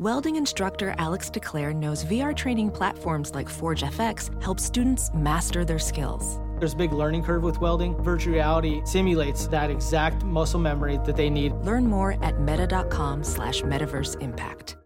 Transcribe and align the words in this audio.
Welding 0.00 0.34
instructor 0.34 0.92
Alex 0.98 1.30
DeClaire 1.30 1.72
knows 1.72 2.04
VR 2.04 2.34
training 2.34 2.72
platforms 2.72 3.32
like 3.32 3.48
Forge 3.48 3.84
FX 3.84 4.42
help 4.42 4.58
students 4.58 5.08
master 5.14 5.64
their 5.64 5.78
skills. 5.78 6.40
There's 6.58 6.72
a 6.72 6.76
big 6.76 6.92
learning 6.92 7.22
curve 7.22 7.44
with 7.44 7.60
welding. 7.60 7.96
Virtual 8.02 8.34
reality 8.34 8.82
simulates 8.84 9.46
that 9.46 9.70
exact 9.70 10.24
muscle 10.24 10.58
memory 10.58 10.98
that 11.04 11.14
they 11.14 11.30
need. 11.30 11.52
Learn 11.62 11.86
more 11.86 12.16
at 12.24 12.40
meta.com 12.40 13.22
slash 13.22 13.62
metaverse 13.62 14.20
impact. 14.20 14.76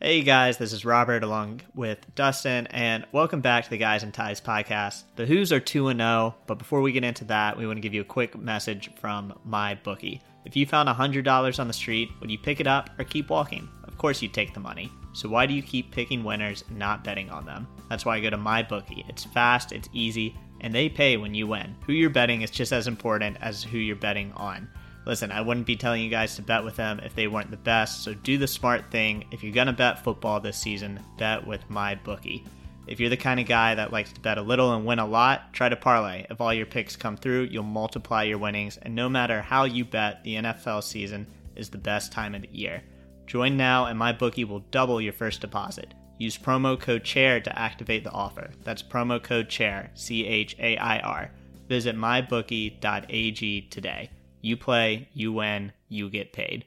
Hey 0.00 0.22
guys, 0.22 0.56
this 0.56 0.72
is 0.72 0.86
Robert 0.86 1.22
along 1.22 1.60
with 1.74 1.98
Dustin, 2.14 2.66
and 2.68 3.04
welcome 3.12 3.42
back 3.42 3.64
to 3.64 3.70
the 3.70 3.76
Guys 3.76 4.02
In 4.02 4.10
Ties 4.10 4.40
podcast. 4.40 5.02
The 5.16 5.26
Hoos 5.26 5.52
are 5.52 5.60
2 5.60 5.92
0, 5.92 6.34
but 6.46 6.58
before 6.58 6.80
we 6.80 6.92
get 6.92 7.04
into 7.04 7.26
that, 7.26 7.58
we 7.58 7.66
want 7.66 7.76
to 7.76 7.82
give 7.82 7.92
you 7.92 8.00
a 8.00 8.04
quick 8.04 8.38
message 8.38 8.90
from 8.94 9.38
MyBookie. 9.46 10.20
If 10.44 10.56
you 10.56 10.66
found 10.66 10.88
$100 10.88 11.58
on 11.58 11.68
the 11.68 11.72
street, 11.72 12.10
would 12.20 12.30
you 12.30 12.38
pick 12.38 12.60
it 12.60 12.66
up 12.66 12.90
or 12.98 13.04
keep 13.04 13.30
walking? 13.30 13.68
Of 13.84 13.96
course 13.96 14.20
you'd 14.20 14.34
take 14.34 14.52
the 14.52 14.60
money. 14.60 14.92
So 15.12 15.28
why 15.28 15.46
do 15.46 15.54
you 15.54 15.62
keep 15.62 15.92
picking 15.92 16.24
winners 16.24 16.64
and 16.68 16.78
not 16.78 17.04
betting 17.04 17.30
on 17.30 17.46
them? 17.46 17.66
That's 17.88 18.04
why 18.04 18.16
I 18.16 18.20
go 18.20 18.30
to 18.30 18.36
MyBookie. 18.36 19.08
It's 19.08 19.24
fast, 19.24 19.72
it's 19.72 19.88
easy, 19.92 20.36
and 20.60 20.74
they 20.74 20.88
pay 20.88 21.16
when 21.16 21.34
you 21.34 21.46
win. 21.46 21.76
Who 21.86 21.92
you're 21.92 22.10
betting 22.10 22.42
is 22.42 22.50
just 22.50 22.72
as 22.72 22.88
important 22.88 23.36
as 23.40 23.62
who 23.62 23.78
you're 23.78 23.96
betting 23.96 24.32
on. 24.32 24.68
Listen, 25.06 25.30
I 25.30 25.42
wouldn't 25.42 25.66
be 25.66 25.76
telling 25.76 26.02
you 26.02 26.10
guys 26.10 26.34
to 26.36 26.42
bet 26.42 26.64
with 26.64 26.76
them 26.76 26.98
if 27.00 27.14
they 27.14 27.28
weren't 27.28 27.50
the 27.50 27.56
best, 27.56 28.02
so 28.02 28.14
do 28.14 28.38
the 28.38 28.46
smart 28.46 28.90
thing. 28.90 29.26
If 29.30 29.42
you're 29.42 29.52
going 29.52 29.66
to 29.66 29.72
bet 29.72 30.02
football 30.02 30.40
this 30.40 30.56
season, 30.56 30.98
bet 31.18 31.46
with 31.46 31.68
MyBookie. 31.68 32.44
If 32.86 33.00
you're 33.00 33.10
the 33.10 33.16
kind 33.16 33.40
of 33.40 33.46
guy 33.46 33.74
that 33.74 33.92
likes 33.92 34.12
to 34.12 34.20
bet 34.20 34.38
a 34.38 34.42
little 34.42 34.74
and 34.74 34.84
win 34.84 34.98
a 34.98 35.06
lot, 35.06 35.52
try 35.52 35.68
to 35.68 35.76
parlay. 35.76 36.26
If 36.28 36.40
all 36.40 36.52
your 36.52 36.66
picks 36.66 36.96
come 36.96 37.16
through, 37.16 37.44
you'll 37.44 37.62
multiply 37.62 38.24
your 38.24 38.38
winnings, 38.38 38.76
and 38.76 38.94
no 38.94 39.08
matter 39.08 39.40
how 39.40 39.64
you 39.64 39.84
bet, 39.84 40.22
the 40.22 40.34
NFL 40.34 40.82
season 40.82 41.26
is 41.56 41.70
the 41.70 41.78
best 41.78 42.12
time 42.12 42.34
of 42.34 42.42
the 42.42 42.48
year. 42.52 42.82
Join 43.26 43.56
now, 43.56 43.86
and 43.86 43.98
MyBookie 43.98 44.46
will 44.46 44.60
double 44.70 45.00
your 45.00 45.12
first 45.14 45.40
deposit. 45.40 45.94
Use 46.18 46.38
promo 46.38 46.78
code 46.78 47.04
CHAIR 47.04 47.40
to 47.40 47.58
activate 47.58 48.04
the 48.04 48.12
offer. 48.12 48.50
That's 48.62 48.82
promo 48.82 49.22
code 49.22 49.48
CHAIR, 49.48 49.90
C 49.94 50.26
H 50.26 50.54
A 50.58 50.76
I 50.76 50.98
R. 51.00 51.30
Visit 51.68 51.96
mybookie.ag 51.96 53.62
today. 53.62 54.10
You 54.42 54.56
play, 54.56 55.08
you 55.14 55.32
win, 55.32 55.72
you 55.88 56.10
get 56.10 56.32
paid. 56.32 56.66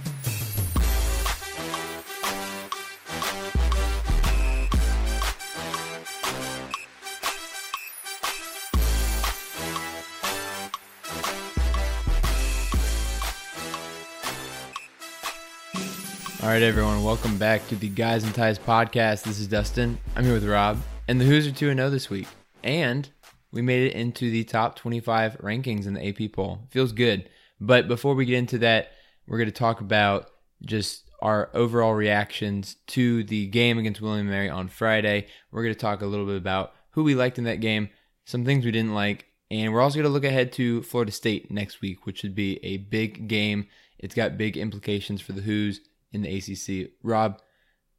All 16.41 16.47
right, 16.47 16.63
everyone, 16.63 17.03
welcome 17.03 17.37
back 17.37 17.67
to 17.67 17.75
the 17.75 17.87
Guys 17.87 18.23
In 18.23 18.33
Ties 18.33 18.57
podcast. 18.57 19.21
This 19.21 19.39
is 19.39 19.45
Dustin. 19.45 19.99
I'm 20.15 20.23
here 20.23 20.33
with 20.33 20.43
Rob, 20.43 20.79
and 21.07 21.21
the 21.21 21.25
Hoos 21.25 21.45
are 21.45 21.51
2 21.51 21.71
0 21.71 21.89
this 21.91 22.09
week. 22.09 22.27
And 22.63 23.07
we 23.51 23.61
made 23.61 23.91
it 23.91 23.95
into 23.95 24.31
the 24.31 24.43
top 24.43 24.75
25 24.75 25.37
rankings 25.37 25.85
in 25.85 25.93
the 25.93 26.07
AP 26.07 26.31
poll. 26.33 26.61
Feels 26.71 26.93
good. 26.93 27.29
But 27.59 27.87
before 27.87 28.15
we 28.15 28.25
get 28.25 28.39
into 28.39 28.57
that, 28.57 28.93
we're 29.27 29.37
going 29.37 29.51
to 29.51 29.55
talk 29.55 29.81
about 29.81 30.31
just 30.65 31.11
our 31.21 31.51
overall 31.53 31.93
reactions 31.93 32.77
to 32.87 33.23
the 33.23 33.45
game 33.45 33.77
against 33.77 34.01
William 34.01 34.27
Mary 34.27 34.49
on 34.49 34.67
Friday. 34.67 35.27
We're 35.51 35.61
going 35.61 35.75
to 35.75 35.79
talk 35.79 36.01
a 36.01 36.07
little 36.07 36.25
bit 36.25 36.37
about 36.37 36.73
who 36.89 37.03
we 37.03 37.13
liked 37.13 37.37
in 37.37 37.43
that 37.43 37.61
game, 37.61 37.89
some 38.25 38.45
things 38.45 38.65
we 38.65 38.71
didn't 38.71 38.95
like, 38.95 39.27
and 39.51 39.71
we're 39.71 39.81
also 39.81 39.97
going 39.97 40.05
to 40.05 40.09
look 40.09 40.25
ahead 40.25 40.53
to 40.53 40.81
Florida 40.81 41.11
State 41.11 41.51
next 41.51 41.81
week, 41.81 42.07
which 42.07 42.17
should 42.17 42.33
be 42.33 42.59
a 42.63 42.77
big 42.77 43.27
game. 43.27 43.67
It's 43.99 44.15
got 44.15 44.39
big 44.39 44.57
implications 44.57 45.21
for 45.21 45.33
the 45.33 45.41
Hoos 45.41 45.81
in 46.11 46.21
the 46.21 46.35
ACC. 46.37 46.91
Rob, 47.03 47.41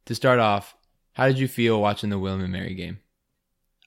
to 0.05 0.15
start 0.15 0.39
off, 0.39 0.75
how 1.13 1.27
did 1.27 1.39
you 1.39 1.47
feel 1.47 1.81
watching 1.81 2.09
the 2.09 2.19
William 2.19 2.41
and 2.43 2.51
Mary 2.53 2.73
game? 2.73 2.99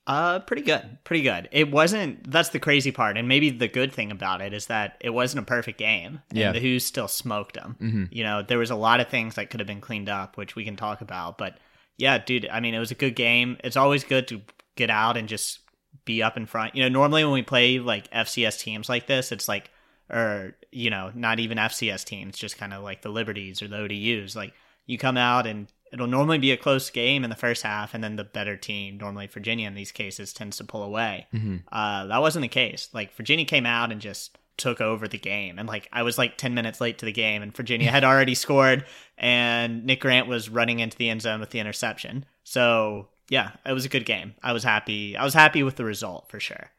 Uh, 0.06 0.38
pretty 0.38 0.62
good, 0.62 0.98
pretty 1.02 1.22
good. 1.24 1.48
It 1.50 1.68
wasn't. 1.70 2.30
That's 2.30 2.50
the 2.50 2.60
crazy 2.60 2.92
part, 2.92 3.18
and 3.18 3.26
maybe 3.26 3.50
the 3.50 3.66
good 3.66 3.92
thing 3.92 4.12
about 4.12 4.40
it 4.40 4.52
is 4.52 4.66
that 4.66 4.96
it 5.00 5.10
wasn't 5.10 5.42
a 5.42 5.46
perfect 5.46 5.78
game. 5.78 6.22
And 6.30 6.38
Yeah. 6.38 6.52
the 6.52 6.60
Who 6.60 6.78
still 6.78 7.08
smoked 7.08 7.56
them. 7.56 7.76
Mm-hmm. 7.80 8.04
You 8.12 8.22
know, 8.22 8.42
there 8.42 8.58
was 8.58 8.70
a 8.70 8.76
lot 8.76 9.00
of 9.00 9.08
things 9.08 9.34
that 9.34 9.50
could 9.50 9.58
have 9.58 9.66
been 9.66 9.80
cleaned 9.80 10.08
up, 10.08 10.36
which 10.36 10.54
we 10.54 10.64
can 10.64 10.76
talk 10.76 11.00
about. 11.00 11.38
But 11.38 11.58
yeah, 11.98 12.18
dude, 12.18 12.48
I 12.48 12.60
mean, 12.60 12.72
it 12.74 12.78
was 12.78 12.92
a 12.92 12.96
good 12.96 13.16
game. 13.16 13.56
It's 13.64 13.76
always 13.76 14.04
good 14.04 14.28
to 14.28 14.42
get 14.76 14.90
out 14.90 15.16
and 15.16 15.28
just 15.28 15.58
be 16.04 16.22
up 16.22 16.36
in 16.36 16.46
front. 16.46 16.76
You 16.76 16.84
know, 16.84 16.88
normally 16.88 17.24
when 17.24 17.32
we 17.32 17.42
play 17.42 17.80
like 17.80 18.08
FCS 18.12 18.60
teams 18.60 18.88
like 18.88 19.08
this, 19.08 19.32
it's 19.32 19.48
like, 19.48 19.70
or 20.10 20.56
you 20.70 20.90
know, 20.90 21.10
not 21.14 21.40
even 21.40 21.58
FCS 21.58 22.04
teams, 22.04 22.38
just 22.38 22.58
kind 22.58 22.72
of 22.72 22.82
like 22.82 23.02
the 23.02 23.08
Liberties 23.08 23.62
or 23.62 23.68
the 23.68 23.76
ODUs. 23.76 24.36
Like 24.36 24.52
you 24.86 24.98
come 24.98 25.16
out 25.16 25.46
and 25.46 25.68
it'll 25.92 26.06
normally 26.06 26.38
be 26.38 26.52
a 26.52 26.56
close 26.56 26.90
game 26.90 27.24
in 27.24 27.30
the 27.30 27.36
first 27.36 27.62
half, 27.62 27.94
and 27.94 28.02
then 28.02 28.16
the 28.16 28.24
better 28.24 28.56
team, 28.56 28.98
normally 28.98 29.26
Virginia 29.26 29.66
in 29.66 29.74
these 29.74 29.92
cases, 29.92 30.32
tends 30.32 30.56
to 30.58 30.64
pull 30.64 30.82
away. 30.82 31.26
Mm-hmm. 31.32 31.56
Uh, 31.70 32.06
that 32.06 32.20
wasn't 32.20 32.42
the 32.42 32.48
case. 32.48 32.88
Like 32.92 33.14
Virginia 33.14 33.44
came 33.44 33.66
out 33.66 33.92
and 33.92 34.00
just 34.00 34.38
took 34.56 34.80
over 34.80 35.06
the 35.06 35.18
game, 35.18 35.58
and 35.58 35.68
like 35.68 35.88
I 35.92 36.02
was 36.02 36.18
like 36.18 36.36
ten 36.36 36.54
minutes 36.54 36.80
late 36.80 36.98
to 36.98 37.06
the 37.06 37.12
game, 37.12 37.42
and 37.42 37.54
Virginia 37.54 37.90
had 37.90 38.04
already 38.04 38.34
scored, 38.46 38.84
and 39.18 39.84
Nick 39.84 40.00
Grant 40.00 40.28
was 40.28 40.48
running 40.48 40.80
into 40.80 40.96
the 40.96 41.08
end 41.08 41.22
zone 41.22 41.40
with 41.40 41.50
the 41.50 41.60
interception. 41.60 42.24
So 42.44 43.08
yeah, 43.28 43.52
it 43.64 43.72
was 43.72 43.84
a 43.84 43.90
good 43.90 44.04
game. 44.04 44.34
I 44.42 44.52
was 44.52 44.64
happy. 44.64 45.16
I 45.16 45.24
was 45.24 45.34
happy 45.34 45.62
with 45.62 45.76
the 45.76 45.84
result 45.84 46.28
for 46.28 46.40
sure. 46.40 46.70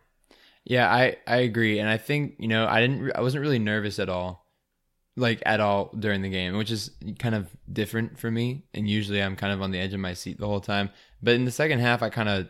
Yeah, 0.67 0.91
I 0.93 1.15
I 1.25 1.37
agree, 1.37 1.79
and 1.79 1.89
I 1.89 1.97
think 1.97 2.35
you 2.39 2.49
know 2.49 2.67
I 2.67 2.81
didn't 2.81 3.11
I 3.15 3.21
wasn't 3.21 3.41
really 3.41 3.57
nervous 3.57 3.99
at 3.99 4.09
all, 4.09 4.45
like 5.15 5.41
at 5.45 5.61
all 5.61 5.91
during 5.97 6.21
the 6.21 6.29
game, 6.29 6.57
which 6.57 6.71
is 6.71 6.91
kind 7.19 7.35
of 7.35 7.47
different 7.71 8.19
for 8.19 8.29
me. 8.29 8.65
And 8.73 8.87
usually 8.87 9.23
I'm 9.23 9.37
kind 9.37 9.53
of 9.53 9.61
on 9.61 9.71
the 9.71 9.79
edge 9.79 9.93
of 9.93 10.01
my 10.01 10.13
seat 10.13 10.39
the 10.39 10.45
whole 10.45 10.59
time. 10.59 10.89
But 11.23 11.35
in 11.35 11.45
the 11.45 11.51
second 11.51 11.79
half, 11.79 12.03
I 12.03 12.09
kind 12.09 12.27
of 12.27 12.47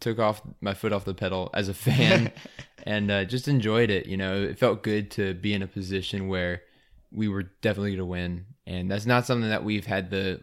took 0.00 0.18
off 0.18 0.42
my 0.60 0.74
foot 0.74 0.92
off 0.92 1.04
the 1.04 1.14
pedal 1.14 1.50
as 1.54 1.68
a 1.68 1.74
fan, 1.74 2.32
and 2.82 3.12
uh, 3.12 3.24
just 3.26 3.46
enjoyed 3.46 3.90
it. 3.90 4.06
You 4.06 4.16
know, 4.16 4.42
it 4.42 4.58
felt 4.58 4.82
good 4.82 5.12
to 5.12 5.32
be 5.34 5.54
in 5.54 5.62
a 5.62 5.68
position 5.68 6.26
where 6.26 6.62
we 7.12 7.28
were 7.28 7.44
definitely 7.44 7.90
going 7.90 7.98
to 7.98 8.06
win, 8.06 8.46
and 8.66 8.90
that's 8.90 9.06
not 9.06 9.24
something 9.24 9.50
that 9.50 9.62
we've 9.62 9.86
had 9.86 10.10
the 10.10 10.40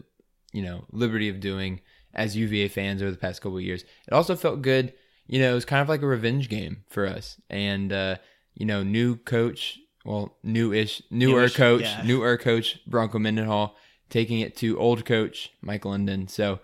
you 0.53 0.61
know 0.61 0.85
liberty 0.93 1.27
of 1.27 1.41
doing 1.41 1.81
as 2.13 2.37
UVA 2.37 2.69
fans 2.69 3.01
over 3.01 3.11
the 3.11 3.17
past 3.17 3.41
couple 3.41 3.57
of 3.57 3.63
years. 3.65 3.83
It 4.07 4.13
also 4.13 4.37
felt 4.37 4.61
good 4.61 4.93
you 5.29 5.39
know, 5.39 5.51
it 5.51 5.53
was 5.53 5.65
kind 5.65 5.81
of 5.81 5.87
like 5.87 6.01
a 6.01 6.07
revenge 6.07 6.49
game 6.49 6.83
for 6.89 7.05
us. 7.05 7.39
And 7.49 7.93
uh, 7.93 8.17
you 8.55 8.65
know, 8.65 8.81
new 8.83 9.15
coach, 9.15 9.79
well, 10.03 10.35
new-ish, 10.43 11.03
newer 11.11 11.41
Newish, 11.41 11.55
coach, 11.55 11.83
yeah. 11.83 12.01
newer 12.03 12.35
coach 12.37 12.79
Bronco 12.87 13.19
Mendenhall 13.19 13.75
taking 14.09 14.39
it 14.39 14.57
to 14.57 14.77
old 14.79 15.05
coach 15.05 15.51
Mike 15.61 15.85
London. 15.85 16.27
So 16.27 16.59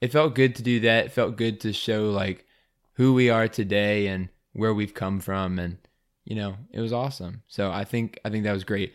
it 0.00 0.12
felt 0.12 0.36
good 0.36 0.54
to 0.54 0.62
do 0.62 0.80
that. 0.80 1.06
It 1.06 1.12
felt 1.12 1.36
good 1.36 1.60
to 1.60 1.72
show 1.72 2.10
like 2.10 2.46
who 2.92 3.12
we 3.12 3.28
are 3.28 3.48
today 3.48 4.06
and 4.06 4.28
where 4.52 4.72
we've 4.72 4.94
come 4.94 5.18
from 5.18 5.58
and 5.58 5.78
you 6.24 6.34
know, 6.34 6.56
it 6.72 6.80
was 6.80 6.92
awesome. 6.92 7.42
So 7.48 7.70
I 7.70 7.84
think 7.84 8.20
I 8.24 8.30
think 8.30 8.44
that 8.44 8.52
was 8.52 8.64
great. 8.64 8.94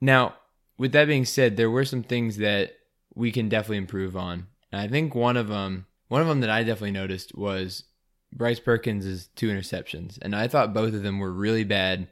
Now, 0.00 0.34
with 0.76 0.92
that 0.92 1.06
being 1.06 1.24
said, 1.24 1.56
there 1.56 1.70
were 1.70 1.84
some 1.84 2.02
things 2.02 2.36
that 2.38 2.72
we 3.14 3.32
can 3.32 3.48
definitely 3.48 3.78
improve 3.78 4.16
on. 4.16 4.46
And 4.70 4.80
I 4.80 4.88
think 4.88 5.14
one 5.14 5.36
of 5.36 5.48
them 5.48 5.86
one 6.08 6.22
of 6.22 6.28
them 6.28 6.40
that 6.40 6.50
I 6.50 6.62
definitely 6.62 6.92
noticed 6.92 7.36
was 7.36 7.84
Bryce 8.32 8.60
Perkins' 8.60 9.06
is 9.06 9.28
two 9.36 9.48
interceptions. 9.48 10.18
And 10.20 10.36
I 10.36 10.48
thought 10.48 10.74
both 10.74 10.94
of 10.94 11.02
them 11.02 11.18
were 11.18 11.32
really 11.32 11.64
bad 11.64 12.08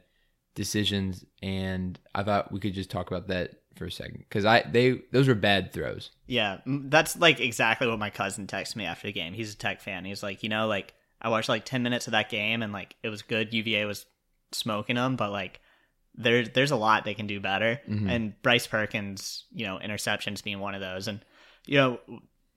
decisions 0.55 1.23
and 1.43 1.99
I 2.15 2.23
thought 2.23 2.51
we 2.51 2.59
could 2.59 2.73
just 2.73 2.89
talk 2.89 3.07
about 3.11 3.27
that 3.27 3.51
for 3.75 3.85
a 3.85 3.91
second 3.91 4.25
cuz 4.31 4.43
I 4.43 4.63
they 4.63 5.01
those 5.11 5.27
were 5.27 5.35
bad 5.35 5.71
throws. 5.71 6.09
Yeah, 6.25 6.61
that's 6.65 7.15
like 7.15 7.39
exactly 7.39 7.87
what 7.87 7.99
my 7.99 8.09
cousin 8.09 8.47
texted 8.47 8.75
me 8.75 8.85
after 8.85 9.05
the 9.07 9.13
game. 9.13 9.33
He's 9.33 9.53
a 9.53 9.57
tech 9.57 9.81
fan. 9.81 10.03
He's 10.03 10.23
like, 10.23 10.41
you 10.41 10.49
know, 10.49 10.67
like 10.67 10.95
I 11.21 11.29
watched 11.29 11.47
like 11.49 11.63
ten 11.63 11.83
minutes 11.83 12.07
of 12.07 12.11
that 12.13 12.29
game 12.31 12.63
and 12.63 12.73
like 12.73 12.95
it 13.03 13.09
was 13.09 13.21
good. 13.21 13.53
UVA 13.53 13.85
was 13.85 14.07
smoking 14.51 14.95
them, 14.95 15.15
but 15.15 15.31
like 15.31 15.59
there's 16.15 16.49
there's 16.49 16.71
a 16.71 16.75
lot 16.75 17.05
they 17.05 17.13
can 17.13 17.27
do 17.27 17.39
better. 17.39 17.79
Mhm. 17.87 18.09
And 18.09 18.41
Bryce 18.41 18.65
Perkins, 18.65 19.45
you 19.51 19.67
know, 19.67 19.77
interceptions 19.77 20.43
being 20.43 20.59
one 20.59 20.73
of 20.73 20.81
those. 20.81 21.07
And 21.07 21.23
you 21.67 21.77
know, 21.77 21.99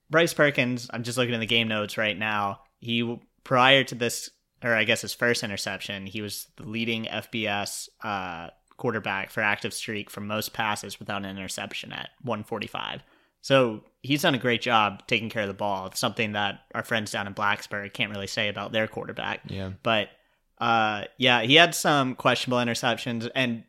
Bryce 0.09 0.33
Perkins, 0.33 0.89
I'm 0.91 1.03
just 1.03 1.19
looking 1.19 1.35
at 1.35 1.39
the 1.39 1.45
game 1.45 1.67
notes 1.67 1.99
right 1.99 2.17
now. 2.17 2.61
He 2.79 3.03
prior 3.43 3.83
to 3.85 3.95
this, 3.95 4.29
or 4.63 4.75
I 4.75 4.83
guess 4.83 5.01
his 5.01 5.13
first 5.13 5.43
interception, 5.43 6.05
he 6.05 6.21
was 6.21 6.47
the 6.57 6.67
leading 6.67 7.05
FBS 7.05 7.89
uh, 8.03 8.49
quarterback 8.77 9.29
for 9.29 9.41
active 9.41 9.73
streak 9.73 10.09
for 10.09 10.21
most 10.21 10.53
passes 10.53 10.99
without 10.99 11.23
an 11.23 11.37
interception 11.37 11.91
at 11.91 12.09
145. 12.23 13.01
So 13.41 13.83
he's 14.01 14.21
done 14.21 14.35
a 14.35 14.39
great 14.39 14.61
job 14.61 15.03
taking 15.07 15.29
care 15.29 15.43
of 15.43 15.47
the 15.47 15.53
ball. 15.53 15.87
It's 15.87 15.99
something 15.99 16.33
that 16.33 16.61
our 16.75 16.83
friends 16.83 17.11
down 17.11 17.27
in 17.27 17.33
Blacksburg 17.33 17.93
can't 17.93 18.11
really 18.11 18.27
say 18.27 18.49
about 18.49 18.71
their 18.71 18.87
quarterback. 18.87 19.41
Yeah. 19.47 19.71
But 19.83 20.09
uh, 20.59 21.05
yeah, 21.17 21.41
he 21.41 21.55
had 21.55 21.73
some 21.73 22.15
questionable 22.15 22.59
interceptions, 22.59 23.29
and 23.33 23.63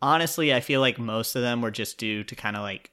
honestly, 0.00 0.54
I 0.54 0.60
feel 0.60 0.80
like 0.80 0.98
most 0.98 1.36
of 1.36 1.42
them 1.42 1.60
were 1.60 1.70
just 1.70 1.98
due 1.98 2.24
to 2.24 2.34
kind 2.34 2.56
of 2.56 2.62
like. 2.62 2.90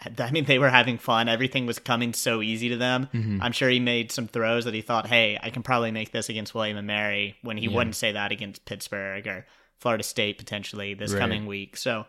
I 0.18 0.30
mean, 0.30 0.44
they 0.44 0.58
were 0.58 0.68
having 0.70 0.98
fun. 0.98 1.28
Everything 1.28 1.66
was 1.66 1.78
coming 1.78 2.12
so 2.12 2.42
easy 2.42 2.68
to 2.70 2.76
them. 2.76 3.08
Mm-hmm. 3.14 3.42
I'm 3.42 3.52
sure 3.52 3.68
he 3.68 3.80
made 3.80 4.12
some 4.12 4.28
throws 4.28 4.64
that 4.66 4.74
he 4.74 4.82
thought, 4.82 5.06
"Hey, 5.06 5.38
I 5.42 5.50
can 5.50 5.62
probably 5.62 5.90
make 5.90 6.12
this 6.12 6.28
against 6.28 6.54
William 6.54 6.76
and 6.76 6.86
Mary." 6.86 7.36
When 7.42 7.56
he 7.56 7.66
Yeah. 7.66 7.76
wouldn't 7.76 7.96
say 7.96 8.12
that 8.12 8.32
against 8.32 8.64
Pittsburgh 8.66 9.26
or 9.26 9.46
Florida 9.78 10.02
State 10.04 10.38
potentially 10.38 10.94
this 10.94 11.12
Right. 11.12 11.18
coming 11.20 11.46
week. 11.46 11.76
So 11.76 12.06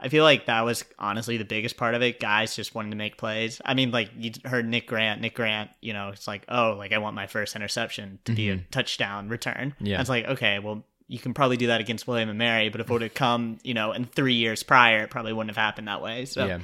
I 0.00 0.08
feel 0.08 0.24
like 0.24 0.46
that 0.46 0.62
was 0.62 0.84
honestly 0.98 1.36
the 1.36 1.44
biggest 1.44 1.76
part 1.76 1.94
of 1.94 2.02
it. 2.02 2.18
Guys 2.18 2.56
just 2.56 2.74
wanting 2.74 2.90
to 2.90 2.96
make 2.96 3.16
plays. 3.16 3.60
I 3.64 3.74
mean, 3.74 3.92
like 3.92 4.10
you 4.18 4.32
heard 4.44 4.68
Nick 4.68 4.86
Grant. 4.88 5.20
Nick 5.20 5.34
Grant, 5.34 5.70
you 5.80 5.92
know, 5.92 6.08
it's 6.08 6.26
like, 6.26 6.44
oh, 6.48 6.74
like 6.76 6.92
I 6.92 6.98
want 6.98 7.14
my 7.14 7.26
first 7.28 7.54
interception 7.54 8.18
to 8.24 8.32
be 8.32 8.50
a 8.50 8.56
touchdown 8.72 9.28
return. 9.28 9.74
Mm-hmm. 9.76 9.86
Yeah. 9.86 9.94
And 9.94 10.00
it's 10.00 10.10
like, 10.10 10.24
okay, 10.26 10.58
well, 10.58 10.84
you 11.06 11.18
can 11.18 11.34
probably 11.34 11.56
do 11.56 11.68
that 11.68 11.80
against 11.80 12.08
William 12.08 12.28
and 12.30 12.38
Mary, 12.38 12.68
but 12.68 12.80
if 12.80 12.88
it 12.88 12.92
would 12.92 13.02
have 13.02 13.14
come, 13.14 13.58
you 13.62 13.74
know, 13.74 13.92
in 13.92 14.04
three 14.06 14.34
years 14.34 14.62
prior, 14.62 15.02
it 15.04 15.10
probably 15.10 15.32
wouldn't 15.32 15.50
have 15.54 15.62
happened 15.62 15.86
that 15.88 16.02
way. 16.02 16.24
So 16.24 16.46
Yeah. 16.46 16.58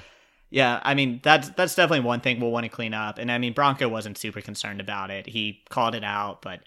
Yeah, 0.50 0.80
I 0.82 0.94
mean 0.94 1.20
that's 1.22 1.50
that's 1.50 1.74
definitely 1.74 2.04
one 2.06 2.20
thing 2.20 2.40
we'll 2.40 2.50
want 2.50 2.64
to 2.64 2.70
clean 2.70 2.94
up. 2.94 3.18
And 3.18 3.30
I 3.30 3.38
mean 3.38 3.52
Bronco 3.52 3.88
wasn't 3.88 4.18
super 4.18 4.40
concerned 4.40 4.80
about 4.80 5.10
it. 5.10 5.26
He 5.26 5.62
called 5.68 5.94
it 5.94 6.04
out, 6.04 6.42
but 6.42 6.60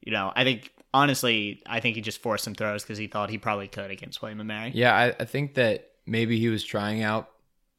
you 0.00 0.12
know, 0.12 0.32
I 0.34 0.44
think 0.44 0.72
honestly, 0.94 1.62
I 1.66 1.80
think 1.80 1.96
he 1.96 2.02
just 2.02 2.22
forced 2.22 2.44
some 2.44 2.54
throws 2.54 2.82
because 2.82 2.98
he 2.98 3.06
thought 3.06 3.28
he 3.30 3.38
probably 3.38 3.68
could 3.68 3.90
against 3.90 4.22
William 4.22 4.40
and 4.40 4.48
Mary. 4.48 4.72
Yeah, 4.74 4.94
I, 4.94 5.14
I 5.20 5.24
think 5.24 5.54
that 5.54 5.90
maybe 6.06 6.38
he 6.38 6.48
was 6.48 6.64
trying 6.64 7.02
out 7.02 7.30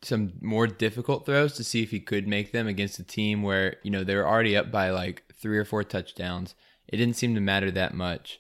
some 0.04 0.34
more 0.42 0.68
difficult 0.68 1.26
throws 1.26 1.54
to 1.54 1.64
see 1.64 1.82
if 1.82 1.90
he 1.90 2.00
could 2.00 2.28
make 2.28 2.52
them 2.52 2.68
against 2.68 3.00
a 3.00 3.04
team 3.04 3.42
where, 3.42 3.78
you 3.84 3.90
know, 3.90 4.04
they 4.04 4.16
were 4.16 4.28
already 4.28 4.56
up 4.56 4.72
by 4.72 4.92
like 4.92 5.24
three 5.34 5.58
or 5.58 5.66
four 5.66 5.84
touchdowns. 5.84 6.54
It 6.88 6.98
didn't 6.98 7.16
seem 7.16 7.34
to 7.36 7.42
matter 7.42 7.72
that 7.72 7.94
much. 7.94 8.40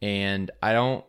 And 0.00 0.50
I 0.60 0.72
don't 0.72 1.04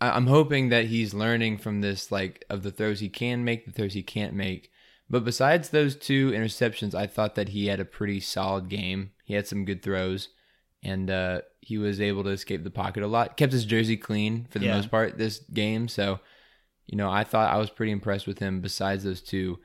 I'm 0.00 0.26
hoping 0.26 0.68
that 0.68 0.86
he's 0.86 1.14
learning 1.14 1.58
from 1.58 1.80
this 1.80 2.12
like 2.12 2.44
of 2.50 2.62
the 2.62 2.70
throws 2.70 3.00
he 3.00 3.08
can 3.08 3.44
make, 3.44 3.64
the 3.66 3.72
throws 3.72 3.94
he 3.94 4.02
can't 4.02 4.34
make. 4.34 4.70
But 5.08 5.24
besides 5.24 5.68
those 5.70 5.94
two 5.96 6.32
interceptions, 6.32 6.94
I 6.94 7.06
thought 7.06 7.34
that 7.36 7.50
he 7.50 7.66
had 7.66 7.80
a 7.80 7.84
pretty 7.84 8.20
solid 8.20 8.68
game. 8.68 9.12
He 9.24 9.34
had 9.34 9.46
some 9.46 9.64
good 9.64 9.82
throws 9.82 10.28
and 10.82 11.10
uh, 11.10 11.40
he 11.60 11.78
was 11.78 12.00
able 12.00 12.24
to 12.24 12.30
escape 12.30 12.64
the 12.64 12.70
pocket 12.70 13.02
a 13.02 13.06
lot. 13.06 13.36
Kept 13.36 13.52
his 13.52 13.64
jersey 13.64 13.96
clean 13.96 14.46
for 14.50 14.58
the 14.58 14.66
Yeah. 14.66 14.74
most 14.74 14.90
part 14.90 15.16
this 15.16 15.38
game. 15.38 15.88
So, 15.88 16.20
you 16.86 16.96
know, 16.96 17.10
I 17.10 17.24
thought 17.24 17.52
I 17.52 17.56
was 17.58 17.70
pretty 17.70 17.92
impressed 17.92 18.26
with 18.26 18.38
him. 18.40 18.60
Besides 18.60 19.04
those 19.04 19.22
two, 19.22 19.58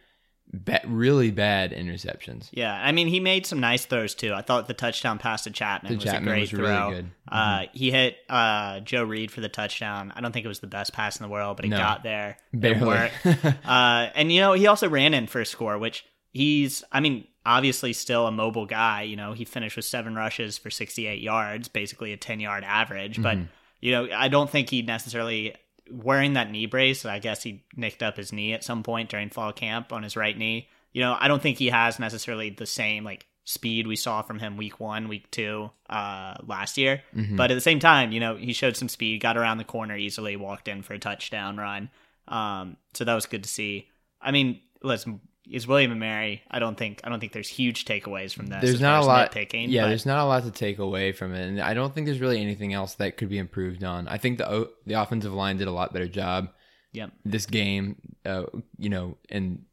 ba- 0.53 0.81
really 0.85 1.31
bad 1.31 1.71
interceptions. 1.71 2.49
Yeah, 2.51 2.73
I 2.73 2.91
mean 2.91 3.07
he 3.07 3.19
made 3.19 3.45
some 3.45 3.59
nice 3.59 3.85
throws 3.85 4.15
too. 4.15 4.33
I 4.33 4.41
thought 4.41 4.67
the 4.67 4.73
touchdown 4.73 5.17
pass 5.19 5.43
to 5.45 5.51
Chapman 5.51 5.95
was 5.95 6.03
Chapman 6.03 6.23
a 6.23 6.31
great 6.31 6.41
was 6.41 6.53
really 6.53 6.65
throw. 6.75 6.89
good. 6.91 7.11
Uh, 7.27 7.63
he 7.73 7.91
hit 7.91 8.17
uh, 8.29 8.79
Joe 8.81 9.03
Reed 9.03 9.31
for 9.31 9.41
the 9.41 9.49
touchdown. 9.49 10.11
I 10.15 10.21
don't 10.21 10.31
think 10.31 10.45
it 10.45 10.49
was 10.49 10.59
the 10.59 10.67
best 10.67 10.93
pass 10.93 11.19
in 11.19 11.23
the 11.23 11.29
world, 11.29 11.57
but 11.57 11.65
he 11.65 11.71
No. 11.71 11.77
got 11.77 12.03
there. 12.03 12.37
It 12.53 12.59
Barely. 12.59 13.09
uh, 13.65 14.09
and 14.15 14.31
you 14.31 14.41
know 14.41 14.53
he 14.53 14.67
also 14.67 14.89
ran 14.89 15.13
in 15.13 15.27
for 15.27 15.41
a 15.41 15.45
score, 15.45 15.77
which 15.77 16.05
he's. 16.31 16.83
I 16.91 16.99
mean, 16.99 17.27
obviously 17.45 17.93
still 17.93 18.27
a 18.27 18.31
mobile 18.31 18.65
guy. 18.65 19.01
You 19.03 19.15
know, 19.15 19.33
he 19.33 19.45
finished 19.45 19.75
with 19.75 19.85
seven 19.85 20.15
rushes 20.15 20.57
for 20.57 20.69
68 20.69 21.19
yards, 21.21 21.67
basically 21.69 22.13
a 22.13 22.17
10 22.17 22.39
yard 22.39 22.63
average. 22.63 23.21
But 23.21 23.37
you 23.79 23.91
know, 23.91 24.07
I 24.13 24.27
don't 24.27 24.49
think 24.49 24.69
he 24.69 24.81
necessarily 24.83 25.55
wearing 25.89 26.33
that 26.33 26.51
knee 26.51 26.65
brace. 26.65 27.05
I 27.05 27.19
guess 27.19 27.43
he 27.43 27.63
nicked 27.75 28.03
up 28.03 28.17
his 28.17 28.31
knee 28.33 28.53
at 28.53 28.63
some 28.63 28.83
point 28.83 29.09
during 29.09 29.29
fall 29.29 29.53
camp 29.53 29.91
on 29.91 30.03
his 30.03 30.15
right 30.15 30.37
knee. 30.37 30.69
You 30.93 31.01
know, 31.01 31.15
I 31.19 31.27
don't 31.27 31.41
think 31.41 31.57
he 31.57 31.69
has 31.69 31.99
necessarily 31.99 32.49
the 32.49 32.65
same 32.65 33.03
like 33.03 33.25
speed 33.43 33.87
we 33.87 33.95
saw 33.95 34.21
from 34.21 34.39
him 34.39 34.57
week 34.57 34.79
one, 34.79 35.07
week 35.07 35.29
two, 35.31 35.71
uh, 35.89 36.35
last 36.45 36.77
year. 36.77 37.01
But 37.35 37.51
at 37.51 37.55
the 37.55 37.61
same 37.61 37.79
time, 37.79 38.11
you 38.11 38.19
know, 38.19 38.35
he 38.35 38.53
showed 38.53 38.77
some 38.77 38.89
speed, 38.89 39.21
got 39.21 39.37
around 39.37 39.57
the 39.57 39.63
corner 39.63 39.97
easily, 39.97 40.35
walked 40.35 40.67
in 40.67 40.83
for 40.83 40.93
a 40.93 40.99
touchdown 40.99 41.57
run. 41.57 41.89
Um, 42.27 42.77
so 42.93 43.03
that 43.03 43.15
was 43.15 43.25
good 43.25 43.43
to 43.43 43.49
see. 43.49 43.89
I 44.21 44.31
mean, 44.31 44.61
listen, 44.83 45.21
is 45.51 45.67
William 45.67 45.91
and 45.91 45.99
Mary? 45.99 46.41
I 46.49 46.59
don't 46.59 46.77
think 46.77 47.01
I 47.03 47.09
don't 47.09 47.19
think 47.19 47.33
there's 47.33 47.47
huge 47.49 47.85
takeaways 47.85 48.33
from 48.33 48.47
this. 48.47 48.61
There's 48.61 48.81
not 48.81 49.03
a 49.03 49.05
lot. 49.05 49.31
nitpicking. 49.31 49.65
yeah, 49.69 49.83
but- 49.83 49.89
there's 49.89 50.05
not 50.05 50.19
a 50.19 50.25
lot 50.25 50.43
to 50.43 50.51
take 50.51 50.79
away 50.79 51.11
from 51.11 51.33
it, 51.33 51.47
and 51.47 51.59
I 51.61 51.73
don't 51.73 51.93
think 51.93 52.05
there's 52.07 52.19
really 52.21 52.41
anything 52.41 52.73
else 52.73 52.95
that 52.95 53.17
could 53.17 53.29
be 53.29 53.37
improved 53.37 53.83
on. 53.83 54.07
I 54.07 54.17
think 54.17 54.37
the 54.37 54.69
the 54.85 54.93
offensive 54.95 55.33
line 55.33 55.57
did 55.57 55.67
a 55.67 55.71
lot 55.71 55.93
better 55.93 56.07
job 56.07 56.49
Yep. 56.93 57.11
this 57.25 57.45
game. 57.45 57.95
Uh, 58.25 58.43
you 58.77 58.89
know, 58.89 59.17
and 59.29 59.63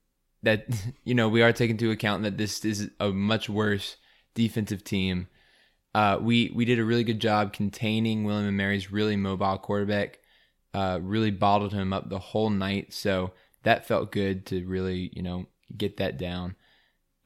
that 0.42 0.66
you 1.04 1.14
know 1.14 1.28
we 1.28 1.42
are 1.42 1.52
taking 1.52 1.74
into 1.74 1.90
account 1.90 2.22
that 2.24 2.36
this 2.38 2.64
is 2.64 2.90
a 3.00 3.08
much 3.08 3.48
worse 3.48 3.96
defensive 4.34 4.84
team. 4.84 5.28
Uh, 5.94 6.18
we 6.20 6.52
we 6.54 6.64
did 6.64 6.78
a 6.78 6.84
really 6.84 7.04
good 7.04 7.20
job 7.20 7.52
containing 7.52 8.24
William 8.24 8.46
and 8.46 8.56
Mary's 8.56 8.90
really 8.92 9.16
mobile 9.16 9.58
quarterback. 9.58 10.18
Uh, 10.74 10.98
really 11.02 11.30
bottled 11.30 11.72
him 11.72 11.92
up 11.92 12.08
the 12.10 12.18
whole 12.18 12.50
night, 12.50 12.92
so 12.92 13.32
that 13.64 13.86
felt 13.86 14.12
good 14.12 14.46
to 14.46 14.64
really 14.66 15.10
you 15.14 15.22
know 15.22 15.46
get 15.76 15.96
that 15.98 16.18
down. 16.18 16.56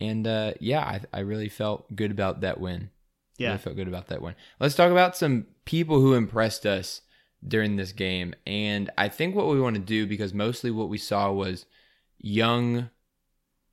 And 0.00 0.26
uh, 0.26 0.54
yeah, 0.60 0.80
I, 0.80 1.00
I 1.12 1.20
really 1.20 1.48
felt 1.48 1.94
good 1.94 2.10
about 2.10 2.40
that 2.40 2.60
win. 2.60 2.90
Yeah. 3.38 3.48
Really 3.48 3.58
felt 3.58 3.76
good 3.76 3.88
about 3.88 4.08
that 4.08 4.22
win. 4.22 4.34
Let's 4.60 4.74
talk 4.74 4.90
about 4.90 5.16
some 5.16 5.46
people 5.64 6.00
who 6.00 6.14
impressed 6.14 6.66
us 6.66 7.02
during 7.46 7.76
this 7.76 7.92
game. 7.92 8.34
And 8.46 8.90
I 8.98 9.08
think 9.08 9.34
what 9.34 9.48
we 9.48 9.60
want 9.60 9.76
to 9.76 9.80
do, 9.82 10.06
because 10.06 10.34
mostly 10.34 10.70
what 10.70 10.88
we 10.88 10.98
saw 10.98 11.32
was 11.32 11.66
young 12.18 12.90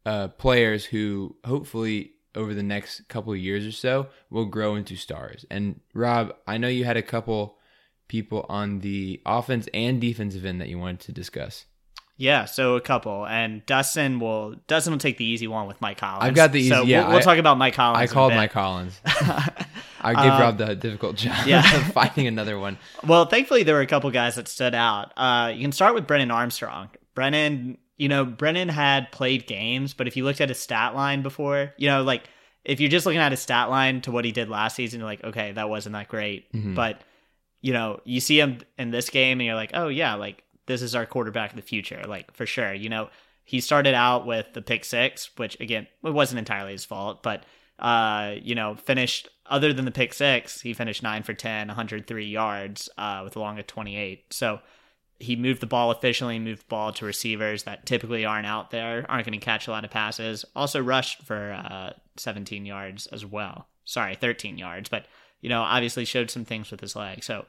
uh, 0.06 0.30
players 0.30 0.86
who 0.86 1.36
hopefully 1.46 2.14
over 2.36 2.54
the 2.54 2.64
next 2.64 3.08
couple 3.08 3.34
of 3.34 3.40
years 3.40 3.66
or 3.66 3.72
so 3.72 4.08
will 4.30 4.46
grow 4.46 4.76
into 4.76 4.96
stars. 4.96 5.46
And 5.50 5.82
Rob, 5.94 6.34
I 6.48 6.58
know 6.58 6.68
you 6.68 6.86
had 6.86 6.98
a 6.98 7.02
couple 7.02 7.58
people 8.08 8.46
on 8.50 8.80
the 8.80 9.22
offense 9.26 9.68
and 9.74 10.00
defensive 10.00 10.46
end 10.46 10.62
that 10.62 10.70
you 10.70 10.80
wanted 10.80 11.00
to 11.02 11.12
discuss. 11.12 11.66
Yeah, 12.20 12.44
so 12.46 12.76
a 12.76 12.82
couple, 12.82 13.26
and 13.26 13.66
Dustin 13.66 14.20
will 14.20 14.56
Dustin 14.68 14.92
will 14.92 15.00
take 15.00 15.18
the 15.18 15.24
easy 15.24 15.48
one 15.48 15.68
with 15.68 15.80
Mike 15.80 16.02
Hollins. 16.02 16.26
I've 16.26 16.36
got 16.36 16.52
the 16.52 16.68
So 16.68 16.82
easy- 16.82 16.92
yeah, 16.92 17.04
we'll, 17.04 17.12
we'll 17.12 17.18
I- 17.20 17.22
talk 17.22 17.38
about 17.38 17.58
Mike 17.58 17.76
Hollins. 17.76 18.12
I 18.12 18.14
called. 18.14 18.34
Mike 18.34 18.52
Hollins. 18.52 19.00
I 20.02 20.14
gave 20.14 20.32
Rob 20.40 20.58
the 20.58 20.76
difficult 20.76 21.16
job 21.16 21.48
yeah. 21.48 21.78
of 21.78 21.84
finding 21.94 22.28
another 22.28 22.60
one. 22.60 22.78
Well, 23.08 23.26
thankfully 23.26 23.64
there 23.64 23.76
were 23.76 23.82
a 23.82 23.88
couple 23.88 24.12
guys 24.12 24.36
that 24.36 24.48
stood 24.50 24.76
out. 24.76 25.12
Uh, 25.18 25.52
you 25.56 25.62
can 25.62 25.72
start 25.72 25.94
with 25.96 26.08
Brennan 26.08 26.30
Armstrong. 26.32 26.90
Brennan, 27.16 27.78
you 27.98 28.08
know, 28.10 28.26
Brennan 28.26 28.70
had 28.70 29.12
played 29.12 29.48
games, 29.48 29.94
but 29.94 30.08
if 30.08 30.16
you 30.18 30.24
looked 30.26 30.42
at 30.42 30.50
his 30.50 30.60
stat 30.60 30.96
line 30.96 31.22
before, 31.22 31.74
you 31.78 31.88
know, 31.88 32.04
like 32.04 32.24
if 32.66 32.80
you're 32.80 32.90
just 32.90 33.06
looking 33.06 33.20
at 33.22 33.32
his 33.32 33.40
stat 33.42 33.70
line 33.70 34.02
to 34.02 34.12
what 34.12 34.26
he 34.26 34.32
did 34.34 34.50
last 34.50 34.76
season, 34.76 35.00
you're 35.00 35.08
like, 35.10 35.24
okay, 35.24 35.54
that 35.54 35.70
wasn't 35.70 35.94
that 35.94 36.08
great. 36.10 36.52
Mm-hmm. 36.54 36.76
But 36.76 37.02
you 37.62 37.74
know, 37.74 38.00
you 38.06 38.20
see 38.22 38.40
him 38.40 38.60
in 38.78 38.92
this 38.92 39.10
game, 39.10 39.40
and 39.40 39.46
you're 39.46 39.56
like, 39.56 39.72
oh 39.74 39.88
yeah, 39.90 40.16
like 40.16 40.44
this 40.70 40.82
is 40.84 40.96
our 40.96 41.06
quarterback 41.06 41.50
of 41.50 41.56
the 41.56 41.62
future, 41.62 42.04
like 42.08 42.32
for 42.34 42.46
sure. 42.46 42.74
You 42.74 42.90
know, 42.90 43.10
he 43.44 43.60
started 43.60 43.96
out 43.96 44.26
with 44.28 44.54
the 44.54 44.62
pick 44.62 44.86
six, 44.86 45.32
which 45.36 45.60
again, 45.60 45.88
it 46.04 46.14
wasn't 46.14 46.40
entirely 46.40 46.72
his 46.72 46.86
fault, 46.86 47.24
but 47.24 47.44
uh, 47.80 48.36
you 48.42 48.56
know, 48.56 48.76
finished 48.76 49.28
other 49.48 49.74
than 49.74 49.86
the 49.86 49.92
pick 49.92 50.14
six, 50.14 50.62
he 50.62 50.74
finished 50.74 51.02
nine 51.02 51.24
for 51.24 51.34
10, 51.34 51.68
103 51.68 52.26
yards, 52.26 52.88
uh, 52.98 53.22
with 53.24 53.36
a 53.36 53.40
long 53.40 53.58
of 53.58 53.66
28. 53.66 54.32
So 54.32 54.60
he 55.18 55.36
moved 55.36 55.62
the 55.62 55.68
ball 55.68 55.92
efficiently, 55.92 56.38
moved 56.38 56.62
the 56.62 56.70
ball 56.70 56.94
to 56.94 57.06
receivers 57.06 57.64
that 57.64 57.86
typically 57.86 58.26
aren't 58.26 58.46
out 58.46 58.70
there, 58.70 59.06
aren't 59.10 59.26
going 59.26 59.40
to 59.40 59.44
catch 59.44 59.68
a 59.68 59.72
lot 59.72 59.84
of 59.84 59.92
passes. 59.92 60.46
Also 60.56 60.80
rushed 60.82 61.24
for 61.24 61.52
uh, 61.52 61.94
17 62.18 62.66
yards 62.66 63.08
as 63.08 63.26
well. 63.26 63.68
Sorry, 63.86 64.14
13 64.14 64.58
yards, 64.58 64.88
but 64.88 65.06
you 65.42 65.50
know, 65.50 65.62
obviously 65.62 66.06
showed 66.06 66.30
some 66.30 66.46
things 66.46 66.70
with 66.70 66.82
his 66.82 66.96
leg. 66.96 67.24
So, 67.24 67.46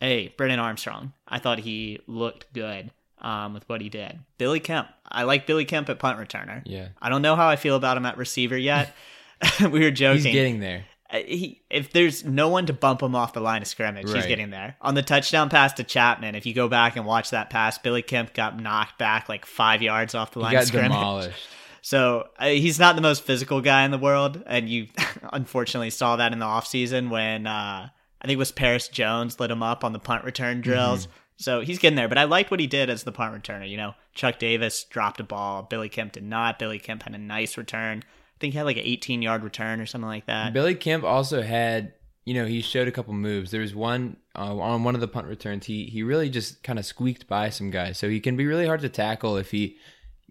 hey, 0.00 0.34
Brennan 0.36 0.58
Armstrong, 0.58 1.12
I 1.26 1.38
thought 1.38 1.58
he 1.58 2.00
looked 2.06 2.52
good 2.52 2.90
um, 3.20 3.54
with 3.54 3.68
what 3.68 3.80
he 3.80 3.88
did. 3.88 4.18
Billy 4.38 4.60
Kemp, 4.60 4.88
I 5.08 5.22
like 5.24 5.46
Billy 5.46 5.64
Kemp 5.64 5.88
at 5.88 5.98
punt 5.98 6.18
returner. 6.18 6.62
Yeah. 6.64 6.88
I 7.00 7.08
don't 7.08 7.22
know 7.22 7.36
how 7.36 7.48
I 7.48 7.56
feel 7.56 7.76
about 7.76 7.96
him 7.96 8.06
at 8.06 8.18
receiver 8.18 8.56
yet. 8.56 8.94
we 9.60 9.80
were 9.80 9.90
joking. 9.90 10.22
He's 10.22 10.32
getting 10.32 10.60
there. 10.60 10.84
Uh, 11.10 11.18
he, 11.18 11.60
if 11.70 11.92
there's 11.92 12.24
no 12.24 12.48
one 12.48 12.66
to 12.66 12.72
bump 12.72 13.02
him 13.02 13.14
off 13.14 13.32
the 13.34 13.40
line 13.40 13.62
of 13.62 13.68
scrimmage, 13.68 14.10
he's 14.10 14.26
getting 14.26 14.50
there. 14.50 14.76
On 14.80 14.94
the 14.94 15.02
touchdown 15.02 15.50
pass 15.50 15.72
to 15.74 15.84
Chapman, 15.84 16.34
if 16.34 16.46
you 16.46 16.54
go 16.54 16.68
back 16.68 16.96
and 16.96 17.04
watch 17.04 17.30
that 17.30 17.50
pass, 17.50 17.78
Billy 17.78 18.02
Kemp 18.02 18.32
got 18.32 18.58
knocked 18.58 18.98
back 18.98 19.28
like 19.28 19.44
five 19.44 19.82
yards 19.82 20.14
off 20.14 20.32
the 20.32 20.40
He 20.40 20.44
line 20.44 20.56
of 20.56 20.64
scrimmage. 20.64 20.90
demolished. 20.90 21.38
So 21.82 22.28
uh, 22.38 22.46
he's 22.46 22.78
not 22.78 22.96
the 22.96 23.02
most 23.02 23.24
physical 23.24 23.60
guy 23.60 23.84
in 23.84 23.90
the 23.90 23.98
world, 23.98 24.42
and 24.46 24.70
you 24.70 24.86
unfortunately 25.34 25.90
saw 25.90 26.16
that 26.16 26.32
in 26.32 26.38
the 26.38 26.46
offseason 26.46 27.10
when 27.10 27.46
uh, 27.46 27.90
I 28.24 28.26
think 28.26 28.36
it 28.36 28.38
was 28.38 28.52
Paris 28.52 28.88
Jones 28.88 29.38
lit 29.38 29.50
him 29.50 29.62
up 29.62 29.84
on 29.84 29.92
the 29.92 29.98
punt 29.98 30.24
return 30.24 30.62
drills. 30.62 31.06
So 31.36 31.60
he's 31.60 31.78
getting 31.78 31.96
there, 31.96 32.08
but 32.08 32.16
I 32.16 32.24
liked 32.24 32.50
what 32.50 32.60
he 32.60 32.66
did 32.66 32.88
as 32.88 33.02
the 33.02 33.12
punt 33.12 33.34
returner. 33.34 33.68
You 33.68 33.76
know, 33.76 33.94
Chuck 34.14 34.38
Davis 34.38 34.84
dropped 34.84 35.20
a 35.20 35.24
ball, 35.24 35.62
Billy 35.64 35.88
Kemp 35.88 36.12
did 36.12 36.22
not. 36.22 36.58
Billy 36.58 36.78
Kemp 36.78 37.02
had 37.02 37.14
a 37.14 37.18
nice 37.18 37.58
return. 37.58 38.02
I 38.06 38.38
think 38.40 38.54
he 38.54 38.58
had 38.58 38.64
like 38.64 38.76
an 38.78 38.84
18 38.84 39.20
yard 39.20 39.42
return 39.42 39.80
or 39.80 39.86
something 39.86 40.08
like 40.08 40.26
that. 40.26 40.52
Billy 40.52 40.74
Kemp 40.74 41.04
also 41.04 41.42
had, 41.42 41.92
you 42.24 42.34
know, 42.34 42.46
he 42.46 42.62
showed 42.62 42.88
a 42.88 42.92
couple 42.92 43.12
moves. 43.14 43.50
There 43.50 43.60
was 43.60 43.74
one 43.74 44.16
uh, 44.36 44.56
on 44.56 44.84
one 44.84 44.94
of 44.94 45.00
the 45.00 45.08
punt 45.08 45.26
returns. 45.26 45.66
He 45.66 45.84
he 45.86 46.02
really 46.02 46.30
just 46.30 46.62
kind 46.62 46.78
of 46.78 46.86
squeaked 46.86 47.26
by 47.26 47.50
some 47.50 47.70
guys, 47.70 47.98
so 47.98 48.08
he 48.08 48.20
can 48.20 48.36
be 48.36 48.46
really 48.46 48.66
hard 48.66 48.80
to 48.80 48.88
tackle 48.88 49.36
if 49.36 49.50
he 49.50 49.76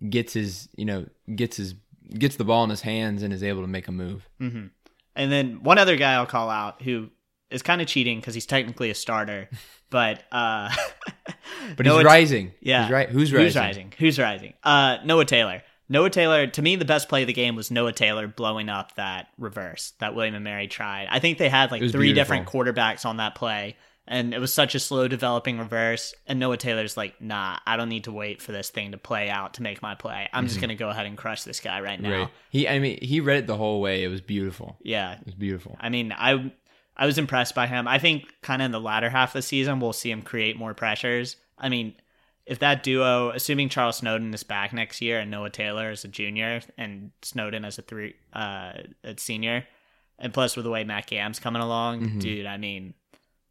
gets 0.09 0.33
his, 0.33 0.67
you 0.75 0.85
know, 0.85 1.05
gets 1.35 1.57
his 1.57 1.75
gets 2.17 2.37
the 2.37 2.43
ball 2.43 2.63
in 2.63 2.69
his 2.69 2.81
hands 2.81 3.23
and 3.23 3.33
is 3.33 3.43
able 3.43 3.61
to 3.61 3.67
make 3.67 3.87
a 3.87 3.91
move. 3.91 4.27
hmm 4.39 4.67
And 5.15 5.31
then 5.31 5.63
one 5.63 5.77
other 5.77 5.95
guy 5.95 6.13
I'll 6.13 6.25
call 6.25 6.49
out 6.49 6.81
who 6.81 7.09
is 7.53 7.61
kind 7.61 7.81
of 7.81 7.87
cheating 7.87 8.19
because 8.19 8.33
he's 8.33 8.45
technically 8.45 8.89
a 8.89 8.95
starter, 8.95 9.49
but 9.89 10.23
uh, 10.31 10.69
But 11.77 11.85
Noah- 11.85 11.99
he's 11.99 12.05
rising. 12.05 12.53
Yeah, 12.61 12.83
He's 12.83 12.91
right. 12.91 13.09
Who's 13.09 13.33
rising? 13.33 13.45
Who's 13.45 13.55
rising? 13.55 13.93
Who's 13.97 14.19
rising? 14.19 14.53
Uh, 14.63 14.97
Noah 15.05 15.25
Taylor. 15.25 15.61
Noah 15.89 16.09
Taylor. 16.09 16.47
To 16.47 16.61
me, 16.61 16.75
the 16.75 16.85
best 16.85 17.09
play 17.09 17.21
of 17.21 17.27
the 17.27 17.33
game 17.33 17.55
was 17.55 17.69
Noah 17.69 17.93
Taylor 17.93 18.27
blowing 18.27 18.69
up 18.69 18.95
that 18.95 19.27
reverse 19.37 19.93
that 19.99 20.15
William 20.15 20.35
and 20.35 20.43
Mary 20.43 20.67
tried. 20.67 21.07
I 21.09 21.19
think 21.19 21.37
they 21.37 21.49
had 21.49 21.71
like 21.71 21.81
three 21.81 22.13
beautiful. 22.13 22.13
different 22.15 22.47
quarterbacks 22.47 23.05
on 23.05 23.17
that 23.17 23.35
play. 23.35 23.77
And 24.05 24.33
it 24.33 24.39
was 24.39 24.53
such 24.53 24.75
a 24.75 24.79
slow 24.79 25.07
developing 25.07 25.59
reverse. 25.59 26.13
And 26.27 26.37
Noah 26.37 26.57
Taylor's 26.57 26.97
like, 26.97 27.21
nah, 27.21 27.57
I 27.65 27.77
don't 27.77 27.87
need 27.87 28.03
to 28.03 28.11
wait 28.11 28.41
for 28.41 28.51
this 28.51 28.69
thing 28.69 28.91
to 28.91 28.97
play 28.97 29.29
out 29.29 29.53
to 29.53 29.61
make 29.61 29.81
my 29.81 29.95
play. 29.95 30.27
I'm 30.33 30.47
just 30.47 30.59
going 30.59 30.69
to 30.69 30.75
go 30.75 30.89
ahead 30.89 31.05
and 31.05 31.17
crush 31.17 31.43
this 31.43 31.61
guy 31.61 31.79
right 31.79 32.01
now. 32.01 32.09
Mm-hmm. 32.09 32.21
Right. 32.23 32.29
He. 32.49 32.67
I 32.67 32.79
mean, 32.79 32.99
he 33.01 33.21
read 33.21 33.37
it 33.37 33.47
the 33.47 33.55
whole 33.55 33.79
way. 33.79 34.03
It 34.03 34.09
was 34.09 34.19
beautiful. 34.19 34.77
Yeah. 34.81 35.13
It 35.13 35.25
was 35.25 35.35
beautiful. 35.35 35.77
I 35.79 35.87
mean, 35.87 36.11
I 36.11 36.51
I 36.95 37.05
was 37.05 37.17
impressed 37.17 37.55
by 37.55 37.67
him. 37.67 37.87
I 37.87 37.97
think 37.99 38.25
kind 38.41 38.61
of 38.61 38.67
in 38.67 38.71
the 38.71 38.79
latter 38.79 39.09
half 39.09 39.29
of 39.29 39.33
the 39.33 39.41
season, 39.41 39.79
we'll 39.79 39.93
see 39.93 40.11
him 40.11 40.21
create 40.21 40.57
more 40.57 40.73
pressures. 40.73 41.35
I 41.57 41.69
mean, 41.69 41.95
if 42.45 42.59
that 42.59 42.83
duo, 42.83 43.29
assuming 43.29 43.69
Charles 43.69 43.97
Snowden 43.97 44.33
is 44.33 44.43
back 44.43 44.73
next 44.73 45.01
year 45.01 45.19
and 45.19 45.31
Noah 45.31 45.49
Taylor 45.49 45.91
is 45.91 46.03
a 46.03 46.07
junior 46.09 46.61
and 46.77 47.11
Snowden 47.21 47.65
as 47.65 47.79
a 47.79 47.81
three 47.81 48.15
uh 48.33 48.73
a 49.03 49.15
senior, 49.17 49.65
and 50.19 50.33
plus 50.33 50.55
with 50.55 50.65
the 50.65 50.69
way 50.71 50.83
Matt 50.83 51.07
Gahm's 51.07 51.39
coming 51.39 51.61
along, 51.61 52.01
Mhm. 52.01 52.19
dude, 52.19 52.45
I 52.45 52.57
mean, 52.57 52.93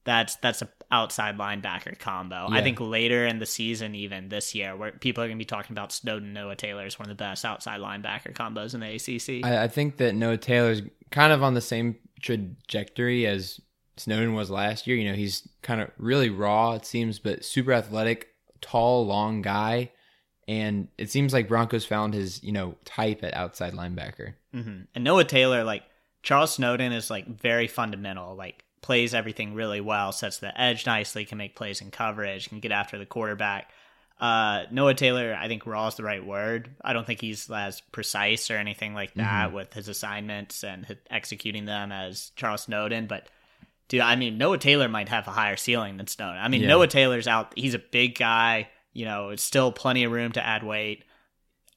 that's 0.05 0.37
that's 0.37 0.63
a 0.63 0.69
outside 0.93 1.39
linebacker 1.39 1.99
combo. 1.99 2.47
I 2.51 2.63
think 2.63 2.79
later 2.79 3.27
in 3.27 3.39
the 3.39 3.47
season, 3.47 3.95
even 3.95 4.29
this 4.29 4.55
year, 4.55 4.77
where 4.77 4.93
people 4.93 5.25
are 5.25 5.27
gonna 5.27 5.39
be 5.39 5.45
talking 5.45 5.73
about 5.73 5.91
Snowden 5.91 6.33
Noah 6.35 6.55
Taylor 6.55 6.87
is 6.87 6.99
one 6.99 7.11
of 7.11 7.17
the 7.17 7.21
best 7.21 7.45
outside 7.45 7.81
linebacker 7.81 8.33
combos 8.35 8.75
in 8.75 8.81
the 8.81 8.95
ACC. 8.95 9.45
I, 9.45 9.65
I 9.65 9.69
think 9.69 9.97
that 9.97 10.15
Noah 10.15 10.37
Taylor's 10.37 10.83
kind 11.11 11.33
of 11.33 11.43
on 11.43 11.55
the 11.55 11.61
same 11.61 11.97
trajectory 12.21 13.27
as 13.27 13.61
Snowden 13.97 14.35
was 14.35 14.51
last 14.51 14.87
year. 14.87 14.97
You 14.97 15.11
know, 15.11 15.17
he's 15.17 15.49
kind 15.63 15.81
of 15.81 15.91
really 15.97 16.29
raw, 16.29 16.75
it 16.75 16.85
seems, 16.85 17.19
but 17.19 17.45
super 17.45 17.73
athletic, 17.73 18.29
tall, 18.61 19.07
long 19.07 19.43
guy. 19.43 19.91
And 20.47 20.89
it 20.99 21.11
seems 21.11 21.33
like 21.33 21.49
Broncos 21.49 21.85
found 21.85 22.15
his, 22.15 22.43
you 22.43 22.53
know, 22.53 22.77
type 22.85 23.25
at 23.25 23.35
outside 23.35 23.73
linebacker. 23.73 24.35
hmm 24.53 24.83
And 24.95 25.05
Noah 25.05 25.25
Taylor, 25.25 25.65
like 25.65 25.85
Charles 26.23 26.55
Snowden, 26.55 26.93
is 26.93 27.11
like 27.11 27.27
very 27.27 27.67
fundamental. 27.67 28.35
Like 28.35 28.65
plays 28.83 29.15
everything 29.15 29.55
really 29.55 29.81
well, 29.81 30.13
sets 30.13 30.39
the 30.39 30.59
edge 30.61 30.85
nicely, 30.87 31.25
can 31.25 31.39
make 31.39 31.57
plays 31.57 31.81
in 31.81 31.91
coverage, 31.91 32.49
can 32.49 32.61
get 32.61 32.73
after 32.73 32.99
the 32.99 33.07
quarterback. 33.07 33.71
Uh, 34.21 34.65
Noah 34.71 34.95
Taylor, 34.95 35.37
I 35.41 35.49
think 35.49 35.67
raw 35.67 35.89
is 35.89 35.97
the 35.97 36.05
right 36.05 36.25
word. 36.25 36.71
I 36.85 36.93
don't 36.93 37.07
think 37.07 37.21
he's 37.21 37.51
as 37.51 37.81
precise 37.93 38.51
or 38.51 38.57
anything 38.57 38.95
like 38.95 39.15
that 39.15 39.53
with 39.53 39.73
his 39.73 39.89
assignments 39.89 40.63
and 40.63 40.87
h- 40.89 40.99
executing 41.11 41.65
them 41.65 41.91
as 41.91 42.31
Charles 42.37 42.63
Snowden. 42.63 43.07
But 43.09 43.29
dude, 43.89 44.01
I 44.01 44.15
mean, 44.15 44.39
Noah 44.39 44.59
Taylor 44.59 44.89
might 44.89 45.09
have 45.09 45.27
a 45.27 45.33
higher 45.33 45.57
ceiling 45.57 45.97
than 45.97 46.07
Snowden. 46.07 46.41
I 46.41 46.47
mean, 46.49 46.61
Yeah. 46.63 46.69
Noah 46.69 46.87
Taylor's 46.87 47.27
out. 47.27 47.53
He's 47.57 47.75
a 47.75 47.81
big 47.81 48.17
guy. 48.17 48.69
You 48.93 49.07
know, 49.07 49.31
it's 49.31 49.43
still 49.43 49.73
plenty 49.73 50.05
of 50.05 50.13
room 50.13 50.31
to 50.33 50.45
add 50.47 50.63
weight. 50.63 51.05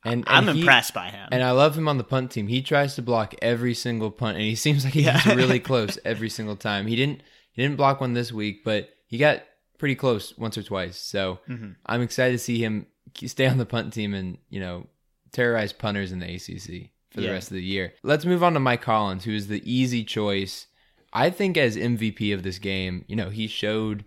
And, 0.05 0.23
I'm 0.27 0.47
he- 0.47 0.59
impressed 0.61 0.93
by 0.93 1.09
him. 1.09 1.27
And 1.31 1.43
I 1.43 1.51
love 1.51 1.77
him 1.77 1.87
on 1.87 1.97
the 1.97 2.03
punt 2.03 2.31
team. 2.31 2.47
He 2.47 2.61
tries 2.61 2.95
to 2.95 3.01
block 3.01 3.33
every 3.41 3.73
single 3.73 4.11
punt, 4.11 4.37
and 4.37 4.45
he 4.45 4.55
seems 4.65 4.85
like 4.85 4.93
he 4.93 5.01
Yeah. 5.03 5.13
gets 5.21 5.35
really 5.35 5.59
close 5.71 5.97
every 6.05 6.29
single 6.29 6.55
time. 6.55 6.87
He 6.87 6.95
didn't 6.95 7.21
he 7.53 7.61
didn't 7.61 7.77
block 7.77 8.01
one 8.01 8.13
this 8.13 8.31
week, 8.31 8.63
but 8.63 8.89
he 9.07 9.17
got 9.17 9.43
pretty 9.77 9.95
close 9.95 10.37
once 10.37 10.57
or 10.57 10.63
twice. 10.63 10.97
So 10.97 11.39
Mhm. 11.49 11.75
I'm 11.85 12.01
excited 12.01 12.33
to 12.33 12.37
see 12.39 12.59
him 12.63 12.87
stay 13.25 13.47
on 13.47 13.57
the 13.57 13.65
punt 13.65 13.93
team 13.93 14.13
and 14.13 14.37
you 14.49 14.59
know 14.59 14.87
terrorize 15.31 15.73
punters 15.73 16.11
in 16.11 16.19
the 16.19 16.25
ACC 16.33 16.91
for 17.11 17.21
the 17.21 17.27
Yeah. 17.27 17.31
rest 17.33 17.49
of 17.51 17.55
the 17.55 17.63
year. 17.63 17.93
Let's 18.03 18.25
move 18.25 18.43
on 18.43 18.53
to 18.53 18.59
Mike 18.59 18.83
Hollins, 18.83 19.23
who 19.25 19.31
is 19.33 19.47
the 19.47 19.61
easy 19.69 20.03
choice. 20.03 20.67
I 21.13 21.29
think 21.29 21.55
as 21.57 21.77
MVP 21.77 22.33
of 22.33 22.43
this 22.43 22.59
game, 22.59 23.05
you 23.07 23.15
know, 23.15 23.29
he 23.29 23.47
showed. 23.47 24.03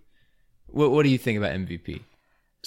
What 0.66 0.90
What 0.90 1.02
do 1.04 1.08
you 1.08 1.16
think 1.18 1.38
about 1.38 1.52
MVP? 1.52 2.02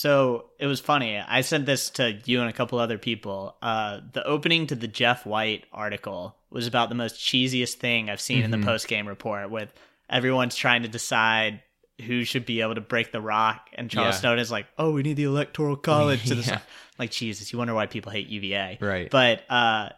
So 0.01 0.45
it 0.57 0.65
was 0.65 0.79
funny. 0.79 1.17
I 1.19 1.41
sent 1.41 1.67
this 1.67 1.91
to 1.91 2.19
you 2.25 2.41
and 2.41 2.49
a 2.49 2.53
couple 2.53 2.79
other 2.79 2.97
people. 2.97 3.55
Uh, 3.61 3.99
the 4.13 4.23
opening 4.25 4.65
to 4.67 4.75
the 4.75 4.87
Jeff 4.87 5.27
White 5.27 5.65
article 5.71 6.35
was 6.49 6.65
about 6.65 6.89
the 6.89 6.95
most 6.95 7.17
cheesiest 7.17 7.75
thing 7.75 8.09
I've 8.09 8.19
seen 8.19 8.41
in 8.41 8.49
Mhm. 8.49 8.61
the 8.61 8.65
post 8.65 8.87
game 8.87 9.07
report, 9.07 9.51
with 9.51 9.71
everyone's 10.09 10.55
trying 10.55 10.81
to 10.81 10.87
decide 10.87 11.61
who 12.07 12.23
should 12.23 12.47
be 12.47 12.61
able 12.61 12.73
to 12.73 12.81
break 12.81 13.11
the 13.11 13.21
rock, 13.21 13.69
and 13.75 13.91
Charles 13.91 14.15
Yeah. 14.15 14.19
Snowden 14.21 14.39
is 14.39 14.49
like, 14.49 14.65
"Oh, 14.79 14.91
we 14.91 15.03
need 15.03 15.17
the 15.17 15.25
electoral 15.25 15.75
college 15.75 16.23
to 16.23 16.29
Yeah. 16.29 16.35
decide." 16.35 16.61
Like, 16.97 17.11
Jesus, 17.11 17.53
you 17.53 17.59
wonder 17.59 17.75
why 17.75 17.85
people 17.85 18.11
hate 18.11 18.27
UVA, 18.27 18.79
Right. 18.81 19.07
But 19.09 19.43
uh, 19.51 19.89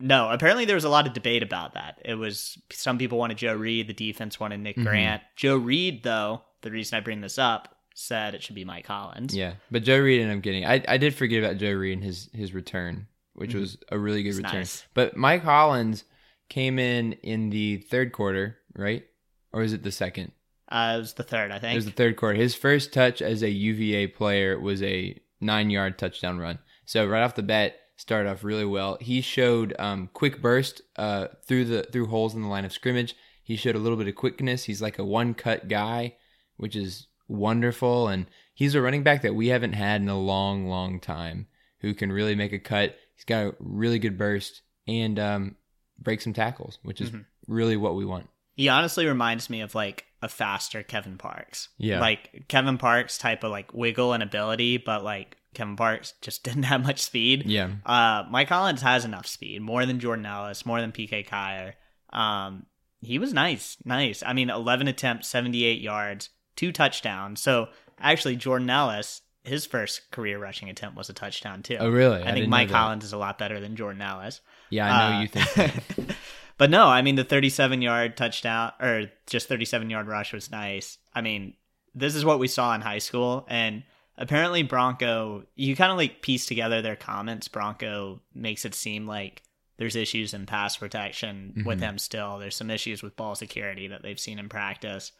no, 0.00 0.30
apparently 0.30 0.64
there 0.64 0.74
was 0.74 0.84
a 0.84 0.88
lot 0.88 1.06
of 1.06 1.12
debate 1.12 1.44
about 1.44 1.74
that. 1.74 2.00
It 2.04 2.16
was 2.16 2.58
some 2.72 2.98
people 2.98 3.18
wanted 3.18 3.38
Joe 3.38 3.54
Reed, 3.54 3.86
the 3.86 3.92
defense 3.92 4.40
wanted 4.40 4.58
Nick 4.60 4.76
Mhm. 4.76 4.84
Grant. 4.84 5.22
Joe 5.36 5.56
Reed, 5.56 6.02
though, 6.02 6.42
the 6.62 6.72
reason 6.72 6.96
I 6.96 7.00
bring 7.00 7.20
this 7.20 7.38
up, 7.38 7.73
said 7.94 8.34
it 8.34 8.42
should 8.42 8.54
be 8.54 8.64
Mike 8.64 8.86
Hollins. 8.86 9.34
Yeah, 9.34 9.54
but 9.70 9.82
Joe 9.84 9.98
Reed 10.00 10.20
and 10.20 10.30
I'm 10.30 10.42
kidding. 10.42 10.66
I 10.66 10.82
I 10.86 10.98
did 10.98 11.14
forget 11.14 11.42
about 11.42 11.56
Joe 11.58 11.72
Reed 11.72 11.94
and 11.94 12.04
his 12.04 12.28
his 12.34 12.52
return, 12.52 13.06
which 13.34 13.54
was 13.54 13.78
a 13.90 13.98
really 13.98 14.22
good 14.22 14.30
Mm-hmm. 14.34 14.38
It's 14.40 14.46
return. 14.48 14.60
nice. 14.60 14.84
But 14.94 15.16
Mike 15.16 15.42
Hollins 15.44 16.04
came 16.48 16.78
in 16.78 17.12
in 17.14 17.50
the 17.50 17.78
third 17.78 18.12
quarter, 18.12 18.58
right? 18.76 19.04
Or 19.52 19.62
is 19.62 19.72
it 19.72 19.82
the 19.82 19.92
second? 19.92 20.32
Uh, 20.68 20.94
it 20.96 20.98
was 20.98 21.12
the 21.14 21.22
third, 21.22 21.52
I 21.52 21.58
think. 21.58 21.72
It 21.72 21.76
was 21.76 21.84
the 21.84 21.90
third 21.92 22.16
quarter. 22.16 22.36
His 22.38 22.54
first 22.54 22.92
touch 22.92 23.22
as 23.22 23.42
a 23.42 23.50
UVA 23.50 24.08
player 24.08 24.58
was 24.58 24.82
a 24.82 25.18
nine 25.40 25.70
yard 25.70 25.98
touchdown 25.98 26.38
run. 26.38 26.58
So 26.86 27.06
right 27.06 27.22
off 27.22 27.34
the 27.36 27.42
bat, 27.42 27.76
started 27.96 28.28
off 28.28 28.42
really 28.42 28.64
well. 28.64 28.98
He 29.00 29.20
showed 29.20 29.74
um, 29.78 30.10
quick 30.12 30.42
burst 30.42 30.82
uh, 30.96 31.28
through 31.46 31.66
the 31.66 31.82
through 31.84 32.06
holes 32.06 32.34
in 32.34 32.42
the 32.42 32.48
line 32.48 32.64
of 32.64 32.72
scrimmage. 32.72 33.14
He 33.44 33.56
showed 33.56 33.76
a 33.76 33.78
little 33.78 33.96
bit 33.98 34.08
of 34.08 34.14
quickness. 34.16 34.64
He's 34.64 34.82
like 34.82 34.98
a 34.98 35.04
one 35.04 35.34
cut 35.34 35.68
guy, 35.68 36.16
which 36.56 36.74
is 36.74 37.06
wonderful. 37.28 38.08
And 38.08 38.26
he's 38.54 38.74
a 38.74 38.80
running 38.82 39.02
back 39.02 39.22
that 39.22 39.34
we 39.34 39.48
haven't 39.48 39.72
had 39.74 40.00
in 40.00 40.08
a 40.08 40.18
long, 40.18 40.66
long 40.66 41.00
time 41.00 41.46
who 41.80 41.94
can 41.94 42.10
really 42.12 42.34
make 42.34 42.52
a 42.52 42.58
cut. 42.58 42.96
He's 43.14 43.24
got 43.24 43.46
a 43.46 43.54
really 43.58 43.98
good 43.98 44.16
burst 44.18 44.62
and 44.86 45.18
um, 45.18 45.56
break 45.98 46.20
some 46.20 46.32
tackles, 46.32 46.78
which 46.82 47.00
is 47.00 47.10
Mhm. 47.10 47.24
really 47.46 47.76
what 47.76 47.94
we 47.94 48.04
want. 48.04 48.28
he 48.56 48.68
honestly 48.68 49.04
reminds 49.04 49.50
me 49.50 49.62
of 49.62 49.74
like 49.74 50.04
a 50.22 50.28
faster 50.28 50.82
Kevin 50.84 51.18
Parks. 51.18 51.70
Yeah. 51.76 51.98
Like 52.00 52.44
Kevin 52.46 52.78
Parks 52.78 53.18
type 53.18 53.42
of 53.42 53.50
like 53.50 53.74
wiggle 53.74 54.12
and 54.12 54.22
ability, 54.22 54.76
but 54.76 55.02
like 55.02 55.36
Kevin 55.54 55.74
Parks 55.74 56.14
just 56.22 56.44
didn't 56.44 56.62
have 56.62 56.82
much 56.84 57.02
speed. 57.02 57.46
Yeah. 57.46 57.70
Uh, 57.84 58.22
Mike 58.30 58.48
Hollins 58.48 58.82
has 58.82 59.04
enough 59.04 59.26
speed, 59.26 59.60
more 59.60 59.84
than 59.84 59.98
Jordan 59.98 60.24
Ellis, 60.24 60.64
more 60.64 60.80
than 60.80 60.92
PK 60.92 61.26
Kier. 61.26 61.72
Um, 62.16 62.66
he 63.00 63.18
was 63.18 63.32
nice, 63.34 63.76
nice. 63.84 64.22
I 64.24 64.32
mean, 64.34 64.50
11 64.50 64.86
attempts, 64.86 65.26
78 65.28 65.80
yards, 65.80 66.30
two 66.56 66.72
touchdowns. 66.72 67.40
So 67.40 67.68
actually, 67.98 68.36
Jordan 68.36 68.70
Ellis, 68.70 69.22
his 69.44 69.66
first 69.66 70.10
career 70.10 70.38
rushing 70.38 70.68
attempt 70.70 70.96
was 70.96 71.08
a 71.10 71.12
touchdown 71.12 71.62
too. 71.62 71.76
Oh, 71.78 71.88
really? 71.90 72.22
I, 72.22 72.30
I 72.30 72.32
think 72.32 72.48
Mike. 72.48 72.70
Hollins 72.70 73.04
is 73.04 73.12
a 73.12 73.18
lot 73.18 73.38
better 73.38 73.60
than 73.60 73.76
Jordan 73.76 74.00
Ellis. 74.02 74.40
Yeah, 74.70 74.92
I 74.92 75.10
know 75.10 75.16
Uh, 75.16 75.20
you 75.22 75.28
think 75.28 76.16
but 76.58 76.70
no, 76.70 76.86
I 76.86 77.02
mean 77.02 77.16
the 77.16 77.24
37 77.24 77.82
yard 77.82 78.16
touchdown 78.16 78.72
or 78.80 79.10
just 79.26 79.48
37 79.48 79.90
yard 79.90 80.06
rush 80.06 80.32
was 80.32 80.50
nice. 80.50 80.98
I 81.14 81.20
mean, 81.20 81.54
this 81.94 82.14
is 82.14 82.24
what 82.24 82.38
we 82.38 82.48
saw 82.48 82.74
in 82.74 82.80
high 82.80 82.98
school 82.98 83.46
and 83.48 83.82
apparently 84.16 84.62
Bronco 84.62 85.44
you 85.56 85.76
kind 85.76 85.90
of 85.92 85.98
like 85.98 86.22
piece 86.22 86.46
together 86.46 86.80
their 86.82 86.96
comments. 86.96 87.48
Bronco 87.48 88.20
makes 88.34 88.64
it 88.64 88.74
seem 88.74 89.06
like 89.06 89.42
there's 89.76 89.96
issues 89.96 90.34
in 90.34 90.46
pass 90.46 90.76
protection 90.76 91.62
with 91.66 91.78
Mhm. 91.80 91.82
him 91.82 91.98
still. 91.98 92.38
There's 92.38 92.54
some 92.56 92.70
issues 92.70 93.02
with 93.02 93.16
ball 93.16 93.34
security 93.34 93.88
that 93.88 94.02
they've 94.02 94.18
seen 94.20 94.38
in 94.38 94.48
practice. 94.48 95.10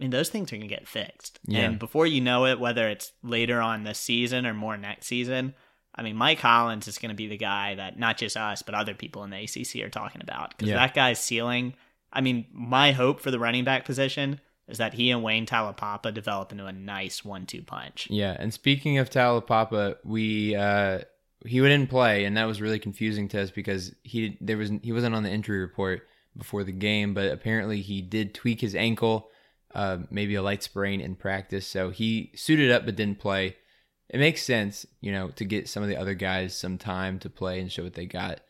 I 0.00 0.04
mean, 0.04 0.10
those 0.10 0.30
things 0.30 0.50
are 0.50 0.56
going 0.56 0.66
to 0.68 0.74
get 0.74 0.88
fixed. 0.88 1.38
Yeah. 1.46 1.60
And 1.60 1.78
before 1.78 2.06
you 2.06 2.22
know 2.22 2.46
it, 2.46 2.58
whether 2.58 2.88
it's 2.88 3.12
later 3.22 3.60
on 3.60 3.84
this 3.84 3.98
season 3.98 4.46
or 4.46 4.54
more 4.54 4.78
next 4.78 5.06
season, 5.06 5.54
I 5.94 6.02
mean, 6.02 6.16
Mike 6.16 6.38
Hollins 6.40 6.88
is 6.88 6.96
going 6.96 7.10
to 7.10 7.14
be 7.16 7.26
the 7.26 7.36
guy 7.36 7.74
that 7.74 7.98
not 7.98 8.16
just 8.16 8.36
us, 8.36 8.62
but 8.62 8.74
other 8.74 8.94
people 8.94 9.24
in 9.24 9.30
the 9.30 9.36
ACC 9.44 9.84
are 9.84 9.90
talking 9.90 10.22
about. 10.22 10.50
Because 10.50 10.70
Yeah. 10.70 10.76
that 10.76 10.94
guy's 10.94 11.18
ceiling, 11.18 11.74
I 12.12 12.22
mean, 12.22 12.46
my 12.50 12.92
hope 12.92 13.20
for 13.20 13.30
the 13.30 13.38
running 13.38 13.64
back 13.64 13.84
position 13.84 14.40
is 14.68 14.78
that 14.78 14.94
he 14.94 15.10
and 15.10 15.22
Wayne 15.22 15.44
Taulapapa 15.46 16.14
develop 16.14 16.50
into 16.52 16.64
a 16.64 16.72
nice 16.72 17.24
one 17.24 17.44
two 17.44 17.60
punch. 17.62 18.06
Yeah, 18.08 18.36
and 18.38 18.54
speaking 18.54 18.96
of 18.98 19.10
Taulapapa, 19.10 19.96
we 20.04 20.54
uh 20.54 21.00
he 21.44 21.58
didn't 21.58 21.88
play, 21.88 22.24
and 22.24 22.36
that 22.36 22.44
was 22.44 22.60
really 22.60 22.78
confusing 22.78 23.26
to 23.28 23.42
us 23.42 23.50
because 23.50 23.94
he 24.02 24.38
there 24.40 24.56
was 24.56 24.70
he 24.82 24.92
wasn't 24.92 25.14
on 25.14 25.24
the 25.24 25.30
injury 25.30 25.58
report 25.58 26.06
before 26.36 26.62
the 26.64 26.72
game, 26.72 27.14
but 27.14 27.32
apparently 27.32 27.80
he 27.82 28.00
did 28.00 28.32
tweak 28.34 28.60
his 28.60 28.74
ankle, 28.76 29.30
uh, 29.74 29.98
maybe 30.10 30.34
a 30.34 30.42
light 30.42 30.62
sprain 30.62 31.00
in 31.00 31.14
practice, 31.14 31.66
so 31.66 31.90
he 31.90 32.32
suited 32.34 32.70
up 32.70 32.84
but 32.84 32.96
didn't 32.96 33.18
play. 33.18 33.56
It 34.08 34.18
makes 34.18 34.42
sense, 34.42 34.86
you 35.00 35.12
know, 35.12 35.28
to 35.30 35.44
get 35.44 35.68
some 35.68 35.82
of 35.82 35.88
the 35.88 35.96
other 35.96 36.14
guys 36.14 36.56
some 36.56 36.78
time 36.78 37.18
to 37.20 37.30
play 37.30 37.60
and 37.60 37.70
show 37.70 37.84
what 37.84 37.94
they 37.94 38.06
got. 38.06 38.40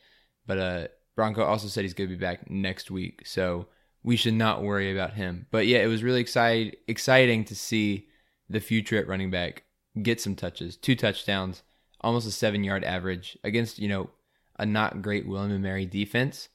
But 0.47 0.59
uh 0.59 0.89
Bronco 1.17 1.45
also 1.45 1.69
said 1.69 1.85
he's 1.85 1.93
going 1.93 2.09
to 2.09 2.17
be 2.17 2.21
back 2.21 2.51
next 2.51 2.91
week, 2.91 3.27
so 3.27 3.67
we 4.03 4.17
should 4.17 4.35
not 4.35 4.63
worry 4.63 4.91
about 4.91 5.15
him. 5.15 5.47
But 5.51 5.67
yeah, 5.67 5.81
it 5.81 5.87
was 5.87 6.03
really 6.03 6.21
exciting 6.21 6.73
exciting 6.89 7.45
to 7.45 7.55
see 7.55 8.07
the 8.49 8.61
future 8.61 8.97
at 8.97 9.09
running 9.09 9.31
back 9.31 9.65
get 10.03 10.21
some 10.21 10.37
touches, 10.37 10.77
two 10.77 10.95
touchdowns, 10.97 11.63
almost 12.01 12.27
a 12.27 12.31
seven 12.31 12.65
yard 12.65 12.85
average 12.85 13.37
against, 13.45 13.79
you 13.79 13.89
know, 13.89 14.11
a 14.59 14.67
not 14.67 15.03
great 15.03 15.27
William 15.27 15.53
and 15.53 15.63
Mary 15.63 15.87
defense, 15.87 16.49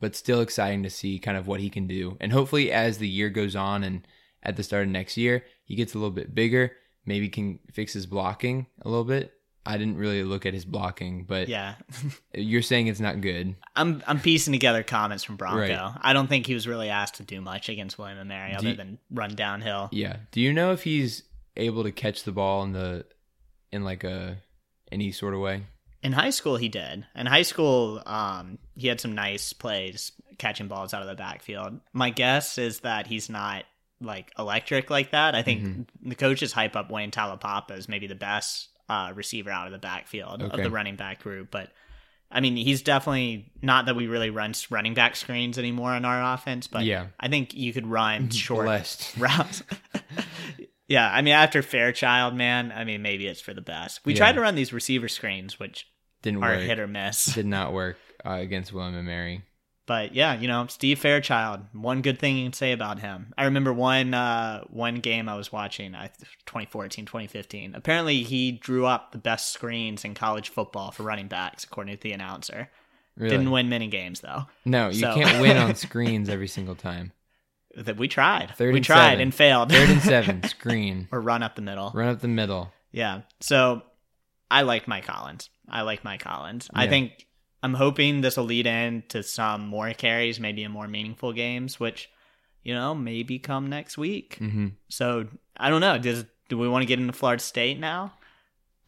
but 0.00 0.14
still 0.16 0.40
exciting 0.40 0.82
to 0.84 0.90
see 0.90 1.18
kind 1.18 1.36
of 1.36 1.46
what 1.46 1.60
he 1.60 1.70
can 1.70 1.86
do. 1.86 2.16
And 2.20 2.32
hopefully, 2.32 2.70
as 2.72 2.98
the 2.98 3.08
year 3.08 3.30
goes 3.30 3.56
on 3.56 3.82
and 3.84 4.06
at 4.42 4.56
the 4.56 4.62
start 4.62 4.84
of 4.84 4.88
next 4.90 5.16
year, 5.16 5.44
he 5.64 5.74
gets 5.74 5.94
a 5.94 5.98
little 5.98 6.10
bit 6.12 6.34
bigger, 6.34 6.72
maybe 7.04 7.28
can 7.28 7.58
fix 7.72 7.92
his 7.92 8.06
blocking 8.06 8.66
a 8.82 8.88
little 8.88 9.04
bit. 9.04 9.32
I 9.66 9.76
didn't 9.76 9.98
really 9.98 10.22
look 10.22 10.46
at 10.46 10.54
his 10.54 10.64
blocking, 10.64 11.24
but 11.24 11.46
Yeah. 11.48 11.74
you're 12.34 12.62
saying 12.62 12.86
it's 12.86 13.00
not 13.00 13.20
good. 13.20 13.54
I'm 13.76 14.02
I'm 14.06 14.18
piecing 14.18 14.52
together 14.52 14.82
comments 14.82 15.24
from 15.24 15.36
Bronco. 15.36 15.58
Right. 15.60 15.92
I 16.00 16.12
don't 16.14 16.26
think 16.28 16.46
he 16.46 16.54
was 16.54 16.66
really 16.66 16.88
asked 16.88 17.16
to 17.16 17.22
do 17.22 17.40
much 17.42 17.68
against 17.68 17.98
William 17.98 18.18
and 18.18 18.28
Mary 18.28 18.52
Do 18.52 18.56
other 18.58 18.68
you- 18.70 18.76
than 18.76 18.98
run 19.10 19.34
downhill. 19.34 19.90
Yeah. 19.92 20.16
Do 20.32 20.40
you 20.40 20.54
know 20.54 20.72
if 20.72 20.84
he's 20.84 21.24
able 21.56 21.82
to 21.82 21.90
catch 21.92 22.22
the 22.22 22.32
ball 22.32 22.62
in 22.62 22.72
the 22.72 23.04
in 23.70 23.84
like 23.84 24.04
a 24.04 24.38
any 24.90 25.12
sort 25.12 25.34
of 25.34 25.40
way? 25.40 25.64
In 26.02 26.12
high 26.12 26.30
school, 26.30 26.56
he 26.56 26.68
did. 26.68 27.06
In 27.16 27.26
high 27.26 27.42
school, 27.42 28.02
um, 28.06 28.58
he 28.76 28.86
had 28.88 29.00
some 29.00 29.14
nice 29.14 29.52
plays 29.52 30.12
catching 30.38 30.68
balls 30.68 30.94
out 30.94 31.02
of 31.02 31.08
the 31.08 31.14
backfield. 31.16 31.80
My 31.92 32.10
guess 32.10 32.56
is 32.58 32.80
that 32.80 33.06
he's 33.08 33.28
not 33.28 33.64
like 34.00 34.30
electric 34.38 34.90
like 34.90 35.10
that. 35.10 35.34
I 35.34 35.42
think 35.42 35.62
Mm-hmm. 35.64 36.08
the 36.10 36.14
coaches 36.14 36.52
hype 36.52 36.76
up 36.76 36.90
Wayne 36.90 37.10
Taulapapa 37.10 37.72
as 37.72 37.88
maybe 37.88 38.06
the 38.06 38.14
best 38.14 38.68
uh, 38.88 39.12
receiver 39.14 39.50
out 39.50 39.66
of 39.66 39.72
the 39.72 39.78
backfield 39.78 40.40
of 40.42 40.52
the 40.56 40.70
running 40.70 40.96
back 40.96 41.20
group, 41.22 41.50
but. 41.50 41.70
I 42.30 42.40
mean, 42.40 42.56
he's 42.56 42.82
definitely 42.82 43.50
not 43.62 43.86
that 43.86 43.96
we 43.96 44.06
really 44.06 44.28
run 44.28 44.52
running 44.68 44.92
back 44.92 45.16
screens 45.16 45.56
anymore 45.58 45.94
in 45.96 46.04
our 46.04 46.34
offense, 46.34 46.66
but 46.66 46.84
Yeah. 46.84 47.06
I 47.18 47.28
think 47.28 47.54
you 47.54 47.72
could 47.72 47.86
run 47.86 48.28
short 48.32 48.66
routes. 49.18 49.62
Yeah, 50.88 51.08
I 51.12 51.22
mean, 51.22 51.34
after 51.34 51.62
Fairchild, 51.62 52.34
man, 52.34 52.72
I 52.74 52.84
mean, 52.84 53.02
maybe 53.02 53.26
it's 53.26 53.40
for 53.40 53.54
the 53.54 53.60
best. 53.60 54.00
We 54.04 54.12
Yeah. 54.14 54.18
tried 54.18 54.32
to 54.32 54.40
run 54.40 54.54
these 54.56 54.72
receiver 54.72 55.08
screens, 55.08 55.58
which 55.60 55.86
Didn't 56.22 56.42
are 56.42 56.56
work. 56.56 56.60
hit 56.62 56.78
or 56.80 56.86
miss. 56.88 57.26
Did 57.26 57.46
not 57.46 57.72
work 57.72 57.96
uh, 58.26 58.32
against 58.32 58.72
William 58.72 58.94
and 58.96 59.06
Mary. 59.06 59.42
But 59.86 60.14
yeah, 60.14 60.34
you 60.38 60.48
know, 60.48 60.66
Steve 60.66 60.98
Fairchild. 60.98 61.60
One 61.72 62.02
good 62.02 62.18
thing 62.18 62.36
you 62.36 62.44
can 62.44 62.52
say 62.52 62.72
about 62.72 62.98
him. 63.00 63.32
I 63.38 63.44
remember 63.44 63.72
one 63.72 64.12
uh, 64.12 64.64
one 64.68 64.96
game 64.96 65.30
I 65.30 65.34
was 65.36 65.50
watching, 65.50 65.94
I 65.94 66.08
2014, 66.44 67.06
2015. 67.06 67.74
Apparently, 67.74 68.22
he 68.22 68.52
drew 68.52 68.84
up 68.84 69.12
the 69.12 69.18
best 69.18 69.50
screens 69.52 70.04
in 70.04 70.12
college 70.12 70.50
football 70.50 70.90
for 70.90 71.04
running 71.04 71.28
backs, 71.28 71.64
according 71.64 71.96
to 71.96 72.02
the 72.02 72.12
announcer. 72.12 72.70
Really? 73.16 73.30
Didn't 73.30 73.50
win 73.50 73.70
many 73.70 73.86
games 73.88 74.20
though. 74.20 74.44
No, 74.66 74.88
you 74.88 75.00
So- 75.00 75.14
can't 75.14 75.40
win 75.40 75.56
on 75.56 75.74
screens 75.86 76.28
every 76.28 76.48
single 76.48 76.74
time. 76.74 77.12
That 77.84 77.96
we 77.96 78.08
tried. 78.08 78.54
Third 78.56 78.72
we 78.72 78.78
and 78.78 78.84
tried 78.84 79.10
seven. 79.10 79.20
and 79.20 79.34
failed. 79.34 79.70
Third 79.72 79.88
and 79.90 80.02
seven, 80.02 80.42
screen. 80.48 81.08
or 81.12 81.20
run 81.20 81.42
up 81.42 81.54
the 81.54 81.62
middle. 81.62 81.90
Run 81.94 82.08
up 82.08 82.20
the 82.20 82.28
middle. 82.28 82.72
Yeah. 82.92 83.22
So 83.40 83.82
I 84.50 84.62
like 84.62 84.88
Mike 84.88 85.06
Hollins. 85.06 85.50
I 85.68 85.82
like 85.82 86.04
Mike 86.04 86.22
Hollins. 86.22 86.68
I 86.74 86.86
think 86.88 87.26
I'm 87.62 87.74
hoping 87.74 88.20
this 88.20 88.36
will 88.36 88.44
lead 88.44 88.66
in 88.66 89.02
to 89.08 89.22
some 89.22 89.66
more 89.66 89.92
carries, 89.92 90.40
maybe 90.40 90.62
in 90.64 90.72
more 90.72 90.88
meaningful 90.88 91.32
games, 91.32 91.78
which, 91.78 92.08
you 92.62 92.74
know, 92.74 92.94
maybe 92.94 93.38
come 93.38 93.68
next 93.68 93.98
week. 93.98 94.36
hmm 94.38 94.68
So 94.88 95.26
I 95.56 95.68
don't 95.70 95.80
know. 95.80 95.98
Does 95.98 96.24
do 96.48 96.56
we 96.56 96.68
want 96.68 96.82
to 96.82 96.86
get 96.86 96.98
into 96.98 97.12
Florida 97.12 97.42
State 97.42 97.78
now? 97.78 98.14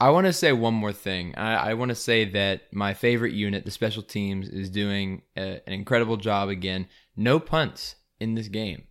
I 0.02 0.09
want 0.11 0.26
to 0.26 0.32
say 0.32 0.52
one 0.52 0.73
more 0.73 0.94
thing. 0.94 1.35
I, 1.37 1.73
I 1.73 1.75
want 1.75 1.90
to 1.90 1.94
say 1.94 2.25
that 2.30 2.73
my 2.73 2.94
favorite 2.94 3.35
unit, 3.35 3.66
the 3.66 3.70
special 3.70 4.02
teams, 4.02 4.49
is 4.49 4.70
doing 4.70 5.20
a, 5.37 5.61
an 5.66 5.75
incredible 5.75 6.16
job 6.16 6.49
again. 6.49 6.87
No 7.16 7.38
punts 7.38 7.97
in 8.21 8.35
this 8.35 8.49
game, 8.49 8.85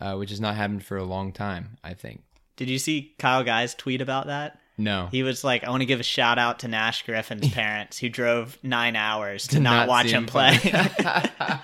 uh, 0.00 0.14
which 0.14 0.30
has 0.30 0.40
not 0.40 0.54
happened 0.54 0.84
for 0.84 0.96
a 0.96 1.04
long 1.04 1.32
time, 1.32 1.76
I 1.84 1.94
think. 1.94 2.22
Did 2.56 2.70
you 2.70 2.78
see 2.78 3.14
Kyle 3.18 3.44
Guy's 3.44 3.74
tweet 3.74 4.00
about 4.00 4.26
that? 4.26 4.58
No. 4.78 5.08
He 5.10 5.22
was 5.24 5.42
like, 5.42 5.64
I 5.64 5.70
want 5.70 5.82
to 5.82 5.86
give 5.86 6.00
a 6.00 6.04
shout 6.04 6.38
out 6.38 6.60
to 6.60 6.68
Nash 6.68 7.04
Griffin's 7.04 7.48
parents 7.52 7.98
who 7.98 8.08
drove 8.08 8.58
nine 8.62 8.96
hours 8.96 9.46
to, 9.48 9.56
To 9.56 9.60
not, 9.60 9.74
not 9.86 9.88
watch 9.88 10.06
him 10.06 10.26
play. 10.26 10.56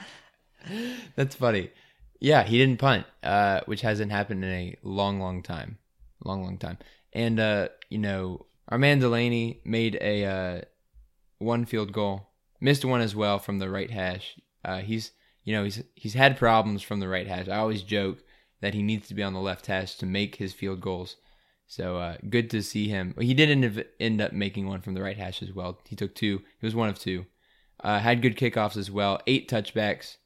That's 1.16 1.34
funny. 1.36 1.70
Yeah, 2.20 2.42
he 2.42 2.58
didn't 2.58 2.78
punt, 2.78 3.06
uh, 3.22 3.60
which 3.66 3.82
hasn't 3.82 4.10
happened 4.10 4.44
in 4.44 4.50
a 4.50 4.76
long, 4.82 5.20
long 5.20 5.42
time. 5.42 5.78
Long, 6.24 6.42
long 6.42 6.58
time. 6.58 6.78
And, 7.12 7.38
uh, 7.38 7.68
you 7.90 7.98
know, 7.98 8.46
our 8.68 8.78
man 8.78 8.98
Delaney 8.98 9.60
made 9.64 9.98
a 10.00 10.24
uh, 10.24 10.60
one 11.38 11.66
field 11.66 11.92
goal, 11.92 12.30
missed 12.60 12.84
one 12.84 13.00
as 13.00 13.14
well 13.14 13.38
from 13.38 13.58
the 13.58 13.68
right 13.68 13.90
hash. 13.90 14.38
Uh, 14.64 14.78
he's, 14.78 15.12
you 15.44 15.54
know, 15.54 15.64
he's 15.64 15.82
he's 15.94 16.14
had 16.14 16.38
problems 16.38 16.82
from 16.82 17.00
the 17.00 17.08
right 17.08 17.26
hash. 17.26 17.48
I 17.48 17.58
always 17.58 17.82
joke 17.82 18.18
that 18.60 18.74
he 18.74 18.82
needs 18.82 19.08
to 19.08 19.14
be 19.14 19.22
on 19.22 19.34
the 19.34 19.40
left 19.40 19.66
hash 19.66 19.96
to 19.96 20.06
make 20.06 20.36
his 20.36 20.54
field 20.54 20.80
goals. 20.80 21.16
So 21.66 21.98
uh, 21.98 22.16
good 22.28 22.50
to 22.50 22.62
see 22.62 22.88
him. 22.88 23.14
He 23.18 23.34
did 23.34 23.50
end 23.50 23.78
up, 23.78 23.86
end 24.00 24.20
up 24.20 24.32
making 24.32 24.66
one 24.66 24.80
from 24.80 24.94
the 24.94 25.02
right 25.02 25.16
hash 25.16 25.42
as 25.42 25.52
well. 25.52 25.80
He 25.86 25.96
took 25.96 26.14
two. 26.14 26.40
He 26.60 26.66
was 26.66 26.74
one 26.74 26.88
of 26.88 26.98
two. 26.98 27.26
Uh, 27.82 27.98
had 27.98 28.22
good 28.22 28.36
kickoffs 28.36 28.76
as 28.76 28.90
well. 28.90 29.20
Eight 29.26 29.48
touchbacks 29.48 30.16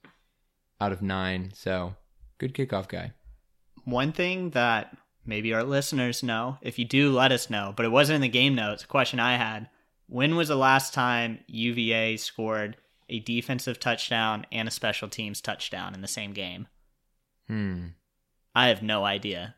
out 0.81 0.93
of 0.93 1.03
nine. 1.03 1.51
So 1.55 1.95
good 2.39 2.55
kickoff 2.55 2.89
guy. 2.89 3.13
One 3.85 4.13
thing 4.13 4.51
that 4.51 4.97
maybe 5.25 5.53
our 5.55 5.65
listeners 5.65 6.23
know, 6.23 6.59
if 6.63 6.79
you 6.79 6.85
do, 6.85 7.11
let 7.11 7.33
us 7.33 7.51
know, 7.51 7.73
but 7.77 7.87
it 7.87 7.91
wasn't 7.91 8.17
in 8.17 8.21
the 8.23 8.29
game 8.29 8.55
notes. 8.55 8.85
A 8.85 8.87
question 8.87 9.19
I 9.19 9.37
had 9.37 9.69
When 10.07 10.37
was 10.37 10.49
the 10.49 10.57
last 10.57 10.95
time 10.95 11.41
UVA 11.47 12.17
scored 12.19 12.77
a 13.09 13.21
defensive 13.21 13.81
touchdown 13.81 14.47
and 14.53 14.69
a 14.69 14.71
special 14.71 15.09
teams 15.09 15.41
touchdown 15.41 15.95
in 15.95 16.01
the 16.01 16.09
same 16.09 16.33
game? 16.33 16.69
Hmm. 17.47 17.87
I 18.55 18.69
have 18.69 18.83
no 18.83 19.05
idea. 19.05 19.55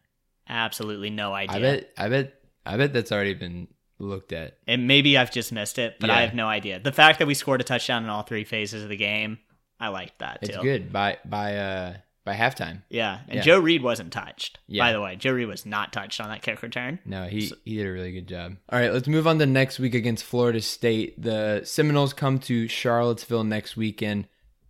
Absolutely 0.48 1.10
no 1.10 1.32
idea. 1.32 1.56
I 1.56 1.60
bet. 1.60 1.92
I 1.96 2.08
bet. 2.08 2.34
I 2.66 2.76
bet 2.76 2.92
that's 2.92 3.12
already 3.12 3.34
been 3.34 3.68
looked 3.98 4.32
at. 4.32 4.58
And 4.66 4.86
maybe 4.86 5.16
I've 5.16 5.30
just 5.30 5.52
missed 5.52 5.78
it, 5.78 5.96
but 6.00 6.10
I 6.10 6.22
have 6.22 6.34
no 6.34 6.46
idea. 6.46 6.80
The 6.80 6.92
fact 6.92 7.18
that 7.18 7.26
we 7.28 7.34
scored 7.34 7.60
a 7.60 7.64
touchdown 7.64 8.04
in 8.04 8.10
all 8.10 8.22
three 8.22 8.44
phases 8.44 8.82
of 8.82 8.88
the 8.88 8.96
game, 8.96 9.38
I 9.78 9.88
liked 9.88 10.18
that 10.18 10.42
too. 10.42 10.52
It's 10.52 10.62
good 10.62 10.92
by 10.92 11.18
by 11.24 11.56
uh 11.56 11.96
by 12.24 12.34
halftime. 12.34 12.82
Yeah, 12.88 13.20
and 13.28 13.36
Yeah. 13.36 13.42
Joe 13.42 13.58
Reed 13.58 13.82
wasn't 13.82 14.12
touched. 14.12 14.58
Yeah. 14.66 14.84
By 14.84 14.92
the 14.92 15.00
way, 15.00 15.16
Joe 15.16 15.32
Reed 15.32 15.48
was 15.48 15.64
not 15.64 15.92
touched 15.92 16.20
on 16.20 16.28
that 16.28 16.42
kick 16.42 16.62
return. 16.62 16.98
No, 17.04 17.26
he 17.26 17.50
he 17.64 17.76
did 17.76 17.86
a 17.86 17.92
really 17.92 18.12
good 18.12 18.28
job. 18.28 18.56
All 18.68 18.78
right, 18.78 18.92
let's 18.92 19.08
move 19.08 19.26
on 19.26 19.38
to 19.38 19.46
next 19.46 19.78
week 19.78 19.94
against 19.94 20.24
Florida 20.24 20.60
State. 20.60 21.20
The 21.20 21.62
Seminoles 21.64 22.12
come 22.12 22.38
to 22.40 22.68
Charlottesville 22.68 23.44
next 23.44 23.76
weekend, 23.76 24.26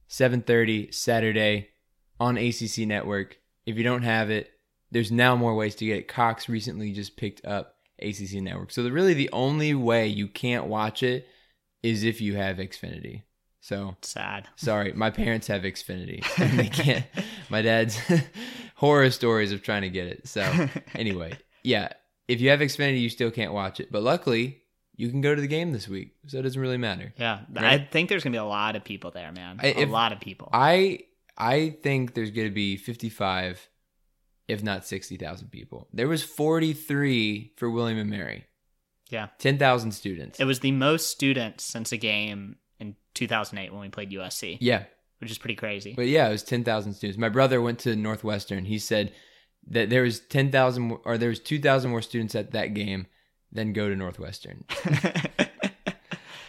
7:30 0.09 0.93
Saturday 0.95 1.69
on 2.19 2.37
ACC 2.37 2.87
Network. 2.87 3.39
If 3.67 3.77
you 3.77 3.83
don't 3.85 4.03
have 4.03 4.31
it, 4.31 4.51
there's 4.91 5.13
now 5.13 5.37
more 5.37 5.55
ways 5.55 5.75
to 5.77 5.87
get 5.87 5.99
it. 5.99 6.09
Cox 6.09 6.49
recently 6.49 6.93
just 6.93 7.17
picked 7.17 7.45
up 7.45 7.77
ACC 8.01 8.41
Network. 8.41 8.71
So 8.71 8.83
the, 8.83 8.93
really 8.93 9.15
the 9.15 9.31
only 9.33 9.75
way 9.75 10.07
you 10.07 10.29
can't 10.29 10.67
watch 10.67 11.03
it 11.03 11.27
is 11.83 12.05
if 12.05 12.21
you 12.21 12.37
have 12.37 12.57
Xfinity. 12.57 13.23
So 13.61 13.97
Sad. 14.03 14.49
Sorry, 14.57 14.93
my 14.93 15.11
parents 15.11 15.47
have 15.49 15.63
Xfinity. 15.63 16.25
And 16.41 16.59
they 16.59 16.69
can't. 16.69 17.05
my 17.51 17.63
dad's 17.63 17.99
horror 18.77 19.11
stories 19.11 19.53
of 19.53 19.63
trying 19.63 19.83
to 19.83 19.91
get 19.91 20.07
it. 20.07 20.27
So 20.29 20.69
anyway, 20.95 21.39
yeah, 21.63 21.93
if 22.29 22.41
you 22.41 22.51
have 22.51 22.61
Xfinity, 22.61 23.01
you 23.01 23.09
still 23.11 23.31
can't 23.31 23.53
watch 23.53 23.81
it. 23.81 23.93
But 23.93 24.03
luckily, 24.03 24.63
you 24.97 25.11
can 25.11 25.21
go 25.21 25.35
to 25.35 25.41
the 25.41 25.47
game 25.49 25.73
this 25.73 25.89
week, 25.89 26.15
so 26.27 26.39
it 26.39 26.43
doesn't 26.43 26.61
really 26.61 26.79
matter. 26.79 27.13
Yeah, 27.19 27.41
I 27.57 27.79
think 27.79 28.09
there's 28.09 28.23
gonna 28.25 28.35
be 28.35 28.39
a 28.39 28.45
lot 28.45 28.77
of 28.77 28.85
people 28.85 29.11
there, 29.11 29.33
man. 29.33 29.59
I- 29.63 29.75
A 29.79 29.85
lot 29.87 30.13
of 30.13 30.21
people. 30.21 30.49
I 30.53 31.01
I 31.39 31.71
think 31.83 32.13
there's 32.15 32.31
going 32.33 32.49
to 32.49 32.55
be 32.55 32.77
55, 32.77 33.67
if 34.47 34.63
not 34.63 34.85
60,000 34.87 35.49
people. 35.49 35.89
There 35.91 36.07
was 36.09 36.23
43 36.23 37.53
for 37.57 37.71
William 37.71 37.99
and 37.99 38.11
Mary. 38.11 38.45
yeah, 39.09 39.29
10,000 39.39 39.93
students. 39.93 40.39
it 40.39 40.45
was 40.45 40.61
the 40.61 40.73
most 40.73 41.09
students 41.09 41.65
since 41.65 41.93
a 41.93 41.97
game 41.97 42.57
in 42.81 42.97
2008 43.15 43.73
when 43.73 43.81
we 43.83 43.89
played 43.89 44.11
USC, 44.11 44.59
yeah, 44.61 44.85
which 45.19 45.31
is 45.31 45.39
pretty 45.39 45.55
crazy. 45.55 45.93
But 45.95 46.07
yeah, 46.09 46.29
it 46.29 46.33
was 46.33 46.43
10,000 46.43 46.95
students. 46.95 47.19
My 47.19 47.29
brother 47.29 47.61
went 47.63 47.79
to 47.81 47.95
Northwestern. 47.95 48.65
He 48.65 48.79
said 48.79 49.13
that 49.69 49.91
there 49.91 50.03
was 50.03 50.21
10,000 50.21 50.83
more- 50.83 51.01
or 51.05 51.19
there 51.19 51.29
was 51.29 51.41
2,000 51.41 51.91
more 51.91 52.03
students 52.03 52.35
at 52.35 52.53
that 52.53 52.75
game 52.75 53.07
than 53.53 53.73
go 53.73 53.89
to 53.89 53.97
Northwestern, 53.97 54.65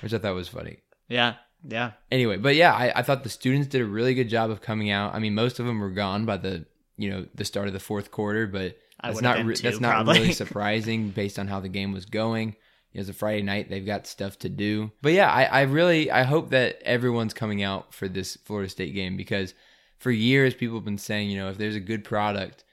which 0.02 0.14
I 0.14 0.18
thought 0.18 0.36
was 0.36 0.48
funny. 0.48 0.78
yeah, 1.08 1.36
yeah, 1.68 1.92
Anyway, 2.12 2.38
but 2.38 2.56
yeah, 2.56 2.74
I, 2.74 2.92
I 2.96 3.02
thought 3.04 3.24
the 3.24 3.30
students 3.30 3.68
did 3.68 3.82
a 3.82 3.86
really 3.86 4.16
good 4.16 4.30
job 4.30 4.50
of 4.50 4.62
coming 4.62 4.90
out. 4.90 5.14
I 5.14 5.20
mean, 5.20 5.36
most 5.36 5.60
of 5.60 5.66
them 5.68 5.80
were 5.80 5.92
gone 5.92 6.26
by 6.26 6.38
the, 6.38 6.66
you 6.98 7.10
know, 7.10 7.28
the 7.36 7.46
start 7.46 7.68
of 7.68 7.74
the 7.74 7.80
fourth 7.80 8.10
quarter, 8.10 8.48
but 8.48 8.78
that's 9.04 9.22
not 9.22 9.46
re- 9.46 9.56
that's 9.56 9.80
not 9.80 10.08
really 10.08 10.32
surprising 10.44 11.10
based 11.10 11.38
on 11.38 11.48
how 11.48 11.60
the 11.60 11.70
game 11.70 11.92
was 11.92 12.06
going. 12.06 12.56
It 12.94 13.00
was 13.00 13.10
a 13.10 13.14
Friday 13.14 13.42
night; 13.42 13.70
they've 13.70 13.86
got 13.86 14.06
stuff 14.08 14.38
to 14.40 14.50
do. 14.50 14.92
But 15.02 15.14
yeah, 15.14 15.32
I, 15.32 15.44
I 15.44 15.62
really 15.62 16.12
I 16.12 16.24
hope 16.24 16.50
that 16.50 16.82
everyone's 16.84 17.34
coming 17.34 17.64
out 17.64 17.94
for 17.94 18.08
this 18.08 18.38
Florida 18.44 18.70
State 18.70 18.94
game 18.94 19.16
because 19.18 19.54
for 19.98 20.12
years 20.12 20.54
people 20.54 20.76
have 20.78 20.86
been 20.86 20.98
saying, 20.98 21.30
you 21.30 21.38
know, 21.38 21.50
if 21.50 21.58
there's 21.58 21.76
a 21.76 21.80
good 21.80 22.04
product 22.04 22.64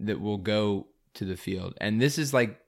that 0.00 0.20
will 0.20 0.38
go 0.38 0.86
to 1.14 1.24
the 1.24 1.36
field, 1.36 1.74
and 1.80 2.00
this 2.00 2.18
is 2.18 2.32
like 2.32 2.58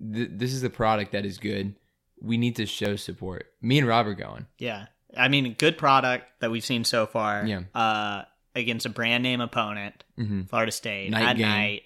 th- 0.00 0.30
this 0.32 0.52
is 0.52 0.62
the 0.62 0.70
product 0.70 1.12
that 1.12 1.24
is 1.24 1.38
good. 1.38 1.76
We 2.20 2.38
need 2.38 2.56
to 2.56 2.66
show 2.66 2.96
support. 2.96 3.46
Me 3.60 3.78
and 3.78 3.86
Rob 3.86 4.06
are 4.06 4.14
going. 4.14 4.46
yeah. 4.58 4.86
I 5.14 5.28
mean, 5.28 5.54
good 5.58 5.76
product 5.76 6.24
that 6.40 6.50
we've 6.50 6.64
seen 6.64 6.84
so 6.84 7.04
far. 7.06 7.44
Yeah. 7.44 7.64
Uh, 7.74 8.24
against 8.54 8.86
a 8.86 8.88
brand 8.88 9.22
name 9.22 9.42
opponent, 9.42 10.04
hmm 10.16 10.42
Florida 10.44 10.72
State 10.72 11.10
Night 11.10 11.22
at 11.22 11.36
game. 11.36 11.46
night. 11.48 11.82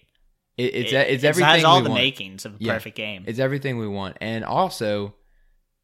It, 0.56 0.74
it's 0.74 0.92
It- 0.92 1.08
it's 1.10 1.24
it 1.24 1.26
everything 1.26 1.50
has 1.54 1.64
all 1.64 1.82
the 1.82 1.90
want. 1.90 2.00
makings 2.02 2.44
of 2.44 2.54
a 2.54 2.56
Yeah. 2.58 2.74
perfect 2.74 2.96
game. 2.96 3.24
It's 3.26 3.38
everything 3.38 3.78
we 3.78 3.88
want. 3.88 4.16
And 4.20 4.44
also, 4.44 5.14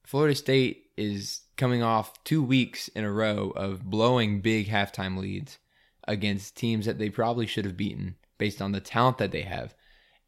Florida 0.05 0.35
State 0.35 0.85
is 0.97 1.41
coming 1.57 1.83
off 1.83 2.23
two 2.25 2.43
weeks 2.43 2.89
in 2.89 3.05
a 3.05 3.11
row 3.13 3.51
of 3.51 3.85
blowing 3.85 4.41
big 4.41 4.69
halftime 4.69 5.19
leads 5.19 5.59
against 6.09 6.57
teams 6.57 6.87
that 6.87 6.99
they 6.99 7.09
probably 7.11 7.47
should 7.47 7.65
have 7.65 7.77
beaten 7.77 8.17
based 8.39 8.61
on 8.61 8.73
the 8.73 8.81
talent 8.81 9.19
that 9.19 9.31
they 9.31 9.43
have. 9.43 9.75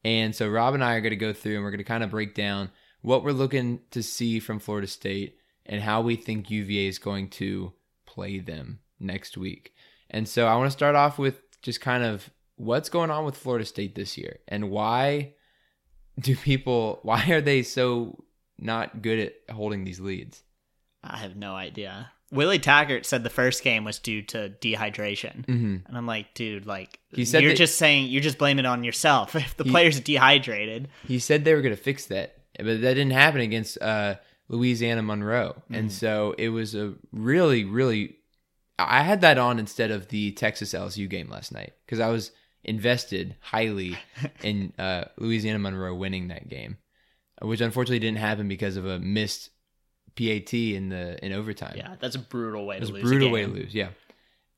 And 0.05 0.35
so 0.35 0.49
Rob 0.49 0.75
and 0.75 0.85
I 0.85 0.95
are 0.95 1.01
going 1.01 1.11
to 1.11 1.17
go 1.17 1.33
through 1.33 1.55
and 1.57 1.65
we're 1.65 1.71
going 1.71 1.79
to 1.79 1.85
kind 1.85 2.05
of 2.05 2.11
break 2.11 2.35
down 2.35 2.71
what 3.01 3.25
we're 3.25 3.33
looking 3.33 3.81
to 3.91 4.03
see 4.03 4.39
from 4.39 4.59
Florida 4.59 4.87
State 4.87 5.37
and 5.67 5.81
how 5.83 6.03
we 6.03 6.17
think 6.17 6.51
UVA 6.51 6.87
is 6.87 6.99
going 6.99 7.31
to 7.31 7.73
play 8.07 8.39
them 8.39 8.81
next 9.01 9.37
week. 9.37 9.73
And 10.11 10.29
so 10.29 10.47
I 10.47 10.55
want 10.57 10.67
to 10.69 10.77
start 10.77 10.95
off 10.95 11.19
with 11.19 11.41
just 11.63 11.81
kind 11.81 12.05
of 12.05 12.31
what's 12.57 12.89
going 12.89 13.11
on 13.11 13.25
with 13.25 13.37
Florida 13.37 13.65
State 13.65 13.95
this 13.95 14.17
year 14.17 14.39
and 14.49 14.71
why 14.71 15.35
do 16.21 16.37
people 16.37 17.01
why 17.03 17.29
are 17.31 17.41
they 17.41 17.63
so 17.63 18.25
not 18.59 19.03
good 19.03 19.19
at 19.19 19.55
holding 19.55 19.85
these 19.85 20.01
leads? 20.01 20.43
I 21.03 21.19
have 21.19 21.37
no 21.37 21.55
idea. 21.55 22.11
Willie 22.33 22.59
Taggart 22.59 23.07
said 23.07 23.23
the 23.23 23.31
first 23.31 23.63
game 23.63 23.85
was 23.85 23.99
due 23.99 24.23
to 24.23 24.53
dehydration, 24.61 25.45
Mm-hmm. 25.47 25.77
and 25.87 25.97
I'm 25.97 26.07
like, 26.07 26.35
dude, 26.35 26.67
like 26.67 26.99
He 27.13 27.25
said 27.25 27.43
you're 27.43 27.55
just 27.55 27.79
saying 27.79 28.09
you're 28.09 28.23
just 28.23 28.39
blaming 28.39 28.65
it 28.65 28.69
on 28.69 28.83
yourself. 28.85 29.35
If 29.37 29.57
the 29.57 29.65
He- 29.65 29.71
player's 29.71 30.01
dehydrated, 30.01 30.89
He 31.07 31.19
said 31.19 31.45
they 31.45 31.55
were 31.55 31.63
going 31.63 31.77
to 31.77 31.81
fix 31.83 32.07
that, 32.07 32.37
but 32.57 32.65
that 32.81 32.95
didn't 32.95 33.13
happen 33.13 33.41
against 33.41 33.81
uh, 33.81 34.17
Louisiana 34.49 35.03
Monroe, 35.03 35.63
and 35.71 35.93
so 35.93 36.35
it 36.39 36.49
was 36.49 36.75
a 36.75 36.95
really, 37.13 37.65
really. 37.65 38.17
I 38.79 39.03
had 39.05 39.21
that 39.21 39.39
on 39.39 39.61
instead 39.61 39.91
of 39.93 40.09
the 40.09 40.33
Texas 40.33 40.73
LSU 40.75 41.09
game 41.09 41.29
last 41.31 41.53
night 41.53 41.75
because 41.87 42.01
I 42.01 42.09
was 42.09 42.33
invested 42.65 43.37
highly 43.41 43.97
in 44.43 44.73
uh, 44.79 45.05
Louisiana 45.19 45.59
Monroe 45.59 45.95
winning 45.95 46.29
that 46.29 46.49
game, 46.49 46.79
which 47.43 47.61
unfortunately 47.61 47.99
didn't 48.01 48.19
happen 48.19 48.49
because 48.49 48.77
of 48.77 48.87
a 48.87 48.99
missed 48.99 49.51
PAT 50.17 50.55
in 50.55 50.89
the 50.91 51.23
in 51.25 51.33
overtime. 51.33 51.75
yeah, 51.77 51.97
that's 52.01 52.15
a 52.15 52.21
brutal 52.21 52.67
way 52.67 52.79
was 52.81 52.89
to 52.91 52.95
a 52.95 52.97
lose. 52.97 53.03
brutal 53.05 53.31
way 53.31 53.43
to 53.47 53.51
lose. 53.51 53.75
Yeah. 53.75 53.89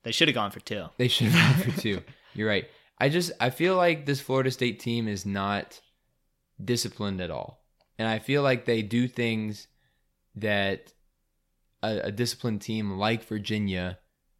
They 0.03 0.11
should 0.11 0.27
have 0.27 0.35
gone 0.35 0.51
for 0.51 0.59
two. 0.61 0.85
They 0.97 1.07
should 1.07 1.27
have 1.27 1.57
gone 1.65 1.71
for 1.73 1.81
two. 1.81 2.01
You're 2.33 2.47
right. 2.47 2.65
I 2.99 3.09
just 3.09 3.31
I 3.39 3.49
feel 3.49 3.75
like 3.75 4.05
this 4.05 4.21
Florida 4.21 4.51
State 4.51 4.79
team 4.79 5.07
is 5.07 5.25
not 5.25 5.81
disciplined 6.63 7.21
at 7.21 7.31
all, 7.31 7.63
and 7.99 8.07
I 8.07 8.19
feel 8.19 8.41
like 8.41 8.65
they 8.65 8.81
do 8.81 9.07
things 9.07 9.67
that 10.35 10.93
a, 11.83 11.99
a 12.05 12.11
disciplined 12.11 12.61
team 12.61 12.91
like 12.97 13.23
Virginia 13.25 13.97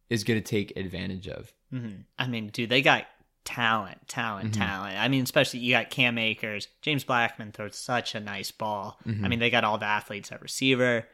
is 0.08 0.24
going 0.24 0.40
to 0.40 0.44
take 0.48 0.76
advantage 0.76 1.28
of. 1.28 1.52
hmm 1.70 1.88
I 2.18 2.26
mean, 2.28 2.48
dude, 2.48 2.70
they 2.70 2.82
got 2.82 3.04
talent, 3.48 4.06
talent, 4.08 4.50
Mhm. 4.52 4.58
talent. 4.58 4.98
I 4.98 5.08
mean, 5.08 5.22
especially 5.24 5.60
you 5.60 5.72
got 5.72 5.88
Cam 5.90 6.18
Akers, 6.18 6.68
James 6.82 7.02
Blackman 7.04 7.52
throws 7.52 7.76
such 7.76 8.14
a 8.14 8.20
nice 8.20 8.50
ball. 8.50 8.98
Mhm. 9.06 9.24
I 9.24 9.28
mean, 9.28 9.38
they 9.38 9.48
got 9.48 9.64
all 9.64 9.78
the 9.78 9.86
athletes 9.86 10.30
at 10.30 10.42
receiver, 10.42 11.08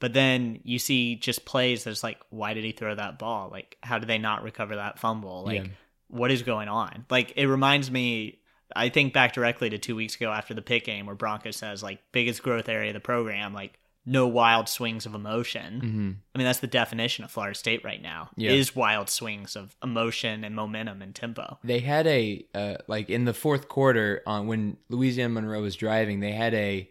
but 0.00 0.12
then 0.12 0.60
you 0.64 0.78
see 0.80 1.14
just 1.14 1.44
plays 1.44 1.84
that's 1.84 2.02
like, 2.02 2.18
why 2.30 2.54
did 2.54 2.64
he 2.64 2.72
throw 2.72 2.94
that 2.96 3.18
ball? 3.20 3.50
Like, 3.50 3.76
how 3.84 3.98
did 4.00 4.08
they 4.08 4.18
not 4.18 4.42
recover 4.42 4.74
that 4.76 4.98
fumble? 4.98 5.44
Like, 5.44 5.62
Yeah. 5.64 5.70
what 6.08 6.30
is 6.32 6.42
going 6.42 6.68
on? 6.68 7.06
Like, 7.08 7.32
it 7.36 7.46
reminds 7.46 7.90
me. 7.90 8.40
I 8.74 8.88
think 8.88 9.12
back 9.12 9.32
directly 9.32 9.70
to 9.70 9.78
two 9.78 9.94
weeks 9.94 10.16
ago 10.16 10.32
after 10.32 10.52
the 10.52 10.60
Pitt 10.60 10.84
game 10.84 11.06
where 11.06 11.14
Bronco 11.14 11.52
says 11.52 11.84
like 11.84 12.00
biggest 12.10 12.42
growth 12.42 12.68
area 12.68 12.90
of 12.90 12.94
the 12.94 13.00
program, 13.00 13.54
like 13.54 13.78
no 14.06 14.28
wild 14.28 14.68
swings 14.68 15.04
of 15.04 15.14
emotion. 15.14 15.74
Mm-hmm. 15.74 16.10
I 16.34 16.38
mean, 16.38 16.46
that's 16.46 16.60
the 16.60 16.68
definition 16.68 17.24
of 17.24 17.30
Florida 17.32 17.56
State 17.56 17.84
right 17.84 18.00
now. 18.00 18.30
Yeah. 18.36 18.52
Is 18.52 18.74
wild 18.76 19.10
swings 19.10 19.56
of 19.56 19.76
emotion 19.82 20.44
and 20.44 20.54
momentum 20.54 21.02
and 21.02 21.14
tempo. 21.14 21.58
They 21.64 21.80
had 21.80 22.06
a 22.06 22.46
uh, 22.54 22.76
like 22.86 23.10
in 23.10 23.24
the 23.24 23.34
fourth 23.34 23.68
quarter 23.68 24.22
on 24.26 24.46
when 24.46 24.76
Louisiana 24.88 25.34
Monroe 25.34 25.60
was 25.62 25.74
driving, 25.74 26.20
they 26.20 26.32
had 26.32 26.54
a 26.54 26.88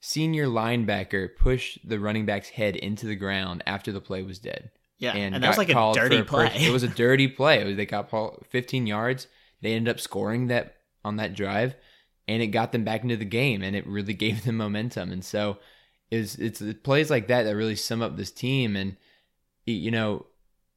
senior 0.00 0.46
linebacker 0.46 1.28
push 1.36 1.78
the 1.84 1.98
running 1.98 2.26
back's 2.26 2.48
head 2.48 2.76
into 2.76 3.06
the 3.06 3.14
ground 3.14 3.62
after 3.66 3.92
the 3.92 4.00
play 4.00 4.22
was 4.22 4.38
dead. 4.38 4.70
Yeah, 4.98 5.12
and, 5.12 5.34
and, 5.34 5.44
that 5.44 5.48
was 5.48 5.58
like 5.58 5.68
a 5.70 5.92
dirty 5.94 6.22
pers- 6.22 6.50
play. 6.50 6.66
it 6.66 6.72
was 6.72 6.82
a 6.82 6.88
dirty 6.88 7.28
play. 7.40 7.60
It 7.60 7.66
was- 7.66 7.76
they 7.76 7.86
got 7.86 8.08
Paul 8.08 8.42
15 8.50 8.86
yards. 8.86 9.26
They 9.60 9.74
ended 9.74 9.94
up 9.94 10.00
scoring 10.00 10.46
that 10.48 10.76
on 11.04 11.16
that 11.16 11.34
drive, 11.34 11.74
and 12.28 12.42
it 12.42 12.48
got 12.48 12.72
them 12.72 12.84
back 12.84 13.02
into 13.02 13.16
the 13.16 13.24
game, 13.24 13.62
and 13.62 13.74
it 13.76 13.86
really 13.86 14.14
gave 14.24 14.44
them 14.44 14.56
momentum. 14.56 15.10
And 15.10 15.24
so, 15.24 15.58
it's 16.14 16.34
it's 16.36 16.58
the 16.60 16.74
plays 16.74 17.10
like 17.10 17.28
that 17.28 17.44
that 17.44 17.56
really 17.56 17.76
sum 17.76 18.02
up 18.02 18.16
this 18.16 18.30
team. 18.30 18.76
And 18.76 18.96
you 19.66 19.90
know, 19.90 20.26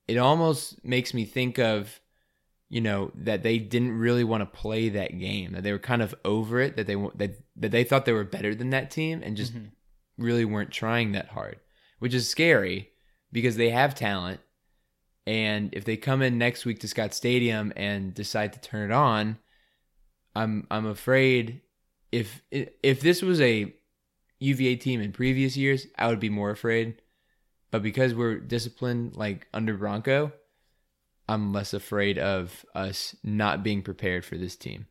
it 0.08 0.18
almost 0.18 0.84
makes 0.84 1.14
me 1.14 1.26
think 1.26 1.60
of 1.60 2.00
you 2.70 2.82
know 2.82 3.12
that 3.16 3.44
they 3.44 3.60
didn't 3.60 3.98
really 3.98 4.24
want 4.24 4.42
to 4.42 4.60
play 4.60 4.90
that 4.90 5.20
game. 5.20 5.54
That 5.54 5.64
they 5.64 5.72
were 5.72 5.80
kind 5.80 6.02
of 6.02 6.14
over 6.26 6.60
it. 6.60 6.76
That 6.76 6.88
they 6.88 6.96
that 6.96 7.40
that 7.56 7.72
they 7.72 7.84
thought 7.84 8.06
they 8.06 8.14
were 8.14 8.24
better 8.24 8.54
than 8.56 8.72
that 8.72 8.92
team, 8.92 9.22
and 9.24 9.38
just 9.38 9.54
Mhm. 9.54 9.72
really 10.18 10.46
weren't 10.46 10.72
trying 10.72 11.12
that 11.14 11.30
hard, 11.30 11.60
which 12.00 12.14
is 12.14 12.28
scary 12.30 12.90
because 13.32 13.56
they 13.56 13.70
have 13.70 13.96
talent. 13.96 14.40
And 15.26 15.74
if 15.74 15.84
they 15.84 15.98
come 15.98 16.22
in 16.22 16.38
next 16.38 16.66
week 16.66 16.80
to 16.80 16.88
Scott 16.88 17.14
Stadium 17.14 17.74
and 17.76 18.14
decide 18.14 18.54
to 18.54 18.62
turn 18.62 18.90
it 18.90 18.94
on, 18.94 19.38
I'm 20.36 20.68
I'm 20.72 20.86
afraid 20.86 21.62
if 22.12 22.42
if 22.52 23.02
this 23.02 23.22
was 23.22 23.42
a 23.42 23.74
UVA 24.40 24.76
team 24.76 25.02
in 25.02 25.12
previous 25.12 25.58
years, 25.58 25.88
I 25.98 26.08
would 26.08 26.20
be 26.20 26.30
more 26.30 26.52
afraid. 26.52 27.02
But 27.72 27.84
because 27.84 28.14
we're 28.14 28.40
disciplined 28.40 29.16
like 29.16 29.48
under 29.54 29.76
Bronco, 29.76 30.32
I'm 31.28 31.52
less 31.52 31.74
afraid 31.74 32.18
of 32.18 32.66
us 32.74 33.16
not 33.24 33.64
being 33.64 33.82
prepared 33.82 34.24
for 34.24 34.38
this 34.38 34.56
team. 34.56 34.88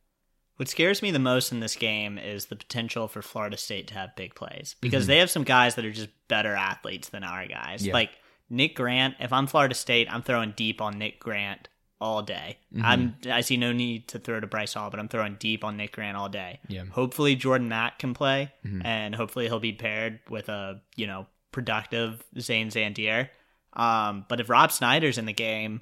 What 0.57 0.69
scares 0.69 1.03
me 1.03 1.11
the 1.11 1.19
most 1.19 1.53
in 1.53 1.61
this 1.61 1.77
game 1.77 2.19
is 2.19 2.47
the 2.47 2.57
potential 2.57 3.09
for 3.09 3.23
Florida 3.23 3.57
State 3.57 3.89
to 3.89 3.95
have 3.95 4.17
big 4.17 4.35
plays 4.35 4.75
because 4.81 5.05
Mhm. 5.05 5.07
they 5.09 5.19
have 5.19 5.31
some 5.31 5.45
guys 5.45 5.75
that 5.75 5.85
are 5.85 5.93
just 5.93 6.09
better 6.29 6.55
athletes 6.55 7.09
than 7.11 7.25
our 7.25 7.47
guys. 7.47 7.87
Yeah. 7.87 7.93
Like 7.93 8.11
Nick 8.49 8.75
Grant, 8.75 9.17
if 9.21 9.33
I'm 9.33 9.47
Florida 9.47 9.75
State, 9.75 10.09
I'm 10.11 10.23
throwing 10.23 10.53
deep 10.53 10.81
on 10.81 10.99
Nick 10.99 11.21
Grant 11.21 11.69
all 12.01 12.23
day. 12.23 12.59
Mhm. 12.75 12.83
I'm 12.85 13.17
I 13.31 13.41
see 13.41 13.57
no 13.57 13.73
need 13.73 14.09
to 14.09 14.19
throw 14.19 14.39
to 14.41 14.47
Bryce 14.47 14.75
Hall, 14.75 14.91
but 14.91 15.01
I'm 15.01 15.09
throwing 15.09 15.37
deep 15.37 15.65
on 15.65 15.77
Nick 15.77 15.93
Grant 15.93 16.17
all 16.17 16.29
day. 16.29 16.61
Yeah. 16.69 16.85
Hopefully 16.85 17.37
Jordan 17.37 17.69
Mack 17.69 17.99
can 17.99 18.13
play 18.13 18.53
Mhm. 18.67 18.85
and 18.85 19.15
hopefully 19.15 19.47
he'll 19.47 19.61
be 19.61 19.73
paired 19.73 20.21
with 20.29 20.49
a, 20.51 20.81
you 20.95 21.07
know, 21.07 21.27
productive 21.53 22.23
Zane 22.39 22.69
Zandier. 22.69 23.31
Um, 23.73 24.27
but 24.29 24.41
if 24.41 24.51
Rob 24.51 24.73
Snyder's 24.73 25.17
in 25.19 25.25
the 25.27 25.33
game, 25.33 25.81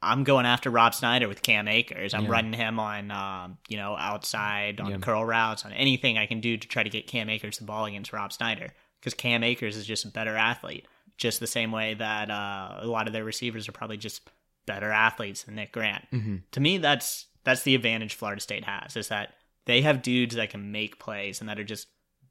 I'm 0.00 0.22
going 0.22 0.46
after 0.46 0.70
Rob 0.70 0.94
Snyder 0.94 1.26
with 1.26 1.42
Cam 1.42 1.66
Akers. 1.66 2.14
I'm 2.14 2.24
Yeah. 2.26 2.30
running 2.30 2.52
him 2.52 2.78
on, 2.78 3.10
um, 3.10 3.58
you 3.68 3.76
know, 3.76 3.96
outside, 3.96 4.80
on 4.80 4.90
Yeah. 4.92 4.96
curl 4.98 5.24
routes, 5.24 5.64
on 5.64 5.72
anything 5.72 6.16
I 6.18 6.26
can 6.26 6.40
do 6.40 6.56
to 6.56 6.68
try 6.68 6.84
to 6.84 6.90
get 6.90 7.08
Cam 7.08 7.28
Akers 7.28 7.58
the 7.58 7.64
ball 7.64 7.84
against 7.84 8.12
Rob 8.12 8.32
Snyder. 8.32 8.74
Because 9.00 9.14
Cam 9.14 9.42
Akers 9.42 9.76
is 9.76 9.86
just 9.86 10.04
a 10.04 10.08
better 10.08 10.36
athlete, 10.36 10.86
just 11.16 11.40
the 11.40 11.46
same 11.48 11.72
way 11.72 11.94
that 11.94 12.30
uh, 12.30 12.76
a 12.78 12.86
lot 12.86 13.08
of 13.08 13.12
their 13.12 13.24
receivers 13.24 13.68
are 13.68 13.72
probably 13.72 13.96
just 13.96 14.28
better 14.68 14.92
athletes 14.92 15.42
than 15.42 15.56
Nick 15.56 15.72
Grant. 15.72 16.04
Mm-hmm. 16.12 16.36
To 16.52 16.60
me, 16.60 16.78
that's 16.78 17.26
that's 17.44 17.62
the 17.62 17.74
advantage 17.74 18.14
Florida 18.14 18.40
State 18.40 18.64
has 18.64 18.96
is 18.96 19.08
that 19.08 19.34
they 19.66 19.82
have 19.82 20.02
dudes 20.02 20.34
that 20.36 20.50
can 20.50 20.70
make 20.70 20.98
plays 21.00 21.40
and 21.40 21.48
that 21.48 21.58
are 21.58 21.64
just 21.64 21.88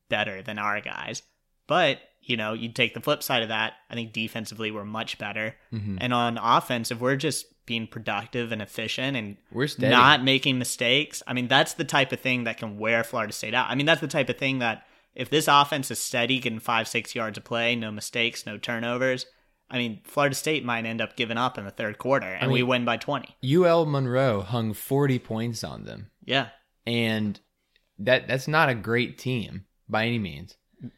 better 0.09 0.41
than 0.41 0.57
our 0.57 0.79
guys. 0.79 1.21
But 1.67 1.99
you 2.21 2.35
know, 2.37 2.53
you 2.53 2.69
take 2.69 2.93
the 2.93 2.99
flip 3.01 3.23
side 3.23 3.41
of 3.43 3.49
that. 3.49 3.73
I 3.89 3.93
think 3.95 4.11
defensively 4.13 4.69
we're 4.71 4.83
much 4.85 5.17
better, 5.17 5.55
Mm-hmm. 5.73 5.97
and 6.01 6.13
on 6.13 6.37
offense, 6.37 6.91
if 6.91 6.99
we're 6.99 7.15
just 7.15 7.45
being 7.65 7.87
productive 7.87 8.51
and 8.53 8.61
efficient 8.61 9.17
and 9.17 9.35
We're 9.51 9.67
steady. 9.67 9.91
not 9.91 10.23
making 10.23 10.57
mistakes, 10.57 11.21
I 11.27 11.33
mean, 11.33 11.47
that's 11.49 11.73
the 11.73 11.83
type 11.83 12.11
of 12.13 12.19
thing 12.21 12.45
that 12.45 12.57
can 12.57 12.77
wear 12.77 13.03
Florida 13.03 13.33
State 13.33 13.53
out. 13.53 13.69
I 13.69 13.75
mean, 13.75 13.85
that's 13.85 13.99
the 14.01 14.07
type 14.07 14.29
of 14.29 14.37
thing 14.37 14.59
that 14.59 14.85
if 15.15 15.29
this 15.29 15.47
offense 15.49 15.89
is 15.91 15.99
steady, 15.99 16.39
getting 16.39 16.59
five, 16.59 16.87
six 16.87 17.13
yards 17.15 17.37
of 17.37 17.43
play, 17.43 17.75
no 17.75 17.91
mistakes, 17.91 18.45
no 18.45 18.57
turnovers, 18.57 19.25
I 19.69 19.77
mean, 19.77 20.01
Florida 20.05 20.35
State 20.35 20.63
might 20.63 20.85
end 20.85 21.01
up 21.01 21.15
giving 21.17 21.37
up 21.37 21.57
in 21.57 21.65
the 21.65 21.71
third 21.71 21.97
quarter, 21.97 22.27
and 22.27 22.51
we 22.51 22.59
mean- 22.61 22.67
win 22.69 22.85
by 22.85 22.97
twenty. 22.97 23.35
UL 23.45 23.85
Monroe 23.85 24.41
hung 24.41 24.73
40 24.73 25.19
points 25.19 25.63
on 25.63 25.83
them. 25.85 26.09
Yeah, 26.23 26.49
and 26.85 27.39
that 27.99 28.27
that's 28.27 28.47
not 28.47 28.69
a 28.69 28.75
great 28.75 29.17
team 29.17 29.65
by 29.89 30.05
any 30.05 30.19
means. 30.19 30.55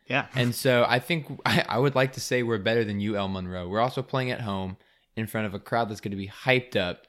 yeah. 0.08 0.28
And 0.36 0.54
so 0.54 0.86
I 0.88 1.00
think 1.00 1.40
I, 1.46 1.64
I 1.68 1.80
would 1.80 1.96
like 1.96 2.14
to 2.14 2.20
say 2.20 2.44
we're 2.44 2.58
better 2.58 2.84
than 2.84 3.00
UL 3.02 3.28
Monroe. 3.28 3.68
We're 3.68 3.80
also 3.80 4.02
playing 4.02 4.32
at 4.32 4.42
home 4.42 4.78
in 5.16 5.26
front 5.28 5.48
of 5.48 5.54
a 5.54 5.60
crowd 5.60 5.90
that's 5.90 6.02
going 6.02 6.12
to 6.12 6.18
be 6.18 6.28
hyped 6.28 6.76
up. 6.76 7.06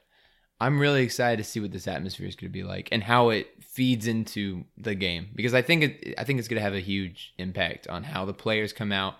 I'm 0.59 0.79
really 0.79 1.01
excited 1.03 1.37
to 1.37 1.43
see 1.43 1.59
what 1.59 1.71
this 1.71 1.87
atmosphere 1.87 2.27
is 2.27 2.35
going 2.35 2.51
to 2.51 2.53
be 2.53 2.63
like 2.63 2.87
and 2.91 3.03
how 3.03 3.29
it 3.29 3.47
feeds 3.63 4.05
into 4.05 4.63
the 4.77 4.93
game 4.93 5.29
because 5.35 5.53
I 5.55 5.61
think 5.63 5.83
it 5.83 6.13
I 6.17 6.23
think 6.23 6.39
it's 6.39 6.47
going 6.47 6.59
to 6.59 6.63
have 6.63 6.75
a 6.75 6.79
huge 6.79 7.33
impact 7.37 7.87
on 7.87 8.03
how 8.03 8.25
the 8.25 8.33
players 8.33 8.71
come 8.71 8.91
out, 8.91 9.15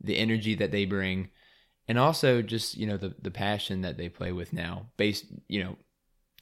the 0.00 0.16
energy 0.16 0.54
that 0.54 0.70
they 0.70 0.84
bring, 0.84 1.30
and 1.88 1.98
also 1.98 2.42
just 2.42 2.76
you 2.76 2.86
know 2.86 2.96
the 2.96 3.14
the 3.20 3.30
passion 3.30 3.82
that 3.82 3.96
they 3.96 4.08
play 4.08 4.32
with 4.32 4.52
now, 4.52 4.86
based 4.96 5.26
you 5.48 5.62
know 5.62 5.76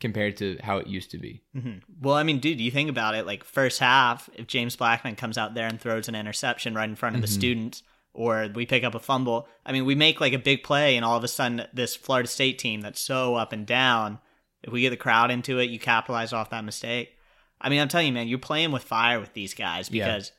compared 0.00 0.37
to 0.37 0.59
how 0.64 0.78
it 0.78 0.88
used 0.88 1.11
to 1.12 1.18
be. 1.18 1.42
hmm 1.52 1.76
Well, 2.00 2.16
I 2.16 2.24
mean, 2.24 2.40
dude, 2.40 2.61
you 2.61 2.72
think 2.72 2.90
about 2.90 3.14
it. 3.14 3.24
Like 3.26 3.44
first 3.44 3.78
half, 3.78 4.28
if 4.35 4.48
James 4.48 4.74
Blackman 4.74 5.14
comes 5.14 5.38
out 5.38 5.55
there 5.55 5.68
and 5.68 5.81
throws 5.81 6.09
an 6.09 6.16
interception 6.16 6.74
right 6.74 6.88
in 6.88 6.96
front 6.96 7.14
of 7.14 7.22
the 7.22 7.28
Mhm. 7.28 7.33
students, 7.33 7.83
or 8.12 8.48
we 8.52 8.66
pick 8.66 8.83
up 8.83 8.96
a 8.96 8.98
fumble, 9.00 9.46
I 9.64 9.70
mean, 9.72 9.85
we 9.85 9.94
make 9.94 10.20
like 10.20 10.33
a 10.33 10.38
big 10.38 10.64
play, 10.64 10.96
and 10.96 11.05
all 11.05 11.16
of 11.16 11.22
a 11.24 11.28
sudden, 11.28 11.66
this 11.72 11.94
Florida 11.94 12.28
State 12.28 12.59
team 12.59 12.81
that's 12.81 13.00
so 13.00 13.37
up 13.37 13.52
and 13.52 13.64
down, 13.64 14.18
if 14.64 14.72
we 14.72 14.81
get 14.81 14.90
the 14.90 14.96
crowd 14.96 15.31
into 15.31 15.59
it, 15.61 15.70
you 15.70 15.78
capitalize 15.78 16.33
off 16.33 16.50
that 16.50 16.64
mistake. 16.64 17.16
I 17.61 17.68
mean, 17.68 17.81
I'm 17.81 17.87
telling 17.88 18.09
you, 18.09 18.12
man, 18.12 18.26
you're 18.26 18.38
playing 18.40 18.72
with 18.72 18.83
fire 18.83 19.20
with 19.20 19.35
these 19.35 19.55
guys 19.55 19.88
because, 19.88 20.33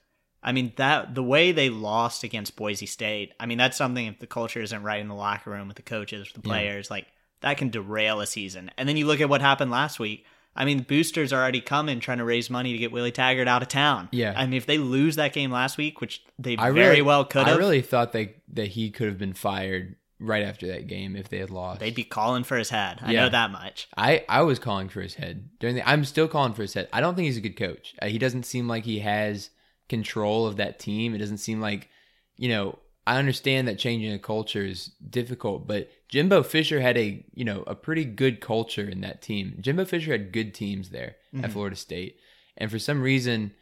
I 0.44 0.52
mean 0.52 0.74
that 0.76 1.16
the 1.16 1.24
way 1.24 1.52
they 1.52 1.70
lost 1.70 2.24
against 2.24 2.56
Boise 2.56 2.86
State. 2.86 3.34
I 3.40 3.46
mean 3.46 3.58
that's 3.58 3.78
something 3.78 4.06
if 4.08 4.20
the 4.20 4.28
culture 4.28 4.62
isn't 4.62 4.84
right 4.84 5.00
in 5.02 5.08
the 5.08 5.16
locker 5.16 5.50
room 5.52 5.68
with 5.68 5.78
the 5.78 5.84
coaches, 5.84 6.32
with 6.34 6.44
the 6.44 6.48
Yeah. 6.50 6.54
players, 6.56 6.92
like 6.92 7.08
that 7.42 7.58
can 7.58 7.70
derail 7.70 8.20
a 8.22 8.28
season. 8.28 8.72
And 8.78 8.88
then 8.88 8.98
you 8.98 9.06
look 9.08 9.22
at 9.22 9.30
what 9.30 9.42
happened 9.42 9.72
last 9.72 10.00
week. 10.00 10.26
I 10.56 10.66
mean, 10.66 10.84
boosters 10.84 11.34
are 11.34 11.42
already 11.42 11.62
coming 11.62 12.00
trying 12.00 12.20
to 12.20 12.24
raise 12.26 12.50
money 12.50 12.74
to 12.74 12.78
get 12.78 12.92
Willie 12.92 13.12
Taggart 13.12 13.48
out 13.48 13.64
of 13.64 13.70
town. 13.70 14.08
Yeah. 14.12 14.34
I 14.38 14.46
mean, 14.46 14.54
if 14.54 14.68
they 14.68 14.78
lose 14.78 15.16
that 15.16 15.34
game 15.34 15.50
last 15.52 15.78
week, 15.80 16.00
which 16.00 16.22
they 16.38 16.56
I 16.58 16.70
very 16.72 16.90
really, 16.90 17.02
well 17.02 17.26
could 17.26 17.46
I 17.48 17.50
have, 17.50 17.58
really 17.58 17.82
thought 17.82 18.12
they 18.12 18.36
that 18.54 18.68
he 18.68 18.92
could 18.92 19.08
have 19.08 19.18
been 19.18 19.34
fired 19.34 19.96
right 20.20 20.44
after 20.44 20.68
that 20.68 20.88
game 20.88 21.16
if 21.18 21.28
they 21.28 21.40
had 21.40 21.50
lost. 21.50 21.80
they'd 21.82 21.96
be 21.96 22.04
calling 22.04 22.44
for 22.46 22.56
his 22.56 22.70
head. 22.70 23.00
I 23.02 23.12
Yeah. 23.12 23.24
know 23.24 23.30
that 23.30 23.52
much. 23.52 23.90
I, 23.98 24.24
I 24.30 24.44
was 24.44 24.60
calling 24.60 24.88
for 24.90 25.02
his 25.02 25.16
head 25.16 25.50
during 25.60 25.76
the. 25.76 25.90
I'm 25.90 26.06
still 26.06 26.28
calling 26.28 26.54
for 26.54 26.62
his 26.62 26.74
head. 26.76 26.88
I 26.94 27.02
don't 27.02 27.16
think 27.16 27.26
he's 27.26 27.36
a 27.38 27.42
good 27.42 27.58
coach. 27.58 27.96
Uh, 28.02 28.06
he 28.06 28.18
doesn't 28.20 28.44
seem 28.46 28.68
like 28.68 28.86
he 28.86 29.00
has 29.00 29.50
control 29.90 30.46
of 30.46 30.58
that 30.58 30.80
team. 30.80 31.14
It 31.14 31.20
doesn't 31.20 31.38
seem 31.38 31.62
like, 31.62 31.90
you 32.38 32.50
know, 32.50 32.80
I 33.06 33.18
understand 33.18 33.68
that 33.68 33.80
changing 33.80 34.14
a 34.14 34.20
culture 34.20 34.64
is 34.64 34.92
difficult, 35.10 35.68
but 35.68 35.90
Jimbo 36.08 36.44
Fisher 36.44 36.80
had 36.80 36.98
a 36.98 37.26
you 37.34 37.44
know 37.44 37.64
a 37.68 37.76
pretty 37.76 38.06
good 38.06 38.40
culture 38.40 38.88
in 38.88 39.02
that 39.02 39.22
team. 39.22 39.58
Jimbo 39.60 39.86
Fisher 39.86 40.12
had 40.12 40.32
good 40.32 40.54
teams 40.54 40.90
there 40.90 41.16
at 41.34 41.42
mm-hmm. 41.42 41.52
Florida 41.52 41.76
State, 41.76 42.18
and 42.56 42.72
for 42.72 42.80
some 42.80 43.02
reason, 43.02 43.54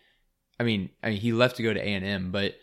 I 0.60 0.64
mean, 0.64 0.90
I 1.02 1.10
mean 1.10 1.20
he 1.20 1.34
left 1.34 1.56
to 1.58 1.64
go 1.64 1.74
to 1.74 1.80
A 1.80 1.94
and 1.94 2.06
M, 2.06 2.32
but 2.32 2.56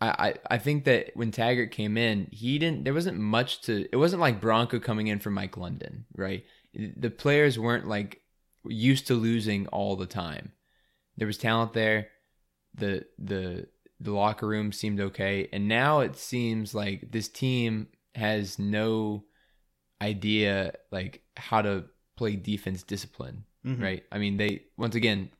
I, 0.00 0.08
I 0.08 0.54
I 0.54 0.58
think 0.58 0.84
that 0.84 1.12
when 1.14 1.30
Taggart 1.30 1.70
came 1.70 1.96
in, 1.96 2.26
he 2.32 2.58
didn't. 2.58 2.82
There 2.82 2.94
wasn't 2.94 3.18
much 3.18 3.60
to. 3.62 3.86
It 3.92 3.96
wasn't 3.96 4.20
like 4.20 4.40
Bronco 4.40 4.80
coming 4.80 5.06
in 5.06 5.20
for 5.20 5.30
Mike 5.30 5.56
London, 5.56 6.06
right? 6.16 6.44
The 6.74 7.10
players 7.10 7.56
weren't 7.56 7.86
like 7.88 8.20
used 8.66 9.06
to 9.06 9.14
losing 9.14 9.68
all 9.68 9.94
the 9.94 10.06
time. 10.06 10.52
There 11.16 11.26
was 11.26 11.38
talent 11.38 11.72
there. 11.72 12.08
The 12.74 13.06
the 13.18 13.66
the 14.00 14.12
locker 14.12 14.46
room 14.46 14.70
seemed 14.72 15.00
okay, 15.00 15.48
and 15.52 15.66
now 15.68 16.00
it 16.00 16.16
seems 16.16 16.74
like 16.74 17.10
this 17.10 17.28
team 17.28 17.88
has 18.14 18.58
no 18.58 19.24
idea 20.00 20.72
like 20.90 21.22
how 21.36 21.62
to 21.62 21.84
play 22.16 22.36
defense 22.36 22.82
discipline, 22.82 23.44
Mhm. 23.64 23.82
right? 23.82 24.04
I 24.12 24.18
mean, 24.18 24.36
they 24.36 24.62
once 24.76 24.94
again, 24.94 25.30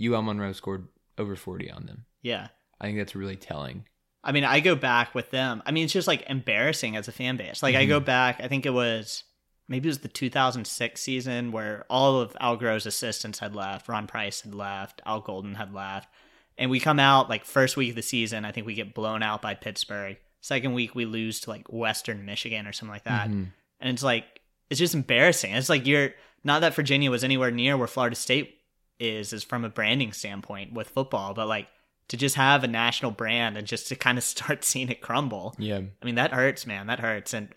UL 0.00 0.22
Monroe 0.22 0.52
scored 0.52 0.88
over 1.18 1.36
forty 1.36 1.70
on 1.70 1.86
them. 1.86 2.06
Yeah. 2.22 2.48
I 2.80 2.86
think 2.86 2.98
that's 2.98 3.14
really 3.14 3.36
telling. 3.36 3.86
I 4.22 4.32
mean, 4.32 4.44
I 4.44 4.60
go 4.60 4.74
back 4.74 5.14
with 5.14 5.30
them. 5.30 5.62
I 5.64 5.70
mean, 5.70 5.84
it's 5.84 5.92
just 5.92 6.08
like 6.08 6.28
embarrassing 6.28 6.96
as 6.96 7.08
a 7.08 7.12
fan 7.12 7.36
base. 7.36 7.62
Like, 7.62 7.74
I 7.76 7.86
go 7.86 7.98
Mm-hmm. 7.98 8.04
back, 8.06 8.40
I 8.42 8.48
think 8.48 8.66
it 8.66 8.70
was 8.70 9.24
maybe 9.68 9.88
it 9.88 9.90
was 9.90 9.98
the 10.00 10.08
2006 10.08 11.00
season 11.00 11.52
where 11.52 11.84
all 11.90 12.20
of 12.20 12.36
Al 12.40 12.56
Groh's 12.58 12.86
assistants 12.86 13.38
had 13.40 13.54
left. 13.54 13.88
Ron 13.88 14.06
Prince 14.06 14.42
had 14.42 14.54
left. 14.54 15.00
Al 15.06 15.20
Golden 15.20 15.54
had 15.56 15.72
left. 15.74 16.08
And 16.58 16.70
we 16.70 16.80
come 16.80 16.98
out 16.98 17.28
like 17.28 17.44
first 17.44 17.76
week 17.76 17.90
of 17.90 17.96
the 17.96 18.02
season, 18.02 18.44
I 18.44 18.52
think 18.52 18.66
we 18.66 18.74
get 18.74 18.94
blown 18.94 19.22
out 19.22 19.42
by 19.42 19.54
Pittsburgh. 19.54 20.16
Second 20.40 20.74
week, 20.74 20.94
we 20.94 21.04
lose 21.04 21.40
to 21.40 21.50
like 21.50 21.66
Western 21.72 22.24
Michigan 22.24 22.66
or 22.66 22.72
something 22.72 22.92
like 22.92 23.04
that. 23.04 23.28
Mhm. 23.28 23.48
And 23.80 23.90
it's 23.92 24.02
like, 24.02 24.24
it's 24.70 24.78
just 24.78 24.94
embarrassing. 24.94 25.52
It's 25.52 25.68
like 25.68 25.86
you're 25.86 26.10
not 26.44 26.60
that 26.60 26.74
Virginia 26.74 27.10
was 27.10 27.24
anywhere 27.24 27.50
near 27.50 27.76
where 27.76 27.86
Florida 27.86 28.16
State 28.16 28.58
is, 28.98 29.32
is 29.32 29.42
from 29.44 29.64
a 29.64 29.68
branding 29.68 30.12
standpoint 30.12 30.72
with 30.72 30.88
football, 30.88 31.34
but 31.34 31.46
like 31.46 31.68
to 32.08 32.16
just 32.16 32.36
have 32.36 32.64
a 32.64 32.68
national 32.68 33.10
brand 33.10 33.58
and 33.58 33.66
just 33.66 33.88
to 33.88 33.96
kind 33.96 34.16
of 34.16 34.24
start 34.34 34.64
seeing 34.64 34.88
it 34.88 35.00
crumble. 35.00 35.54
Yeah. 35.58 35.80
I 36.00 36.04
mean, 36.04 36.14
that 36.14 36.32
hurts, 36.32 36.66
man. 36.66 36.86
That 36.86 37.00
hurts. 37.00 37.34
And 37.34 37.48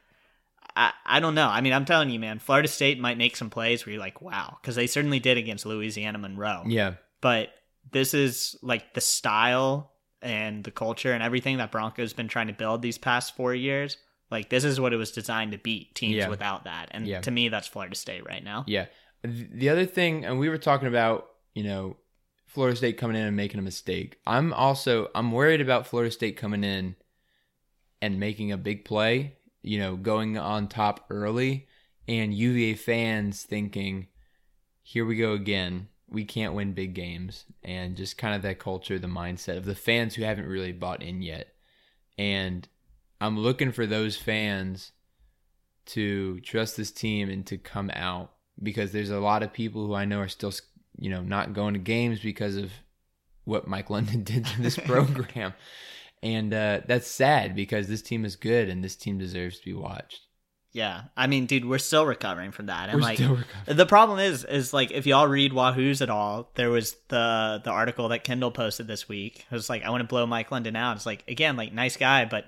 I, 0.75 0.91
I 1.05 1.19
don't 1.19 1.35
know. 1.35 1.47
I 1.47 1.61
mean, 1.61 1.73
I'm 1.73 1.85
telling 1.85 2.09
you, 2.09 2.19
man, 2.19 2.39
Florida 2.39 2.67
State 2.67 2.99
might 2.99 3.17
make 3.17 3.35
some 3.35 3.49
plays 3.49 3.85
where 3.85 3.93
you're 3.93 4.01
like, 4.01 4.21
wow, 4.21 4.57
because 4.61 4.75
they 4.75 4.87
certainly 4.87 5.19
did 5.19 5.37
against 5.37 5.65
Louisiana 5.65 6.17
Monroe. 6.17 6.63
Yeah. 6.67 6.93
But 7.21 7.49
this 7.91 8.13
is 8.13 8.55
like 8.61 8.93
the 8.93 9.01
style 9.01 9.91
and 10.21 10.63
the 10.63 10.71
culture 10.71 11.13
and 11.13 11.23
everything 11.23 11.57
that 11.57 11.71
Broncos 11.71 12.13
been 12.13 12.27
trying 12.27 12.47
to 12.47 12.53
build 12.53 12.81
these 12.81 12.97
past 12.97 13.35
four 13.35 13.53
years. 13.55 13.97
Like 14.31 14.49
this 14.49 14.63
is 14.63 14.79
what 14.79 14.93
it 14.93 14.97
was 14.97 15.11
designed 15.11 15.53
to 15.53 15.57
beat 15.57 15.95
teams 15.95 16.15
Yeah. 16.15 16.29
without 16.29 16.65
that. 16.65 16.89
And 16.91 17.07
Yeah. 17.07 17.21
to 17.21 17.31
me, 17.31 17.49
that's 17.49 17.67
Florida 17.67 17.95
State 17.95 18.25
right 18.25 18.43
now. 18.43 18.63
Yeah. 18.67 18.87
The 19.23 19.69
other 19.69 19.85
thing, 19.85 20.25
and 20.25 20.37
we 20.39 20.49
were 20.49 20.57
talking 20.57 20.87
about, 20.87 21.29
you 21.55 21.63
know, 21.63 21.97
Florida 22.45 22.75
State 22.75 22.97
coming 22.97 23.15
in 23.17 23.25
and 23.25 23.35
making 23.35 23.59
a 23.59 23.63
mistake. 23.63 24.19
I'm 24.27 24.53
also 24.53 25.09
I'm 25.15 25.31
worried 25.31 25.61
about 25.61 25.87
Florida 25.87 26.11
State 26.11 26.35
coming 26.37 26.63
in 26.63 26.95
and 28.01 28.19
making 28.19 28.51
a 28.51 28.57
big 28.57 28.85
play, 28.85 29.35
you 29.61 29.77
know, 29.79 29.95
going 29.95 30.37
on 30.37 30.67
top 30.67 31.05
early, 31.09 31.67
and 32.07 32.33
UVA 32.33 32.73
fans 32.75 33.43
thinking, 33.43 34.07
"Here 34.83 35.05
we 35.05 35.15
go 35.15 35.33
again. 35.33 35.89
We 36.11 36.25
can't 36.25 36.53
win 36.53 36.73
big 36.73 36.93
games," 36.93 37.45
and 37.63 37.95
just 37.95 38.17
kind 38.17 38.35
of 38.35 38.41
that 38.43 38.59
culture, 38.59 38.99
the 38.99 39.07
mindset 39.07 39.57
of 39.57 39.65
the 39.65 39.75
fans 39.75 40.15
who 40.15 40.23
haven't 40.23 40.47
really 40.47 40.71
bought 40.71 41.03
in 41.03 41.21
yet. 41.21 41.47
And 42.17 42.67
I'm 43.21 43.37
looking 43.37 43.71
for 43.71 43.85
those 43.85 44.17
fans 44.17 44.91
to 45.87 46.39
trust 46.41 46.77
this 46.77 46.91
team 46.91 47.29
and 47.29 47.45
to 47.47 47.57
come 47.57 47.89
out 47.93 48.31
because 48.61 48.91
there's 48.91 49.09
a 49.09 49.19
lot 49.19 49.43
of 49.43 49.53
people 49.53 49.85
who 49.85 49.93
I 49.93 50.05
know 50.05 50.19
are 50.19 50.27
still, 50.27 50.53
you 50.97 51.09
know, 51.09 51.21
not 51.21 51.53
going 51.53 51.73
to 51.73 51.79
games 51.79 52.19
because 52.19 52.55
of 52.55 52.71
what 53.45 53.67
Mike 53.67 53.89
London 53.89 54.23
did 54.25 54.45
to 54.45 54.61
this 54.61 54.77
program. 54.85 55.53
And 56.21 56.53
uh, 56.53 56.81
that's 56.85 57.07
sad 57.07 57.55
because 57.55 57.87
this 57.87 58.01
team 58.01 58.25
is 58.25 58.35
good 58.35 58.69
and 58.69 58.83
this 58.83 58.95
team 58.95 59.17
deserves 59.17 59.59
to 59.59 59.65
be 59.65 59.73
watched. 59.73 60.21
Yeah. 60.71 61.03
I 61.17 61.27
mean, 61.27 61.45
dude, 61.45 61.65
we're 61.65 61.79
still 61.79 62.05
recovering 62.05 62.51
from 62.51 62.67
that. 62.67 62.89
And 62.89 62.97
We're 62.97 63.01
like 63.01 63.17
still 63.17 63.37
recovering. 63.37 63.77
the 63.77 63.85
problem 63.85 64.19
is 64.19 64.43
is 64.43 64.73
like 64.73 64.91
if 64.91 65.07
y'all 65.07 65.27
read 65.27 65.51
Wahoo's 65.53 66.01
at 66.01 66.09
all, 66.09 66.51
there 66.55 66.69
was 66.69 66.95
the 67.07 67.61
the 67.63 67.71
article 67.71 68.09
that 68.09 68.23
Kendall 68.23 68.51
posted 68.51 68.87
this 68.87 69.09
week. 69.09 69.45
It 69.49 69.53
was 69.53 69.69
like, 69.69 69.83
I 69.83 69.89
want 69.89 70.01
to 70.01 70.07
blow 70.07 70.25
Mike 70.25 70.51
London 70.51 70.75
out. 70.75 70.97
It's 70.97 71.05
like 71.05 71.23
again, 71.27 71.57
like 71.57 71.73
nice 71.73 71.97
guy, 71.97 72.25
but 72.25 72.45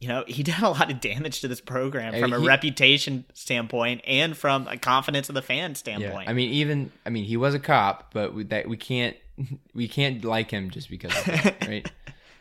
you 0.00 0.08
know, 0.08 0.24
he 0.26 0.42
did 0.48 0.58
a 0.60 0.68
lot 0.68 0.90
of 0.90 1.00
damage 1.00 1.40
to 1.42 1.48
this 1.48 1.60
program 1.60 2.18
from 2.18 2.32
a 2.32 2.40
he- 2.40 2.46
reputation 2.46 3.24
standpoint 3.34 4.00
and 4.06 4.36
from 4.36 4.66
a 4.68 4.76
confidence 4.76 5.28
of 5.28 5.34
the 5.34 5.42
fan 5.42 5.74
standpoint. 5.74 6.24
Yeah, 6.24 6.30
I 6.30 6.32
mean, 6.32 6.50
even 6.52 6.90
I 7.06 7.10
mean, 7.10 7.24
he 7.24 7.36
was 7.36 7.54
a 7.54 7.60
cop, 7.60 8.12
but 8.14 8.34
we, 8.34 8.44
that 8.44 8.68
we 8.68 8.76
can't 8.76 9.16
we 9.74 9.88
can't 9.88 10.24
like 10.24 10.50
him 10.50 10.70
just 10.70 10.88
because 10.88 11.16
of 11.18 11.24
that, 11.26 11.56
right? 11.68 11.90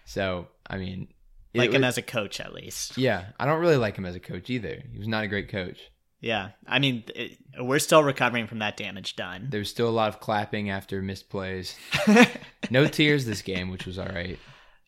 So 0.05 0.47
I 0.67 0.77
mean, 0.77 1.09
like 1.53 1.71
him 1.71 1.83
as 1.83 1.97
a 1.97 2.01
coach 2.01 2.39
at 2.39 2.53
least. 2.53 2.97
yeah, 2.97 3.25
I 3.39 3.45
don't 3.45 3.59
really 3.59 3.77
like 3.77 3.97
him 3.97 4.05
as 4.05 4.15
a 4.15 4.19
coach 4.19 4.49
either. 4.49 4.83
He 4.91 4.97
was 4.97 5.07
not 5.07 5.23
a 5.23 5.27
great 5.27 5.49
coach. 5.49 5.79
Yeah. 6.21 6.51
I 6.67 6.79
mean, 6.79 7.03
it, 7.15 7.37
we're 7.59 7.79
still 7.79 8.03
recovering 8.03 8.47
from 8.47 8.59
that 8.59 8.77
damage 8.77 9.15
done. 9.15 9.47
There 9.49 9.59
was 9.59 9.69
still 9.69 9.89
a 9.89 9.91
lot 9.91 10.07
of 10.07 10.19
clapping 10.19 10.69
after 10.69 11.01
missed 11.01 11.29
plays. 11.29 11.75
no 12.69 12.87
tears 12.87 13.25
this 13.25 13.41
game, 13.41 13.69
which 13.69 13.85
was 13.85 13.97
all 13.97 14.07
right. 14.07 14.39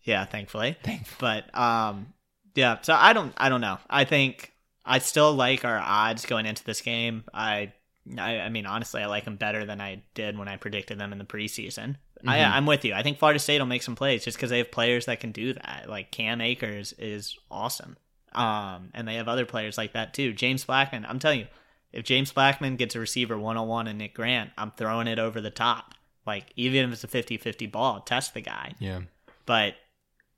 Yeah, 0.04 0.26
thankfully. 0.26 0.78
Thankfully. 0.84 1.18
But 1.20 1.60
um 1.60 2.14
yeah, 2.56 2.78
so 2.82 2.94
I 2.94 3.14
don't 3.14 3.34
I 3.36 3.50
don't 3.50 3.62
know. 3.62 3.80
I 3.90 4.06
think 4.06 4.54
I 4.86 5.00
still 5.00 5.34
like 5.34 5.66
our 5.66 5.80
odds 5.80 6.26
going 6.26 6.46
into 6.46 6.64
this 6.64 6.82
game. 6.82 7.24
I 7.34 7.74
I, 8.18 8.42
I 8.42 8.50
mean 8.50 8.68
honestly 8.68 9.02
I 9.02 9.08
like 9.08 9.26
them 9.26 9.38
better 9.38 9.66
than 9.66 9.82
I 9.82 10.04
did 10.14 10.38
when 10.38 10.48
I 10.48 10.58
predicted 10.58 11.00
them 11.00 11.12
in 11.12 11.18
the 11.18 11.26
preseason. 11.26 11.96
I 12.26 12.38
Mhm. 12.40 12.52
I'm 12.52 12.66
with 12.66 12.86
you. 12.86 12.94
I 12.94 13.04
think 13.04 13.18
Florida 13.20 13.40
State 13.40 13.60
will 13.60 13.66
make 13.66 13.84
some 13.84 13.96
plays 13.96 14.24
just 14.24 14.38
because 14.38 14.50
they 14.50 14.60
have 14.60 14.72
players 14.72 15.06
that 15.08 15.20
can 15.20 15.32
do 15.32 15.54
that. 15.54 15.86
Like 15.90 16.12
Cam 16.12 16.42
Akers 16.42 16.94
is 16.98 17.38
awesome. 17.52 17.98
Um 18.34 18.90
and 18.94 19.08
they 19.08 19.16
have 19.16 19.28
other 19.28 19.46
players 19.46 19.78
like 19.78 19.94
that 19.94 20.14
too. 20.14 20.34
James 20.34 20.66
Blackman, 20.66 21.06
I'm 21.06 21.20
telling 21.20 21.40
you, 21.42 21.48
if 21.92 22.04
James 22.04 22.32
Blackman 22.32 22.76
gets 22.78 22.96
a 22.96 23.00
receiver 23.00 23.38
one 23.38 23.58
on 23.58 23.68
one 23.68 23.88
and 23.88 24.00
Nick 24.00 24.14
Grant, 24.16 24.52
I'm 24.58 24.72
throwing 24.72 25.08
it 25.08 25.20
over 25.20 25.40
the 25.42 25.52
top. 25.52 25.94
Like 26.26 26.52
even 26.56 26.86
if 26.86 26.94
it's 26.94 27.04
a 27.04 27.08
50-50 27.08 27.72
ball, 27.72 28.00
test 28.02 28.34
the 28.34 28.42
guy. 28.42 28.74
Yeah. 28.80 29.02
But 29.46 29.76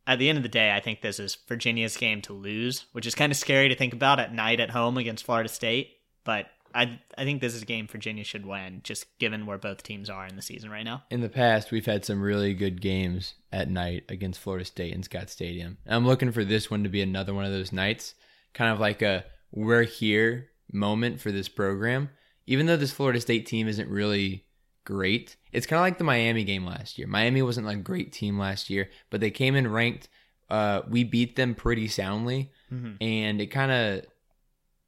at 0.08 0.20
the 0.20 0.30
end 0.30 0.38
of 0.38 0.44
the 0.44 0.50
day, 0.50 0.72
I 0.74 0.80
think 0.80 1.02
this 1.02 1.20
is 1.20 1.38
Virginia's 1.48 1.98
game 1.98 2.22
to 2.24 2.34
lose, 2.34 2.86
which 2.92 3.06
is 3.06 3.16
kind 3.16 3.32
of 3.32 3.38
scary 3.38 3.70
to 3.70 3.76
think 3.76 3.94
about 3.94 4.20
at 4.20 4.34
night 4.34 4.60
at 4.60 4.72
home 4.72 4.98
against 4.98 5.24
Florida 5.26 5.50
State. 5.50 5.98
But 6.24 6.48
I 6.76 7.00
I 7.18 7.24
think 7.24 7.42
this 7.42 7.56
is 7.56 7.62
a 7.62 7.66
game 7.66 7.88
Virginia 7.88 8.24
should 8.24 8.46
win, 8.46 8.82
just 8.84 9.06
given 9.18 9.46
where 9.46 9.58
both 9.58 9.82
teams 9.82 10.10
are 10.10 10.28
in 10.28 10.36
the 10.36 10.42
season 10.42 10.70
right 10.70 10.84
now. 10.84 11.04
In 11.10 11.22
the 11.22 11.30
past, 11.30 11.72
we've 11.72 11.86
had 11.86 12.04
some 12.06 12.22
really 12.22 12.54
good 12.54 12.82
games 12.82 13.36
at 13.52 13.70
night 13.70 14.04
against 14.10 14.40
Florida 14.40 14.66
State 14.66 14.94
in 14.94 15.02
Scott 15.02 15.30
Stadium. 15.30 15.78
And 15.86 15.96
I'm 15.96 16.06
looking 16.06 16.32
for 16.32 16.44
this 16.44 16.70
one 16.70 16.84
to 16.84 16.90
be 16.90 17.02
another 17.02 17.34
one 17.34 17.46
of 17.46 17.52
those 17.52 17.72
nights, 17.72 18.14
kind 18.54 18.72
of 18.72 18.80
like 18.80 19.02
a 19.02 19.24
we're 19.52 19.84
here 19.84 20.50
moment 20.72 21.22
for 21.22 21.32
this 21.32 21.48
program. 21.48 22.10
Even 22.46 22.66
though 22.66 22.78
this 22.78 22.92
Florida 22.92 23.22
State 23.22 23.46
team 23.46 23.68
isn't 23.68 23.90
really 23.90 24.46
great, 24.84 25.36
it's 25.52 25.66
kind 25.66 25.78
of 25.80 25.84
like 25.84 25.98
the 25.98 26.04
Miami 26.04 26.44
game 26.44 26.66
last 26.66 26.98
year. 26.98 27.08
Miami 27.08 27.42
wasn't 27.42 27.66
like 27.66 27.78
a 27.78 27.82
great 27.82 28.12
team 28.12 28.38
last 28.38 28.70
year, 28.70 28.90
but 29.10 29.20
they 29.22 29.32
came 29.32 29.56
in 29.56 29.72
ranked. 29.72 30.10
Uh, 30.50 30.82
we 30.90 31.04
beat 31.04 31.36
them 31.36 31.56
pretty 31.56 31.88
soundly, 31.88 32.52
Mhm. 32.72 32.98
and 33.02 33.42
it 33.42 33.48
kind 33.48 33.72
of 33.72 34.06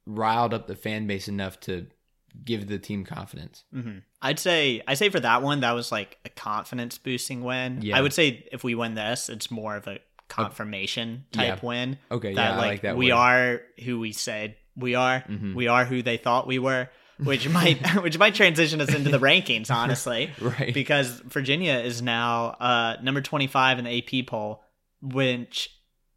riled 0.07 0.53
up 0.53 0.65
the 0.67 0.75
fan 0.75 1.05
base 1.05 1.27
enough 1.27 1.59
to 1.61 1.85
give 2.43 2.67
the 2.67 2.79
team 2.79 3.03
confidence. 3.03 3.63
hmm 3.73 3.97
I'd 4.21 4.39
say 4.39 4.81
I 4.87 4.95
say 4.95 5.09
for 5.09 5.19
that 5.19 5.41
one 5.43 5.59
that 5.59 5.73
was 5.73 5.91
like 5.91 6.17
a 6.25 6.29
confidence 6.29 6.97
boosting 6.97 7.43
win. 7.43 7.81
Yeah. 7.83 7.97
I 7.97 8.01
would 8.01 8.13
say 8.13 8.47
if 8.51 8.63
we 8.63 8.73
win 8.73 8.95
this, 8.95 9.29
it's 9.29 9.51
more 9.51 9.75
of 9.75 9.87
a 9.87 9.99
confirmation 10.27 11.25
type 11.31 11.59
Yeah. 11.61 11.67
win. 11.67 11.97
Okay, 12.11 12.33
that 12.33 12.41
yeah, 12.49 12.53
I 12.53 12.57
like, 12.57 12.67
like 12.67 12.81
that 12.81 12.97
we 12.97 13.07
word. 13.11 13.15
are 13.17 13.61
who 13.83 13.99
we 13.99 14.11
said 14.13 14.55
we 14.75 14.95
are. 14.95 15.21
Mhm. 15.21 15.55
We 15.55 15.67
are 15.67 15.85
who 15.85 16.01
they 16.01 16.17
thought 16.17 16.47
we 16.47 16.59
were. 16.59 16.89
which 17.23 17.49
might 17.49 17.79
which 18.03 18.17
might 18.19 18.35
transition 18.35 18.79
us 18.81 18.93
into 18.93 19.09
the 19.09 19.17
rankings, 19.19 19.71
honestly. 19.71 20.29
Right. 20.41 20.71
Because 20.73 21.19
Virginia 21.25 21.73
is 21.73 22.01
now 22.01 22.49
uh, 22.59 22.97
number 23.01 23.21
25 23.21 23.79
in 23.79 23.85
the 23.85 23.97
AP 24.21 24.27
poll, 24.27 24.63
which 25.01 25.69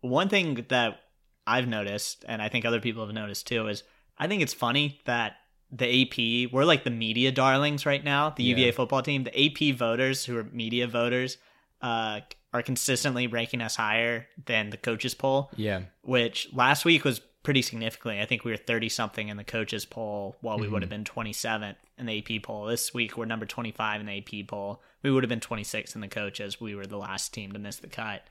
one 0.03 0.29
thing 0.29 0.67
that 0.69 1.01
I've 1.47 1.67
noticed, 1.69 2.25
and 2.29 2.41
I 2.43 2.49
think 2.49 2.65
other 2.65 2.81
people 2.81 3.05
have 3.05 3.15
noticed 3.15 3.47
too, 3.47 3.69
is 3.69 3.83
I 4.19 4.27
think 4.29 4.43
it's 4.43 4.55
funny 4.55 5.01
that 5.07 5.37
the 5.73 6.03
AP, 6.03 6.53
we're 6.53 6.65
like 6.65 6.85
the 6.85 6.91
media 6.91 7.31
darlings 7.33 7.87
right 7.87 8.03
now, 8.03 8.31
the 8.31 8.43
UVA 8.43 8.67
Yeah. 8.67 8.73
football 8.73 9.03
team. 9.03 9.25
The 9.25 9.47
AP 9.47 9.73
voters, 9.77 10.25
who 10.25 10.37
are 10.37 10.45
media 10.45 10.87
voters, 10.87 11.39
uh, 11.81 12.21
are 12.53 12.63
consistently 12.63 13.27
ranking 13.29 13.63
us 13.63 13.77
higher 13.77 14.27
than 14.47 14.71
the 14.71 14.77
coaches 14.77 15.15
poll 15.15 15.51
Yeah. 15.57 15.83
which 16.03 16.49
last 16.53 16.85
week 16.85 17.05
was 17.05 17.21
pretty 17.43 17.63
significantly. 17.63 18.21
I 18.21 18.27
think 18.27 18.45
we 18.45 18.51
were 18.51 18.57
30 18.59 18.89
something 18.91 19.29
in 19.29 19.37
the 19.39 19.45
coaches 19.45 19.87
poll 19.87 20.37
while 20.43 20.59
we 20.59 20.69
would 20.69 20.83
have 20.83 20.91
been 20.91 21.05
27th 21.05 21.77
in 21.97 22.05
the 22.07 22.19
AP 22.19 22.41
poll. 22.43 22.67
This 22.67 22.93
week 22.93 23.17
we're 23.17 23.25
number 23.25 23.47
25 23.47 24.01
in 24.01 24.07
the 24.07 24.19
AP 24.19 24.43
poll. 24.49 24.83
We 25.03 25.11
would 25.11 25.23
have 25.23 25.29
been 25.31 25.41
26 25.41 25.95
in 25.95 26.01
the 26.03 26.09
coaches. 26.09 26.61
We 26.61 26.75
were 26.75 26.87
the 26.87 26.99
last 26.99 27.33
team 27.33 27.53
to 27.53 27.59
miss 27.59 27.77
the 27.77 27.87
cut. 27.89 28.27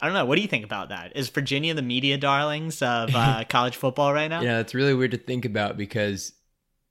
I 0.00 0.06
don't 0.06 0.14
know. 0.14 0.26
What 0.26 0.36
do 0.36 0.42
you 0.42 0.48
think 0.48 0.64
about 0.64 0.90
that? 0.90 1.16
Is 1.16 1.28
Virginia 1.30 1.72
the 1.74 1.82
media 1.82 2.18
darlings 2.18 2.82
of 2.82 3.14
uh, 3.14 3.44
college 3.48 3.76
football 3.76 4.12
right 4.12 4.28
now? 4.28 4.42
Yeah, 4.42 4.58
it's 4.58 4.74
really 4.74 4.94
weird 4.94 5.12
to 5.12 5.16
think 5.16 5.44
about 5.44 5.76
because 5.76 6.32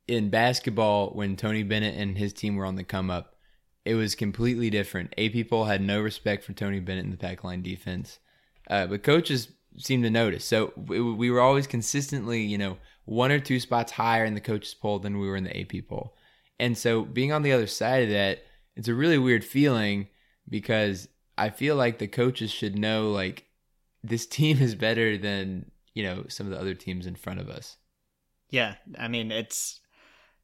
in 0.08 0.30
basketball, 0.30 1.12
when 1.12 1.36
Tony 1.36 1.64
Bennett 1.64 1.96
and 1.96 2.18
his 2.18 2.34
team 2.34 2.56
were 2.56 2.66
on 2.66 2.76
the 2.76 2.84
come 2.84 3.12
up, 3.12 3.36
it 3.84 3.94
was 3.94 4.16
completely 4.16 4.72
different. 4.72 5.14
A 5.18 5.30
people 5.30 5.66
had 5.66 5.82
no 5.82 6.02
respect 6.02 6.44
for 6.44 6.54
Tony 6.54 6.80
Bennett 6.80 7.06
and 7.06 7.14
the 7.14 7.18
pack 7.18 7.44
line 7.44 7.62
defense, 7.62 8.20
uh, 8.70 8.88
but 8.88 9.04
coaches 9.04 9.50
seemed 9.78 10.04
to 10.04 10.10
notice. 10.10 10.44
So 10.44 10.74
we, 10.76 11.00
we 11.00 11.30
were 11.30 11.42
always 11.42 11.68
consistently, 11.68 12.42
you 12.42 12.58
know, 12.58 12.78
one 13.06 13.32
or 13.32 13.40
two 13.40 13.60
spots 13.60 13.92
higher 13.92 14.26
in 14.26 14.34
the 14.34 14.42
coaches 14.42 14.74
poll 14.74 14.98
than 15.00 15.20
we 15.20 15.28
were 15.28 15.36
in 15.36 15.44
the 15.44 15.60
AP 15.60 15.88
poll. 15.88 16.16
And 16.60 16.78
so 16.78 17.04
being 17.04 17.32
on 17.32 17.44
the 17.44 17.52
other 17.52 17.68
side 17.68 18.04
of 18.04 18.10
that, 18.10 18.40
it's 18.76 18.88
a 18.88 18.94
really 18.94 19.18
weird 19.18 19.44
feeling 19.44 20.08
because 20.50 21.08
I 21.38 21.50
feel 21.50 21.76
like 21.76 22.00
the 22.00 22.08
coaches 22.08 22.52
should 22.52 22.78
know 22.78 23.12
like 23.12 23.46
this 24.04 24.26
team 24.38 24.60
is 24.60 24.76
better 24.76 25.18
than, 25.18 25.72
you 25.94 26.04
know, 26.04 26.26
some 26.28 26.48
of 26.48 26.52
the 26.54 26.60
other 26.60 26.74
teams 26.74 27.06
in 27.06 27.16
front 27.16 27.40
of 27.40 27.50
us. 27.50 27.78
Yeah, 28.50 28.76
I 28.98 29.08
mean 29.08 29.32
it's 29.32 29.80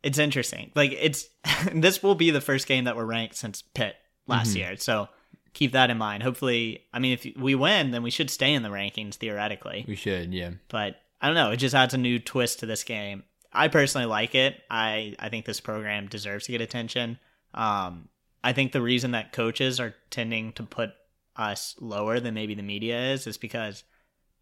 it's 0.04 0.17
interesting. 0.17 0.71
Like 0.75 0.91
it's 0.99 1.27
this 1.73 2.01
will 2.01 2.15
be 2.15 2.32
the 2.32 2.41
first 2.41 2.67
game 2.67 2.86
that 2.86 2.95
we're 2.95 3.06
ranked 3.06 3.36
since 3.36 3.62
Pitt 3.62 3.95
last 4.27 4.54
Mhm. 4.54 4.58
year. 4.58 4.75
So 4.77 5.08
keep 5.54 5.73
that 5.73 5.89
in 5.89 5.97
mind. 5.97 6.23
Hopefully, 6.23 6.86
I 6.93 6.99
mean 6.99 7.13
if 7.13 7.27
we 7.38 7.56
win, 7.56 7.91
then 7.91 8.04
we 8.04 8.12
should 8.12 8.30
stay 8.30 8.54
in 8.54 8.63
the 8.63 8.69
rankings 8.69 9.15
theoretically. 9.15 9.86
We 9.88 9.95
should, 9.95 10.34
yeah. 10.34 10.51
But 10.69 10.95
I 11.21 11.27
don't 11.27 11.36
know, 11.36 11.51
it 11.51 11.58
just 11.58 11.75
adds 11.75 11.93
a 11.93 11.97
new 11.99 12.17
twist 12.19 12.60
to 12.60 12.65
this 12.65 12.84
game. 12.84 13.23
I 13.54 13.67
personally 13.67 14.08
like 14.08 14.34
it. 14.34 14.60
I 14.69 15.15
I 15.19 15.30
think 15.30 15.45
this 15.45 15.60
program 15.62 16.08
deserves 16.08 16.45
to 16.45 16.51
get 16.51 16.62
attention. 16.62 17.19
Um 17.54 18.10
I 18.43 18.54
think 18.54 18.71
the 18.71 18.82
reason 18.82 19.12
that 19.12 19.32
coaches 19.34 19.80
are 19.80 19.95
tending 20.10 20.54
to 20.54 20.63
put 20.63 20.91
us 21.36 21.75
lower 21.80 22.19
than 22.19 22.34
maybe 22.34 22.56
the 22.56 22.63
media 22.63 23.13
is 23.13 23.27
is 23.27 23.38
because 23.38 23.84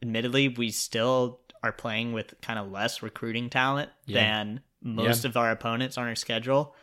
admittedly 0.01 0.47
we 0.49 0.71
still 0.71 1.41
are 1.63 1.71
playing 1.71 2.13
with 2.13 2.33
kind 2.41 2.57
of 2.57 2.71
less 2.71 3.01
recruiting 3.01 3.49
talent 3.49 3.89
Yeah. 4.05 4.21
than 4.21 4.61
most 4.81 5.25
of 5.25 5.35
our 5.35 5.51
opponents 5.51 5.97
on 5.97 6.07
our 6.07 6.15
schedule. 6.15 6.73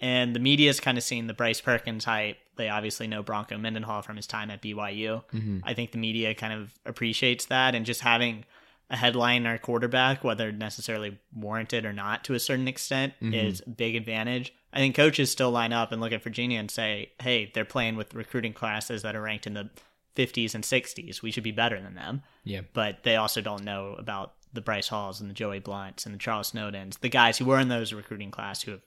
And 0.00 0.34
the 0.34 0.40
media 0.40 0.70
is 0.70 0.80
kind 0.80 0.98
of 0.98 1.04
seeing 1.04 1.26
the 1.26 1.34
Bryce 1.34 1.60
Perkins 1.60 2.04
hype. 2.04 2.38
They 2.56 2.68
obviously 2.68 3.06
know 3.06 3.22
Bronco 3.22 3.56
Mendenhall 3.58 4.02
from 4.02 4.16
his 4.16 4.26
time 4.26 4.50
at 4.50 4.62
BYU. 4.62 5.22
hmm 5.30 5.58
I 5.62 5.74
think 5.74 5.92
the 5.92 5.98
media 5.98 6.34
kind 6.34 6.52
of 6.54 6.72
appreciates 6.86 7.46
that 7.46 7.74
and 7.74 7.86
just 7.86 8.00
having 8.00 8.44
a 8.90 8.96
headline 8.96 9.46
or 9.46 9.58
quarterback, 9.58 10.24
whether 10.24 10.50
necessarily 10.50 11.18
warranted 11.34 11.84
or 11.84 11.92
not 11.92 12.24
to 12.24 12.34
a 12.34 12.40
certain 12.40 12.66
extent, 12.68 13.12
Mhm. 13.22 13.34
is 13.34 13.62
a 13.66 13.70
big 13.70 13.94
advantage. 13.94 14.52
I 14.72 14.78
think 14.78 14.94
coaches 14.94 15.30
still 15.30 15.50
line 15.50 15.72
up 15.72 15.92
and 15.92 16.00
look 16.00 16.12
at 16.12 16.22
Virginia 16.22 16.58
and 16.58 16.70
say, 16.70 17.12
hey, 17.20 17.50
they're 17.52 17.64
playing 17.64 17.96
with 17.96 18.14
recruiting 18.14 18.52
classes 18.52 19.02
that 19.02 19.14
are 19.14 19.22
ranked 19.22 19.46
in 19.46 19.54
the 19.54 19.70
50s 20.16 20.54
and 20.54 20.64
60s. 20.64 21.22
We 21.22 21.30
should 21.30 21.44
be 21.44 21.52
better 21.52 21.80
than 21.80 21.94
them. 21.94 22.22
Yeah. 22.44 22.62
But 22.72 23.02
they 23.02 23.16
also 23.16 23.40
don't 23.40 23.64
know 23.64 23.94
about 23.98 24.34
the 24.52 24.60
Bryce 24.60 24.88
Halls 24.88 25.20
and 25.20 25.28
the 25.28 25.34
Joey 25.34 25.58
Blounts 25.58 26.06
and 26.06 26.14
the 26.14 26.18
Charles 26.18 26.52
Snowdens, 26.52 27.00
the 27.00 27.08
guys 27.08 27.38
who 27.38 27.44
were 27.44 27.58
in 27.58 27.68
those 27.68 27.92
recruiting 27.92 28.30
class 28.30 28.62
who 28.62 28.72
have, 28.72 28.82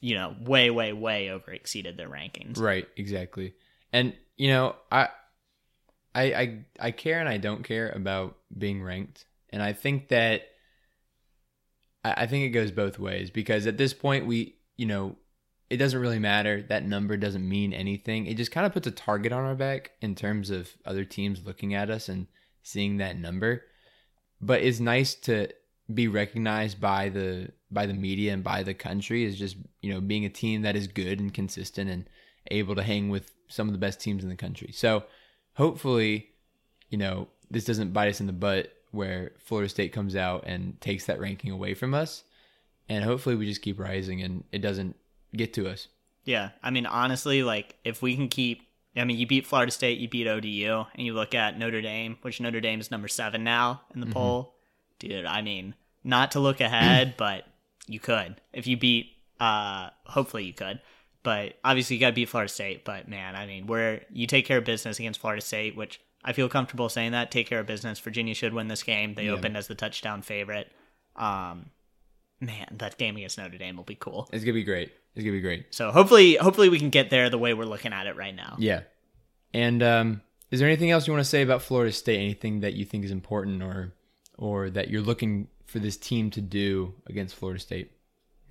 you 0.00 0.14
know, 0.14 0.34
way, 0.40 0.70
way, 0.70 0.92
way 0.92 1.30
over 1.30 1.50
exceeded 1.50 1.96
their 1.96 2.08
rankings. 2.08 2.58
Right, 2.58 2.86
exactly. 2.96 3.54
And 3.92 4.14
you 4.36 4.48
know, 4.48 4.76
I, 4.92 5.08
I, 6.14 6.22
I, 6.22 6.64
I 6.80 6.90
care 6.90 7.20
and 7.20 7.28
I 7.28 7.38
don't 7.38 7.64
care 7.64 7.90
about 7.90 8.36
being 8.56 8.82
ranked, 8.82 9.24
and 9.50 9.62
I 9.62 9.72
think 9.72 10.08
that, 10.08 10.42
I, 12.04 12.22
I 12.22 12.26
think 12.26 12.44
it 12.44 12.50
goes 12.50 12.70
both 12.70 12.98
ways 12.98 13.30
because 13.30 13.66
at 13.66 13.78
this 13.78 13.94
point 13.94 14.26
we, 14.26 14.55
you 14.76 14.86
know, 14.86 15.16
it 15.68 15.78
doesn't 15.78 16.00
really 16.00 16.18
matter. 16.18 16.62
That 16.62 16.86
number 16.86 17.16
doesn't 17.16 17.48
mean 17.48 17.72
anything. 17.72 18.26
It 18.26 18.36
just 18.36 18.52
kind 18.52 18.66
of 18.66 18.72
puts 18.72 18.86
a 18.86 18.92
target 18.92 19.32
on 19.32 19.44
our 19.44 19.54
back 19.54 19.92
in 20.00 20.14
terms 20.14 20.50
of 20.50 20.70
other 20.84 21.04
teams 21.04 21.44
looking 21.44 21.74
at 21.74 21.90
us 21.90 22.08
and 22.08 22.26
seeing 22.62 22.98
that 22.98 23.18
number. 23.18 23.64
But 24.40 24.62
it's 24.62 24.80
nice 24.80 25.14
to 25.14 25.48
be 25.92 26.08
recognized 26.08 26.80
by 26.80 27.08
the 27.08 27.50
by 27.70 27.86
the 27.86 27.94
media 27.94 28.32
and 28.32 28.42
by 28.42 28.62
the 28.62 28.74
country 28.74 29.24
is 29.24 29.38
just 29.38 29.56
you 29.82 29.92
know 29.92 30.00
being 30.00 30.24
a 30.24 30.28
team 30.28 30.62
that 30.62 30.76
is 30.76 30.88
good 30.88 31.20
and 31.20 31.32
consistent 31.32 31.88
and 31.90 32.08
able 32.50 32.74
to 32.74 32.82
hang 32.82 33.08
with 33.08 33.32
some 33.48 33.68
of 33.68 33.72
the 33.72 33.78
best 33.78 34.00
teams 34.00 34.22
in 34.22 34.28
the 34.28 34.36
country. 34.36 34.70
So 34.72 35.04
hopefully, 35.54 36.28
you 36.90 36.98
know, 36.98 37.28
this 37.50 37.64
doesn't 37.64 37.92
bite 37.92 38.08
us 38.08 38.20
in 38.20 38.26
the 38.26 38.32
butt 38.32 38.72
where 38.90 39.32
Florida 39.38 39.68
State 39.68 39.92
comes 39.92 40.16
out 40.16 40.44
and 40.46 40.80
takes 40.80 41.06
that 41.06 41.20
ranking 41.20 41.50
away 41.50 41.74
from 41.74 41.94
us. 41.94 42.24
And 42.88 43.02
hopefully 43.04 43.34
we 43.36 43.46
just 43.46 43.62
keep 43.62 43.78
rising 43.80 44.22
and 44.22 44.44
it 44.52 44.58
doesn't 44.60 44.96
get 45.34 45.52
to 45.54 45.68
us. 45.68 45.88
Yeah, 46.24 46.50
I 46.62 46.70
mean, 46.70 46.86
honestly, 46.86 47.42
like 47.42 47.76
if 47.84 48.02
we 48.02 48.14
can 48.16 48.28
keep, 48.28 48.62
I 48.96 49.04
mean, 49.04 49.18
you 49.18 49.26
beat 49.26 49.46
Florida 49.46 49.70
State, 49.72 49.98
you 49.98 50.08
beat 50.08 50.26
ODU, 50.26 50.86
and 50.94 51.06
you 51.06 51.12
look 51.14 51.34
at 51.34 51.58
Notre 51.58 51.82
Dame, 51.82 52.16
which 52.22 52.40
Notre 52.40 52.60
Dame 52.60 52.80
is 52.80 52.90
number 52.90 53.08
seven 53.08 53.44
now 53.44 53.82
in 53.94 54.00
the 54.00 54.06
poll, 54.06 54.54
dude. 54.98 55.24
I 55.26 55.42
mean, 55.42 55.74
not 56.02 56.32
to 56.32 56.40
look 56.40 56.60
ahead, 56.60 57.14
but 57.18 57.44
you 57.86 58.00
could 58.00 58.40
if 58.52 58.66
you 58.66 58.76
beat. 58.76 59.12
uh 59.40 59.90
Hopefully, 60.06 60.44
you 60.44 60.52
could, 60.54 60.80
but 61.22 61.54
obviously, 61.64 61.96
you 61.96 62.00
got 62.00 62.08
to 62.10 62.14
beat 62.14 62.28
Florida 62.28 62.48
State. 62.52 62.84
But 62.84 63.08
man, 63.08 63.36
I 63.36 63.46
mean, 63.46 63.66
where 63.66 64.02
you 64.10 64.26
take 64.26 64.46
care 64.46 64.58
of 64.58 64.64
business 64.64 64.98
against 64.98 65.20
Florida 65.20 65.42
State, 65.42 65.76
which 65.76 66.00
I 66.24 66.32
feel 66.32 66.48
comfortable 66.48 66.88
saying 66.88 67.12
that 67.12 67.30
take 67.30 67.46
care 67.48 67.60
of 67.60 67.66
business. 67.66 68.00
Virginia 68.00 68.34
should 68.34 68.54
win 68.54 68.68
this 68.68 68.82
game. 68.82 69.14
They 69.14 69.26
Yeah. 69.26 69.32
opened 69.32 69.56
as 69.56 69.66
the 69.68 69.74
touchdown 69.76 70.22
favorite. 70.22 70.72
Um, 71.14 71.70
man, 72.40 72.66
that 72.78 72.98
game 72.98 73.16
against 73.16 73.38
Notre 73.38 73.58
Dame 73.58 73.76
will 73.76 73.84
be 73.84 73.94
cool. 73.94 74.28
It's 74.32 74.44
gonna 74.44 74.54
be 74.54 74.64
great. 74.64 74.92
It's 75.14 75.24
gonna 75.24 75.36
be 75.36 75.40
great. 75.40 75.66
So 75.74 75.90
hopefully, 75.90 76.36
hopefully 76.36 76.68
we 76.68 76.78
can 76.78 76.90
get 76.90 77.10
there 77.10 77.30
the 77.30 77.38
way 77.38 77.54
we're 77.54 77.64
looking 77.64 77.92
at 77.92 78.06
it 78.06 78.16
right 78.16 78.34
now. 78.34 78.56
Yeah. 78.58 78.82
And 79.54 79.82
um, 79.82 80.22
is 80.50 80.60
there 80.60 80.68
anything 80.68 80.90
else 80.90 81.06
you 81.06 81.12
want 81.12 81.24
to 81.24 81.28
say 81.28 81.42
about 81.42 81.62
Florida 81.62 81.92
State? 81.92 82.18
Anything 82.18 82.60
that 82.60 82.74
you 82.74 82.84
think 82.84 83.04
is 83.04 83.10
important 83.10 83.62
or 83.62 83.94
or 84.38 84.70
that 84.70 84.90
you're 84.90 85.02
looking 85.02 85.48
for 85.64 85.78
this 85.78 85.96
team 85.96 86.30
to 86.30 86.40
do 86.40 86.94
against 87.06 87.34
Florida 87.34 87.60
State? 87.60 87.92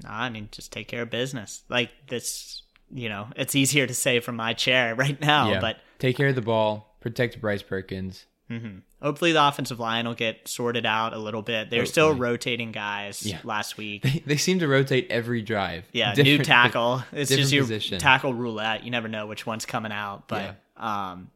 Nah, 0.04 0.12
I 0.12 0.30
mean, 0.30 0.50
just 0.52 0.72
take 0.72 0.88
care 0.88 1.04
of 1.04 1.10
business. 1.10 1.64
Like 1.70 1.92
this, 2.08 2.64
you 2.92 3.08
know, 3.08 3.28
it's 3.36 3.56
easier 3.56 3.88
to 3.88 3.94
say 3.94 4.20
from 4.20 4.36
my 4.36 4.54
chair 4.54 4.96
right 4.96 5.20
now, 5.22 5.52
yeah. 5.52 5.60
but 5.62 5.78
take 6.00 6.18
care 6.18 6.28
of 6.28 6.36
the 6.36 6.42
ball, 6.42 6.96
protect 7.00 7.40
Bryce 7.40 7.62
Perkins. 7.62 8.26
Mhm. 8.50 8.82
hopefully 9.02 9.32
the 9.32 9.46
offensive 9.48 9.80
line 9.80 10.06
will 10.08 10.14
get 10.14 10.48
sorted 10.48 10.86
out 10.86 11.14
a 11.14 11.18
little 11.18 11.42
bit. 11.42 11.70
They're 11.70 11.86
still 11.86 12.14
rotating 12.14 12.72
guys 12.72 13.26
Yeah. 13.26 13.40
last 13.44 13.78
week. 13.78 14.04
They, 14.04 14.24
they 14.26 14.38
seem 14.38 14.60
to 14.60 14.68
rotate 14.68 15.08
every 15.10 15.42
drive. 15.42 15.86
Yeah, 15.92 16.14
new 16.18 16.38
tackle. 16.40 17.04
It's 17.12 17.30
just 17.32 17.52
your 17.52 17.64
position. 17.64 18.00
tackle 18.00 18.34
roulette. 18.34 18.84
You 18.84 18.92
never 18.92 19.08
know 19.08 19.26
which 19.28 19.46
one's 19.46 19.66
coming 19.66 19.92
out, 19.92 20.28
but 20.28 20.56
um, 20.78 21.30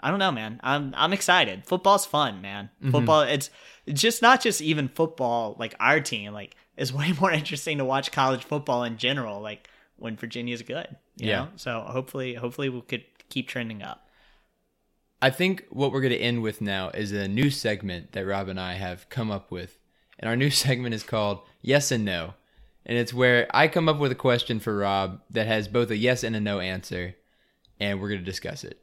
I 0.00 0.10
don't 0.10 0.18
know, 0.18 0.32
man. 0.32 0.60
I'm 0.62 0.92
I'm 0.96 1.12
excited. 1.12 1.64
Football's 1.66 2.04
fun, 2.06 2.40
man. 2.42 2.70
Mm-hmm. 2.80 2.90
Football. 2.90 3.22
It's 3.22 3.50
it's 3.86 4.00
just 4.00 4.22
not 4.22 4.40
just 4.42 4.60
even 4.60 4.88
football. 4.88 5.56
Like 5.58 5.74
our 5.80 6.00
team, 6.00 6.32
like 6.32 6.54
is 6.76 6.92
way 7.00 7.12
more 7.20 7.32
interesting 7.32 7.78
to 7.78 7.84
watch 7.84 8.12
college 8.12 8.44
football 8.44 8.84
in 8.84 8.96
general. 8.98 9.40
Like 9.40 9.68
when 9.96 10.16
Virginia's 10.16 10.62
good, 10.62 10.88
you 11.16 11.28
Yeah. 11.28 11.36
know. 11.44 11.48
So 11.56 11.80
hopefully, 11.86 12.34
hopefully 12.34 12.68
we 12.68 12.80
could 12.82 13.04
keep 13.30 13.48
trending 13.48 13.82
up. 13.82 14.03
I 15.24 15.30
think 15.30 15.64
what 15.70 15.90
we're 15.90 16.02
going 16.02 16.12
to 16.12 16.18
end 16.18 16.42
with 16.42 16.60
now 16.60 16.90
is 16.90 17.10
a 17.10 17.26
new 17.26 17.48
segment 17.48 18.12
that 18.12 18.26
Rob 18.26 18.48
and 18.48 18.60
I 18.60 18.74
have 18.74 19.08
come 19.08 19.30
up 19.30 19.50
with. 19.50 19.78
And 20.18 20.28
our 20.28 20.36
new 20.36 20.50
segment 20.64 20.94
is 20.94 21.02
called 21.02 21.40
Yes 21.62 21.90
and 21.90 22.04
No. 22.04 22.34
And 22.84 22.98
it's 22.98 23.14
where 23.14 23.46
I 23.54 23.68
come 23.68 23.88
up 23.88 23.98
with 23.98 24.12
a 24.12 24.16
question 24.16 24.60
for 24.60 24.76
Rob 24.76 25.22
that 25.30 25.46
has 25.46 25.66
both 25.66 25.90
a 25.90 25.96
yes 25.96 26.24
and 26.24 26.36
a 26.36 26.40
no 26.40 26.60
answer, 26.60 27.16
and 27.80 27.98
we're 27.98 28.10
going 28.10 28.20
to 28.20 28.24
discuss 28.26 28.64
it. 28.64 28.82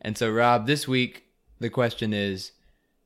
And 0.00 0.18
so, 0.18 0.28
Rob, 0.28 0.66
this 0.66 0.88
week, 0.88 1.26
the 1.60 1.70
question 1.70 2.12
is 2.12 2.50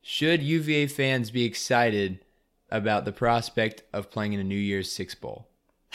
Should 0.01 0.41
UVA 0.41 0.87
fans 0.87 1.29
be 1.29 1.43
excited 1.43 2.25
about 2.71 3.05
the 3.05 3.11
prospect 3.11 3.83
of 3.93 4.09
playing 4.09 4.33
in 4.33 4.39
a 4.39 4.43
New 4.43 4.55
Year's 4.55 4.91
Six 4.91 5.13
Bowl? 5.13 5.49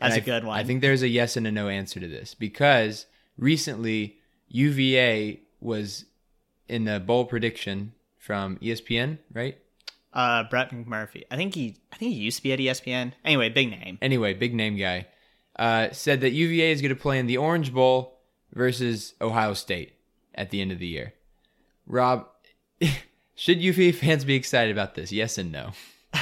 That's 0.00 0.16
a 0.16 0.20
a 0.20 0.22
good 0.22 0.44
one. 0.44 0.58
I 0.58 0.64
think 0.64 0.80
there's 0.80 1.02
a 1.02 1.08
yes 1.08 1.36
and 1.36 1.46
a 1.46 1.52
no 1.52 1.68
answer 1.68 2.00
to 2.00 2.08
this 2.08 2.32
because 2.32 3.04
recently 3.36 4.16
UVA 4.48 5.42
was 5.62 6.04
in 6.68 6.84
the 6.84 7.00
bowl 7.00 7.24
prediction 7.24 7.92
from 8.18 8.56
ESPN, 8.58 9.18
right? 9.32 9.58
Uh, 10.12 10.44
Brett 10.44 10.70
McMurphy. 10.70 11.24
I 11.30 11.36
think 11.36 11.54
he. 11.54 11.78
I 11.92 11.96
think 11.96 12.12
he 12.12 12.20
used 12.20 12.38
to 12.38 12.42
be 12.42 12.52
at 12.52 12.58
ESPN. 12.58 13.12
Anyway, 13.24 13.48
big 13.48 13.70
name. 13.70 13.98
Anyway, 14.02 14.34
big 14.34 14.54
name 14.54 14.76
guy 14.76 15.06
uh, 15.56 15.88
said 15.92 16.20
that 16.20 16.30
UVA 16.30 16.72
is 16.72 16.82
going 16.82 16.94
to 16.94 17.00
play 17.00 17.18
in 17.18 17.26
the 17.26 17.36
Orange 17.36 17.72
Bowl 17.72 18.20
versus 18.52 19.14
Ohio 19.20 19.54
State 19.54 19.94
at 20.34 20.50
the 20.50 20.60
end 20.60 20.72
of 20.72 20.78
the 20.78 20.86
year. 20.86 21.14
Rob, 21.86 22.26
should 23.34 23.60
UVA 23.60 23.92
fans 23.92 24.24
be 24.24 24.34
excited 24.34 24.72
about 24.72 24.94
this? 24.94 25.12
Yes 25.12 25.38
and 25.38 25.52
no. 25.52 25.70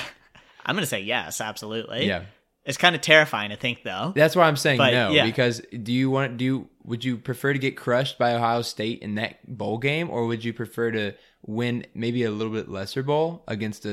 I'm 0.66 0.76
gonna 0.76 0.86
say 0.86 1.01
yes, 1.01 1.41
absolutely. 1.41 2.07
Yeah. 2.07 2.24
It's 2.70 2.78
kind 2.78 2.94
of 2.94 3.02
terrifying 3.02 3.50
to 3.50 3.56
think 3.56 3.82
though. 3.82 4.12
That's 4.14 4.34
why 4.34 4.46
I'm 4.48 4.56
saying 4.56 4.78
But, 4.78 4.92
no 4.92 5.10
yeah. 5.10 5.26
because 5.26 5.60
do 5.82 5.92
you 5.92 6.10
want 6.10 6.36
do 6.38 6.44
you 6.44 6.68
would 6.84 7.04
you 7.04 7.18
prefer 7.18 7.52
to 7.52 7.58
get 7.58 7.76
crushed 7.76 8.16
by 8.18 8.32
Ohio 8.34 8.62
State 8.62 9.00
in 9.02 9.16
that 9.16 9.44
bowl 9.46 9.76
game 9.78 10.08
or 10.08 10.26
would 10.26 10.44
you 10.44 10.52
prefer 10.52 10.90
to 10.92 11.12
win 11.44 11.84
maybe 11.94 12.24
a 12.24 12.30
little 12.30 12.52
bit 12.52 12.68
lesser 12.68 13.02
bowl 13.02 13.42
against 13.48 13.84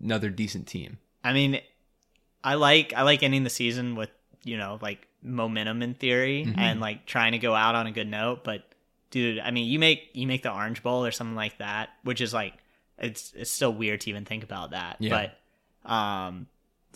another 0.00 0.30
decent 0.30 0.66
team? 0.66 0.98
I 1.24 1.32
mean, 1.32 1.60
I 2.44 2.54
like 2.54 2.92
I 2.94 3.02
like 3.02 3.22
ending 3.22 3.44
the 3.44 3.50
season 3.50 3.96
with 3.96 4.10
you 4.44 4.56
know 4.56 4.78
like 4.80 5.06
momentum 5.22 5.82
in 5.82 5.94
theory 5.94 6.44
Mm-hmm. 6.46 6.58
and 6.60 6.80
like 6.80 7.06
trying 7.06 7.32
to 7.32 7.38
go 7.38 7.54
out 7.54 7.74
on 7.74 7.86
a 7.86 7.92
good 7.92 8.08
note. 8.08 8.44
But 8.44 8.62
dude, 9.10 9.38
I 9.40 9.50
mean, 9.50 9.68
you 9.68 9.78
make 9.78 10.10
you 10.12 10.26
make 10.26 10.42
the 10.42 10.52
Orange 10.54 10.82
Bowl 10.82 11.04
or 11.04 11.10
something 11.10 11.34
like 11.36 11.58
that, 11.58 11.88
which 12.04 12.20
is 12.20 12.32
like 12.32 12.54
it's 12.98 13.32
it's 13.34 13.50
still 13.50 13.72
weird 13.72 14.00
to 14.02 14.10
even 14.10 14.24
think 14.24 14.44
about 14.44 14.70
that. 14.70 14.96
Yeah. 15.00 15.28
But 15.84 15.90
um, 15.90 16.46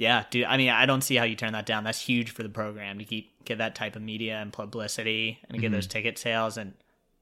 yeah, 0.01 0.25
dude. 0.31 0.45
I 0.45 0.57
mean, 0.57 0.71
I 0.71 0.87
don't 0.87 1.03
see 1.03 1.17
how 1.17 1.25
you 1.25 1.37
turn 1.37 1.53
that 1.53 1.67
down. 1.67 1.85
That's 1.85 2.01
huge 2.01 2.31
for 2.31 2.43
the 2.43 2.49
program 2.49 2.99
to 2.99 3.05
keep 3.05 3.45
get 3.45 3.59
that 3.59 3.75
type 3.75 3.97
of 3.97 4.03
media 4.03 4.39
and 4.41 4.53
publicity 4.53 5.39
and 5.49 5.61
get 5.61 5.67
Mm-hmm. 5.69 5.75
those 5.75 5.87
ticket 5.87 6.19
sales 6.19 6.57
and 6.57 6.73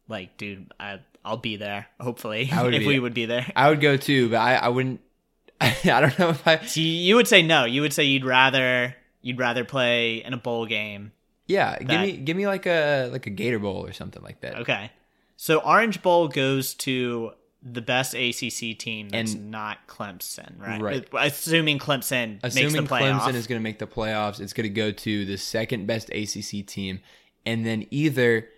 like, 0.08 0.36
dude, 0.38 0.72
I 0.78 1.00
I'll 1.24 1.36
be 1.36 1.56
there. 1.56 1.86
Hopefully, 2.00 2.48
I 2.52 2.62
would 2.62 2.74
if 2.78 2.80
be- 2.80 2.86
we 2.86 2.98
would 3.00 3.14
be 3.14 3.26
there. 3.26 3.50
I 3.56 3.68
would 3.68 3.80
go 3.80 3.96
too, 3.96 4.30
but 4.30 4.36
I, 4.38 4.54
I 4.54 4.68
wouldn't 4.68 5.00
I 5.60 5.74
don't 5.82 6.16
know 6.18 6.30
if 6.30 6.46
I 6.46 6.58
So 6.64 6.80
you 6.80 6.86
you 6.86 7.16
would 7.16 7.26
say 7.28 7.42
no. 7.42 7.64
You 7.64 7.80
would 7.82 7.92
say 7.92 8.04
you'd 8.04 8.24
rather 8.24 8.94
you'd 9.22 9.38
rather 9.40 9.64
play 9.64 10.24
in 10.24 10.32
a 10.32 10.38
bowl 10.38 10.64
game. 10.66 11.10
Yeah, 11.46 11.78
give 11.78 12.00
me 12.00 12.12
give 12.16 12.36
me 12.36 12.46
like 12.46 12.66
a 12.66 13.08
like 13.10 13.26
a 13.26 13.30
Gator 13.30 13.58
Bowl 13.58 13.84
or 13.84 13.92
something 13.92 14.22
like 14.22 14.40
that. 14.42 14.58
Okay. 14.60 14.92
So 15.36 15.58
Orange 15.58 16.02
Bowl 16.02 16.28
goes 16.28 16.74
to 16.74 17.32
the 17.62 17.80
best 17.82 18.14
ACC 18.14 18.78
team 18.78 19.08
that's 19.08 19.34
And- 19.34 19.50
not 19.50 19.86
Clemson, 19.88 20.58
right? 20.60 20.80
Right. 20.80 21.08
Assuming 21.18 21.78
Clemson 21.78 22.38
Assuming 22.42 22.72
makes 22.72 22.88
the 22.88 22.94
playoff. 22.94 23.20
Clemson 23.20 23.34
is 23.34 23.46
going 23.48 23.58
to 23.58 23.62
make 23.62 23.78
the 23.80 23.86
playoffs, 23.86 24.38
it's 24.40 24.52
going 24.52 24.64
to 24.64 24.70
go 24.74 24.92
to 24.92 25.24
the 25.24 25.36
second 25.36 25.86
best 25.86 26.08
ACC 26.10 26.64
team, 26.66 27.00
and 27.44 27.66
then 27.66 27.86
either 27.90 28.48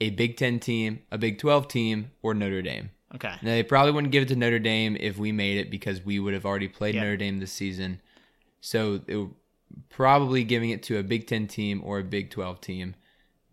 a 0.00 0.10
Big 0.10 0.36
Ten 0.36 0.60
team, 0.60 1.00
a 1.10 1.18
Big 1.18 1.38
Twelve 1.38 1.66
team, 1.66 2.12
or 2.22 2.32
Notre 2.34 2.62
Dame. 2.62 2.90
okay. 3.16 3.34
Now 3.42 3.50
they 3.50 3.64
probably 3.64 3.90
wouldn't 3.90 4.12
give 4.12 4.22
it 4.22 4.28
to 4.28 4.36
Notre 4.36 4.60
Dame 4.60 4.96
if 5.00 5.18
we 5.18 5.32
made 5.32 5.58
it 5.58 5.70
because 5.70 6.04
we 6.04 6.20
would 6.20 6.34
have 6.34 6.46
already 6.46 6.68
played 6.68 6.94
Yeah. 6.94 7.00
Notre 7.02 7.16
Dame 7.16 7.40
this 7.40 7.52
season. 7.52 8.00
So 8.60 9.00
it 9.08 9.28
probably 9.88 10.44
giving 10.44 10.70
it 10.70 10.82
to 10.84 10.98
a 10.98 11.02
Big 11.02 11.26
Ten 11.26 11.46
team 11.48 11.80
or 11.84 11.98
a 11.98 12.04
Big 12.04 12.30
Twelve 12.30 12.60
team. 12.60 12.94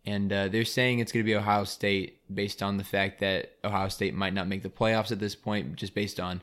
And 0.05 0.31
uh, 0.31 0.47
they're 0.49 0.65
saying 0.65 0.99
it's 0.99 1.11
going 1.11 1.25
to 1.25 1.29
be 1.29 1.35
Ohio 1.35 1.63
State 1.63 2.19
based 2.33 2.61
on 2.61 2.77
the 2.77 2.83
fact 2.83 3.19
that 3.21 3.53
Ohio 3.63 3.89
State 3.89 4.13
might 4.13 4.33
not 4.33 4.47
make 4.47 4.61
the 4.61 4.69
playoffs 4.69 5.11
at 5.11 5.19
this 5.19 5.33
point, 5.35 5.75
just 5.75 5.95
based 5.95 6.19
on 6.19 6.41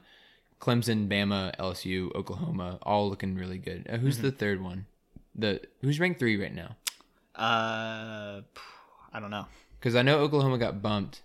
Clemson, 0.60 1.08
Bama, 1.08 1.54
LSU, 1.56 2.14
Oklahoma, 2.14 2.78
all 2.82 3.08
looking 3.08 3.34
really 3.36 3.58
good. 3.58 3.86
Uh, 3.90 3.96
who's 3.96 4.18
the 4.18 4.30
third 4.30 4.62
one? 4.62 4.86
The 5.34 5.60
who's 5.80 5.98
ranked 5.98 6.18
three 6.20 6.40
right 6.40 6.54
now? 6.54 6.76
Uh, 7.34 8.42
I 9.12 9.20
don't 9.20 9.30
know. 9.30 9.46
Because 9.78 9.96
I 9.96 10.02
know 10.02 10.18
Oklahoma 10.20 10.58
got 10.58 10.82
bumped. 10.82 11.22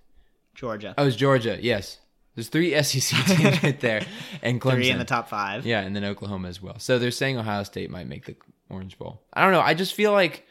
Georgia. 0.56 0.96
Oh, 0.98 1.06
it's 1.06 1.16
Georgia. 1.16 1.60
Yes, 1.62 2.00
there's 2.34 2.50
three 2.50 2.72
SEC 2.84 3.26
teams 3.38 3.64
right 3.64 3.80
there, 3.80 4.06
and 4.42 4.60
Clemson. 4.60 4.74
Three 4.74 4.90
in 4.90 4.98
the 4.98 5.06
top 5.06 5.30
five. 5.30 5.66
Yeah, 5.66 5.82
and 5.82 5.96
then 5.96 6.04
Oklahoma 6.04 6.48
as 6.48 6.62
well. 6.62 6.80
So 6.80 6.98
they're 6.98 7.12
saying 7.12 7.38
Ohio 7.38 7.64
State 7.64 7.92
might 7.92 8.08
make 8.08 8.26
the 8.26 8.36
Orange 8.70 8.98
Bowl. 8.98 9.22
I 9.34 9.44
don't 9.44 9.52
know. 9.52 9.62
I 9.62 9.76
just 9.76 9.94
feel 9.94 10.14
like 10.14 10.47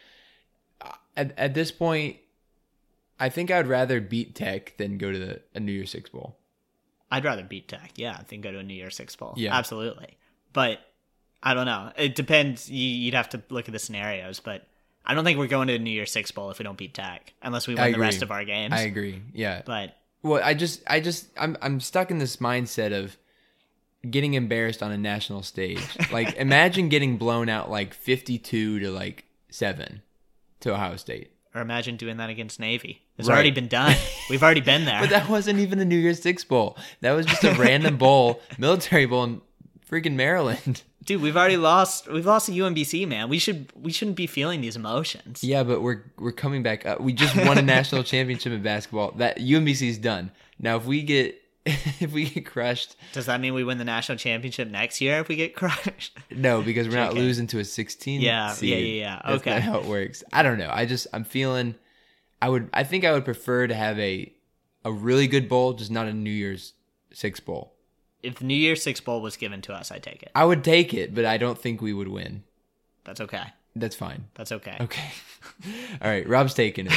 at, 1.16 1.38
at 1.38 1.54
this 1.54 1.70
point, 1.70 2.16
I 3.18 3.28
think 3.28 3.50
I'd 3.50 3.66
rather 3.66 4.00
beat 4.00 4.34
Tech 4.34 4.76
than 4.76 4.98
go 4.98 5.10
to 5.10 5.18
the, 5.18 5.40
a 5.54 5.60
New 5.60 5.72
Year's 5.72 5.90
Six 5.90 6.10
Bowl. 6.10 6.36
I'd 7.10 7.24
rather 7.24 7.42
beat 7.42 7.68
Tech, 7.68 7.92
yeah, 7.96 8.20
than 8.28 8.40
go 8.40 8.52
to 8.52 8.58
a 8.58 8.62
New 8.62 8.74
Year's 8.74 8.96
Six 8.96 9.14
bowl. 9.16 9.34
Yeah. 9.36 9.56
absolutely. 9.56 10.16
But 10.52 10.80
I 11.42 11.54
don't 11.54 11.66
know. 11.66 11.92
It 11.96 12.14
depends. 12.14 12.68
You, 12.70 12.86
you'd 12.86 13.14
have 13.14 13.28
to 13.30 13.42
look 13.48 13.68
at 13.68 13.72
the 13.72 13.78
scenarios, 13.78 14.40
but 14.40 14.66
I 15.04 15.14
don't 15.14 15.24
think 15.24 15.38
we're 15.38 15.46
going 15.46 15.68
to 15.68 15.74
a 15.74 15.78
New 15.78 15.90
Year's 15.90 16.10
Six 16.10 16.30
bowl 16.32 16.50
if 16.50 16.58
we 16.58 16.64
don't 16.64 16.76
beat 16.76 16.94
Tech, 16.94 17.32
unless 17.42 17.66
we 17.66 17.74
win 17.74 17.92
the 17.92 17.98
rest 17.98 18.22
of 18.22 18.30
our 18.30 18.44
games. 18.44 18.74
I 18.74 18.82
agree. 18.82 19.22
Yeah. 19.32 19.62
but 19.64 19.96
Well, 20.22 20.42
I 20.42 20.54
just, 20.54 20.82
I 20.86 21.00
just, 21.00 21.26
I'm, 21.38 21.56
I'm 21.62 21.80
stuck 21.80 22.10
in 22.10 22.18
this 22.18 22.36
mindset 22.38 22.92
of 22.92 23.16
getting 24.08 24.34
embarrassed 24.34 24.82
on 24.82 24.90
a 24.90 24.98
national 24.98 25.42
stage. 25.42 25.80
like, 26.10 26.34
imagine 26.36 26.88
getting 26.88 27.18
blown 27.18 27.48
out 27.48 27.70
like 27.70 27.94
52 27.94 28.80
to 28.80 28.90
like 28.90 29.24
seven 29.48 30.02
to 30.60 30.72
Ohio 30.74 30.96
State. 30.96 31.30
or 31.54 31.62
imagine 31.62 31.96
doing 31.96 32.18
that 32.18 32.28
against 32.28 32.60
Navy. 32.60 33.02
It's 33.16 33.28
Right. 33.28 33.34
already 33.34 33.50
been 33.50 33.68
done. 33.68 33.96
We've 34.28 34.42
already 34.42 34.60
been 34.60 34.84
there. 34.90 35.00
But 35.00 35.08
that 35.10 35.28
wasn't 35.30 35.58
even 35.58 35.78
the 35.78 35.86
New 35.86 35.96
Year's 35.96 36.20
Six 36.20 36.44
Bowl. 36.44 36.76
That 37.00 37.12
was 37.12 37.24
just 37.24 37.42
a 37.44 37.52
random 37.54 37.96
bowl, 37.96 38.42
military 38.58 39.06
bowl 39.06 39.24
in 39.24 39.40
freaking 39.90 40.16
Maryland. 40.16 40.82
Dude, 41.04 41.22
we've 41.22 41.36
already 41.36 41.56
lost. 41.56 42.08
We've 42.12 42.26
lost 42.26 42.46
to 42.46 42.52
UMBC, 42.52 43.06
man. 43.08 43.28
We 43.30 43.38
should. 43.38 43.72
We 43.80 43.90
shouldn't 43.92 44.16
be 44.16 44.26
feeling 44.26 44.60
these 44.60 44.74
emotions. 44.76 45.42
Yeah, 45.44 45.62
but 45.62 45.80
we're 45.80 46.02
we're 46.18 46.32
coming 46.32 46.62
back 46.64 46.84
up. 46.84 47.00
We 47.00 47.12
just 47.12 47.34
won 47.36 47.56
a 47.58 47.62
national 47.62 48.02
championship 48.12 48.52
in 48.52 48.60
basketball. 48.62 49.12
That 49.12 49.38
UMBC's 49.38 49.98
done. 49.98 50.32
Now 50.58 50.76
if 50.76 50.84
we 50.84 51.02
get 51.02 51.40
if 52.00 52.12
we 52.12 52.28
get 52.30 52.46
crushed, 52.46 52.96
Does 53.12 53.26
that 53.26 53.40
mean 53.40 53.52
we 53.54 53.64
win 53.64 53.78
the 53.78 53.84
national 53.84 54.18
championship 54.18 54.68
next 54.70 55.00
year 55.00 55.18
if 55.20 55.28
we 55.28 55.36
get 55.36 55.54
crushed? 55.62 56.16
no, 56.30 56.62
because 56.62 56.88
we're 56.88 56.96
not 56.96 57.10
Okay. 57.10 57.18
losing 57.20 57.46
to 57.48 57.58
a 57.58 57.64
16 57.64 58.20
Yeah, 58.20 58.52
seed. 58.52 58.70
yeah, 58.70 58.76
yeah, 58.76 59.00
yeah. 59.00 59.22
That's 59.24 59.40
Okay. 59.42 59.50
not 59.50 59.62
how 59.62 59.78
it 59.80 59.86
works. 59.86 60.22
I 60.32 60.42
don't 60.42 60.58
know. 60.58 60.70
I 60.72 60.86
just 60.86 61.06
I'm 61.12 61.24
feeling 61.24 61.74
I 62.40 62.48
would 62.48 62.70
I 62.72 62.84
think 62.84 63.04
I 63.04 63.12
would 63.12 63.24
prefer 63.24 63.66
to 63.66 63.74
have 63.74 63.98
a 63.98 64.32
a 64.84 64.92
really 64.92 65.26
good 65.26 65.48
bowl, 65.48 65.72
just 65.72 65.90
not 65.90 66.06
a 66.06 66.12
New 66.12 66.30
Year's 66.30 66.72
Six 67.12 67.40
bowl. 67.40 67.72
If 68.22 68.36
the 68.36 68.44
New 68.44 68.54
Year's 68.54 68.82
Six 68.82 69.00
bowl 69.00 69.20
was 69.20 69.36
given 69.36 69.60
to 69.62 69.72
us, 69.74 69.90
I 69.90 69.98
take 69.98 70.22
it. 70.22 70.30
I 70.34 70.44
would 70.44 70.62
take 70.62 70.94
it, 70.94 71.14
but 71.14 71.24
I 71.24 71.36
don't 71.38 71.58
think 71.58 71.80
we 71.80 71.92
would 71.92 72.08
win. 72.08 72.44
That's 73.04 73.20
okay. 73.20 73.42
That's 73.78 73.94
fine. 73.96 74.24
That's 74.34 74.52
okay. 74.52 74.76
Okay. 74.80 75.08
All 76.02 76.10
right. 76.10 76.26
Rob's 76.28 76.54
taking 76.54 76.86
it. 76.90 76.92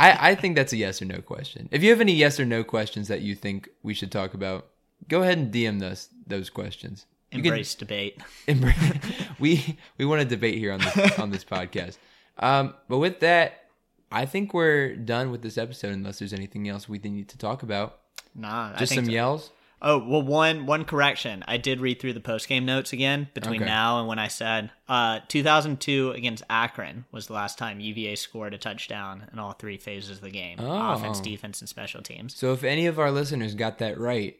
I, 0.00 0.30
I 0.30 0.34
think 0.34 0.56
that's 0.56 0.72
a 0.72 0.76
yes 0.76 1.00
or 1.00 1.04
no 1.04 1.20
question. 1.22 1.68
If 1.70 1.82
you 1.82 1.90
have 1.90 2.00
any 2.00 2.12
yes 2.12 2.38
or 2.40 2.44
no 2.44 2.64
questions 2.64 3.08
that 3.08 3.20
you 3.22 3.34
think 3.34 3.68
we 3.82 3.94
should 3.94 4.10
talk 4.10 4.34
about, 4.34 4.66
go 5.08 5.22
ahead 5.22 5.38
and 5.38 5.52
DM 5.52 5.80
us 5.82 6.08
those 6.26 6.50
questions. 6.50 7.06
You 7.32 7.42
can- 7.42 7.52
Embrace 7.52 7.74
debate. 7.76 8.20
Embra- 8.48 9.02
we 9.38 9.78
we 9.98 10.04
want 10.04 10.20
to 10.20 10.26
debate 10.26 10.58
here 10.58 10.72
on 10.72 10.80
this 10.80 11.18
on 11.18 11.30
this 11.30 11.44
podcast. 11.44 11.96
Um, 12.38 12.74
but 12.88 12.98
with 12.98 13.20
that, 13.20 13.66
I 14.10 14.26
think 14.26 14.52
we're 14.52 14.96
done 14.96 15.30
with 15.30 15.42
this 15.42 15.56
episode. 15.56 15.92
Unless 15.92 16.18
there's 16.18 16.32
anything 16.32 16.68
else 16.68 16.88
we 16.88 16.98
need 16.98 17.28
to 17.28 17.38
talk 17.38 17.62
about. 17.62 17.98
Nah, 18.34 18.72
I 18.74 18.78
Just 18.78 18.94
some 18.94 19.04
so. 19.06 19.10
yells. 19.12 19.50
Oh 19.82 19.98
well, 19.98 20.22
one 20.22 20.66
one 20.66 20.84
correction. 20.84 21.42
I 21.48 21.56
did 21.56 21.80
read 21.80 22.00
through 22.00 22.12
the 22.12 22.20
post 22.20 22.48
game 22.48 22.66
notes 22.66 22.92
again 22.92 23.28
between 23.34 23.62
Okay. 23.62 23.64
now 23.70 23.98
and 24.00 24.08
when 24.08 24.18
I 24.18 24.28
said 24.28 24.70
uh, 24.88 25.20
2002 25.28 26.10
against 26.10 26.42
Akron 26.50 27.06
was 27.12 27.26
the 27.28 27.32
last 27.32 27.56
time 27.56 27.80
UVA 27.80 28.14
scored 28.16 28.52
a 28.52 28.58
touchdown 28.58 29.28
in 29.32 29.38
all 29.38 29.52
three 29.52 29.78
phases 29.78 30.10
of 30.10 30.20
the 30.20 30.30
game: 30.30 30.58
Oh. 30.60 30.92
offense, 30.92 31.20
defense, 31.20 31.60
and 31.60 31.68
special 31.68 32.02
teams. 32.02 32.36
So 32.36 32.52
if 32.52 32.62
any 32.62 32.86
of 32.86 32.98
our 32.98 33.10
listeners 33.10 33.54
got 33.54 33.78
that 33.78 33.98
right, 33.98 34.36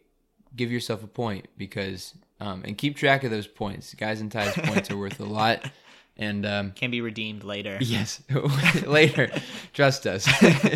give 0.54 0.70
yourself 0.70 1.02
a 1.02 1.06
point 1.06 1.46
because 1.56 2.14
um, 2.40 2.62
and 2.66 2.76
keep 2.76 2.96
track 2.96 3.24
of 3.24 3.30
those 3.30 3.46
points. 3.46 3.94
Guys 3.94 4.20
and 4.20 4.30
ties 4.30 4.52
points 4.54 4.90
are 4.90 4.96
worth 4.96 5.20
a 5.20 5.24
lot. 5.24 5.70
And 6.16 6.44
um, 6.44 6.72
Can 6.72 6.90
be 6.90 7.00
redeemed 7.00 7.44
later. 7.44 7.78
Yes, 7.80 8.22
later. 8.86 9.30
Trust 9.72 10.06
us. 10.06 10.28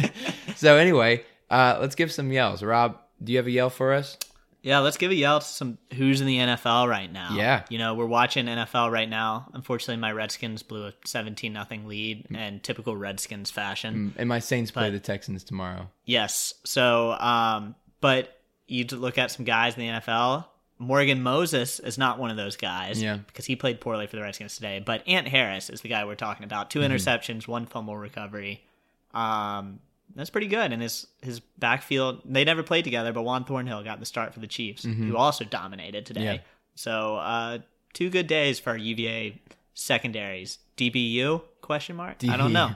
so 0.57 0.77
anyway, 0.77 1.23
uh, 1.51 1.77
let's 1.81 1.95
give 1.95 2.11
some 2.11 2.33
yells. 2.33 2.63
Rob, 2.63 2.99
do 3.23 3.33
you 3.33 3.39
have 3.39 3.47
a 3.47 3.51
yell 3.51 3.69
for 3.69 3.93
us? 3.93 4.17
Yeah, 4.65 4.79
let's 4.81 4.97
give 4.97 5.11
a 5.11 5.15
yell 5.15 5.41
to 5.41 5.47
some 5.47 5.77
Hoos 5.93 6.21
in 6.23 6.27
the 6.27 6.39
NFL 6.39 6.89
right 6.89 7.13
now. 7.13 7.35
Yeah. 7.37 7.65
You 7.69 7.77
know, 7.79 7.95
we're 7.95 8.07
watching 8.07 8.47
NFL 8.47 8.91
right 8.91 9.09
now. 9.09 9.47
Unfortunately, 9.53 9.99
my 10.01 10.11
Redskins 10.11 10.63
blew 10.63 10.87
a 10.87 10.93
17 11.05 11.53
nothing 11.53 11.87
lead 11.87 12.27
in 12.31 12.61
typical 12.61 12.97
Redskins 12.97 13.51
fashion. 13.51 14.15
And 14.17 14.29
my 14.29 14.39
Saints 14.39 14.71
play 14.71 14.89
the 14.91 14.99
Texans 14.99 15.45
tomorrow. 15.45 15.91
Yes. 16.07 16.55
So, 16.65 17.13
um, 17.13 17.75
but 18.01 18.41
you 18.67 18.85
look 18.87 19.19
at 19.19 19.31
some 19.31 19.45
guys 19.45 19.77
in 19.77 19.81
the 19.81 20.01
NFL. 20.01 20.47
Morgan 20.79 21.23
Moses 21.23 21.79
is 21.79 21.99
not 21.99 22.19
one 22.19 22.31
of 22.31 22.37
those 22.39 22.57
guys. 22.57 23.01
Yeah. 23.03 23.19
Because 23.19 23.45
he 23.45 23.57
played 23.57 23.81
poorly 23.83 24.07
for 24.07 24.17
the 24.17 24.23
Redskins 24.23 24.55
today. 24.57 24.83
But 24.85 25.07
Ant 25.07 25.29
Harris 25.29 25.69
is 25.69 25.83
the 25.83 25.89
guy 25.89 26.05
we're 26.07 26.15
talking 26.15 26.45
about. 26.45 26.71
2 26.71 26.81
Mm-hmm. 26.81 26.93
interceptions, 26.93 27.47
one 27.47 27.67
fumble 27.67 27.97
recovery. 27.99 28.65
Um, 29.13 29.81
that's 30.15 30.31
pretty 30.31 30.47
good. 30.49 30.73
And 30.73 30.81
his 30.83 31.07
his 31.23 31.41
backfield, 31.59 32.21
they 32.25 32.45
never 32.45 32.63
played 32.63 32.85
together, 32.85 33.13
but 33.13 33.23
Juan 33.23 33.45
Thornhill 33.45 33.83
got 33.85 34.01
the 34.01 34.07
start 34.07 34.33
for 34.35 34.41
the 34.41 34.47
Chiefs, 34.47 34.85
who 34.85 35.17
also 35.17 35.45
dominated 35.45 36.07
today. 36.07 36.21
Mm-hmm. 36.21 36.35
Yeah. 36.35 36.41
So, 36.77 37.17
uh, 37.17 37.59
two 37.93 38.11
good 38.11 38.27
days 38.27 38.59
for 38.59 38.77
UVA 38.77 39.41
secondaries. 39.75 40.59
DBU? 40.77 41.43
Question 41.61 41.97
mark. 41.97 42.17
I 42.29 42.37
don't 42.37 42.53
know. 42.53 42.73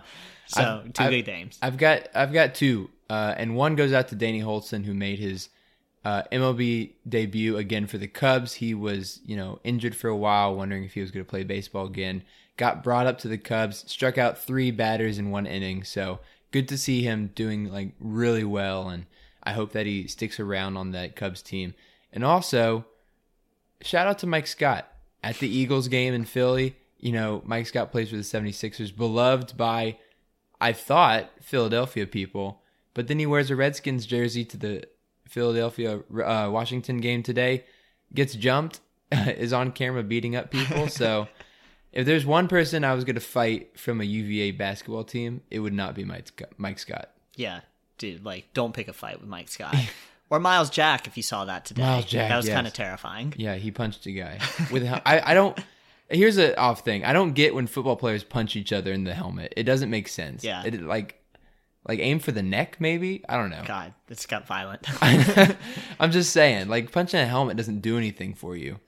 So, 0.47 0.83
I've- 0.85 0.93
2 0.93 1.03
I've- 1.03 1.17
good 1.17 1.27
games. 1.27 1.59
I've 1.61 1.77
got 1.77 2.09
I've 2.15 2.33
got 2.33 2.55
two, 2.55 2.91
uh, 3.11 3.35
and 3.37 3.55
one 3.57 3.75
goes 3.77 3.93
out 3.93 4.09
to 4.09 4.15
Danny 4.15 4.41
Hultzen 4.41 4.85
who 4.85 4.95
made 4.95 5.19
his 5.19 5.49
uh, 6.05 6.23
MLB 6.33 6.93
debut 7.09 7.57
again 7.57 7.87
for 7.87 7.99
the 7.99 8.07
Cubs. 8.09 8.55
He 8.55 8.73
was, 8.73 9.21
you 9.27 9.37
know, 9.37 9.59
injured 9.65 9.95
for 9.95 10.09
a 10.09 10.17
while, 10.17 10.55
wondering 10.57 10.85
if 10.85 10.95
he 10.95 11.01
was 11.01 11.11
going 11.11 11.25
to 11.25 11.29
play 11.29 11.45
baseball 11.45 11.87
again. 11.87 12.23
Got 12.57 12.83
brought 12.83 13.07
up 13.07 13.19
to 13.19 13.29
the 13.29 13.37
Cubs, 13.39 13.85
struck 13.91 14.17
out 14.17 14.39
three 14.39 14.71
batters 14.71 15.19
in 15.19 15.31
one 15.31 15.45
inning. 15.47 15.85
So 15.85 16.21
good 16.51 16.69
to 16.69 16.79
see 16.79 17.03
him 17.03 17.31
doing 17.35 17.71
like 17.71 17.93
really 18.01 18.45
well, 18.45 18.89
and 18.89 19.07
I 19.43 19.53
hope 19.53 19.73
that 19.73 19.87
he 19.87 20.07
sticks 20.07 20.41
around 20.41 20.77
on 20.77 20.93
that 20.93 21.17
Cubs 21.17 21.43
team. 21.43 21.75
And 22.13 22.25
also, 22.25 22.87
shout 23.81 24.07
out 24.07 24.19
to 24.21 24.27
Mike 24.27 24.47
Scott 24.47 24.91
at 25.23 25.39
the 25.39 25.49
Eagles 25.49 25.89
game 25.89 26.15
in 26.15 26.25
Philly. 26.25 26.77
You 26.99 27.13
know, 27.13 27.43
Mike 27.45 27.67
Scott 27.67 27.93
plays 27.93 28.11
for 28.11 28.17
the 28.17 28.23
76ers, 28.23 28.95
beloved 28.97 29.57
by, 29.57 29.99
I 30.61 30.73
thought, 30.73 31.31
Philadelphia 31.41 32.07
people. 32.07 32.63
But 32.95 33.07
then 33.07 33.19
he 33.19 33.27
wears 33.27 33.51
a 33.51 33.57
Redskins 33.57 34.07
jersey 34.07 34.45
to 34.47 34.57
the 34.57 34.85
Philadelphia 35.29 35.99
uh, 35.99 36.49
Washington 36.51 36.99
game 36.99 37.23
today, 37.23 37.65
gets 38.13 38.35
jumped, 38.35 38.81
is 39.13 39.53
on 39.53 39.73
camera 39.73 40.03
beating 40.03 40.35
up 40.35 40.51
people. 40.51 40.89
So 40.89 41.29
if 41.93 42.07
there's 42.07 42.27
one 42.27 42.49
person 42.49 42.85
I 42.85 42.95
was 42.95 43.05
going 43.05 43.15
to 43.15 43.21
fight 43.21 43.79
from 43.79 44.01
a 44.01 44.05
UVA 44.05 44.53
basketball 44.53 45.05
team, 45.05 45.43
it 45.51 45.61
would 45.61 45.73
not 45.73 45.95
be 45.95 46.05
Mike, 46.05 46.43
Mike 46.57 46.79
Scott. 46.79 47.11
Yeah, 47.37 47.61
dude, 47.97 48.25
like 48.25 48.53
don't 48.53 48.75
pick 48.75 48.89
a 48.89 48.93
fight 48.93 49.21
with 49.21 49.29
Mike 49.29 49.49
Scott. 49.49 49.77
or 50.31 50.41
Myles 50.41 50.71
Jack 50.71 51.07
if 51.07 51.17
you 51.17 51.23
saw 51.23 51.45
that 51.47 51.65
today. 51.65 51.83
Myles 51.83 52.05
Jack, 52.05 52.29
that 52.29 52.37
was 52.37 52.47
yes. 52.47 52.55
kind 52.55 52.67
of 52.67 52.73
terrifying. 52.73 53.35
Yeah, 53.37 53.55
he 53.57 53.71
punched 53.71 54.07
a 54.07 54.13
guy 54.13 54.41
with. 54.71 54.85
I 54.85 55.23
I 55.25 55.35
don't. 55.35 55.59
Here's 56.11 56.39
a 56.39 56.59
off 56.59 56.81
thing. 56.85 57.05
I 57.05 57.13
don't 57.13 57.33
get 57.33 57.55
when 57.55 57.67
football 57.67 57.97
players 57.97 58.25
punch 58.25 58.57
each 58.57 58.73
other 58.73 58.93
in 58.93 59.05
the 59.05 59.13
helmet. 59.13 59.53
It 59.57 59.65
doesn't 59.65 59.91
make 59.91 60.09
sense. 60.09 60.43
Yeah. 60.43 60.65
It 60.65 60.83
like 60.83 61.23
like 61.87 62.01
aim 62.01 62.19
for 62.19 62.33
the 62.33 62.43
neck 62.43 62.77
maybe. 62.81 63.25
I 63.29 63.37
don't 63.37 63.51
know. 63.51 63.63
God, 63.67 63.95
it's 64.09 64.27
got 64.27 64.47
violent. 64.47 64.87
I'm 66.01 66.11
just 66.11 66.33
saying, 66.33 66.69
like 66.69 66.93
punching 66.93 67.21
a 67.21 67.27
helmet 67.27 67.57
doesn't 67.57 67.81
do 67.81 67.99
anything 67.99 68.35
for 68.35 68.57
you. 68.57 68.79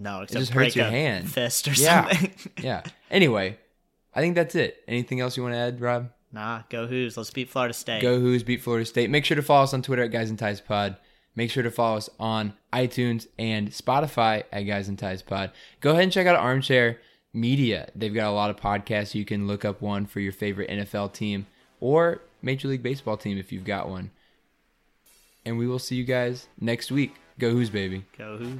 No, 0.00 0.20
except 0.22 0.38
just 0.40 0.52
break 0.52 0.66
hurts 0.68 0.76
your 0.76 0.86
a 0.86 0.90
hand. 0.90 1.28
fist 1.30 1.66
or 1.68 1.72
Yeah. 1.72 2.08
something. 2.08 2.32
Yeah. 2.62 2.82
Anyway, 3.10 3.58
I 4.14 4.20
think 4.20 4.34
that's 4.36 4.54
it. 4.54 4.82
Anything 4.86 5.20
else 5.20 5.36
you 5.36 5.42
want 5.42 5.54
to 5.54 5.58
add, 5.58 5.80
Rob? 5.80 6.10
nah, 6.30 6.62
go 6.70 6.86
Hoos. 6.86 7.16
Let's 7.16 7.30
beat 7.30 7.48
Florida 7.50 7.74
State. 7.74 8.00
Go 8.02 8.20
Hoos 8.20 8.42
beat 8.42 8.62
Florida 8.62 8.84
State. 8.86 9.10
Make 9.10 9.24
sure 9.24 9.34
to 9.34 9.42
follow 9.42 9.64
us 9.64 9.74
on 9.74 9.82
Twitter 9.82 10.02
at 10.04 10.10
Guys 10.12 10.30
In 10.30 10.36
Ties 10.36 10.60
Pod. 10.60 10.96
Make 11.34 11.50
sure 11.50 11.62
to 11.62 11.70
follow 11.70 11.96
us 11.96 12.08
on 12.20 12.52
iTunes 12.72 13.26
and 13.38 13.70
Spotify 13.70 14.42
at 14.52 14.62
Guys 14.62 14.88
In 14.88 14.96
Ties 14.96 15.22
Pod. 15.22 15.50
Go 15.80 15.90
ahead 15.92 16.02
and 16.04 16.12
check 16.12 16.26
out 16.26 16.36
Armchair 16.36 16.98
Media. 17.32 17.88
They've 17.96 18.14
got 18.14 18.28
a 18.28 18.32
lot 18.32 18.50
of 18.50 18.56
podcasts. 18.56 19.14
You 19.14 19.24
can 19.24 19.46
look 19.46 19.64
up 19.64 19.80
one 19.80 20.06
for 20.06 20.20
your 20.20 20.32
favorite 20.32 20.68
NFL 20.70 21.12
team 21.12 21.46
or 21.80 22.20
Major 22.42 22.68
League 22.68 22.82
Baseball 22.82 23.16
team 23.16 23.38
if 23.38 23.50
you've 23.52 23.64
got 23.64 23.88
one. 23.88 24.10
And 25.44 25.58
we 25.58 25.66
will 25.66 25.78
see 25.78 25.96
you 25.96 26.04
guys 26.04 26.46
next 26.60 26.90
week. 26.92 27.14
Go 27.38 27.50
Hoos, 27.50 27.70
baby. 27.70 28.04
Go 28.18 28.36
Hoos. 28.36 28.58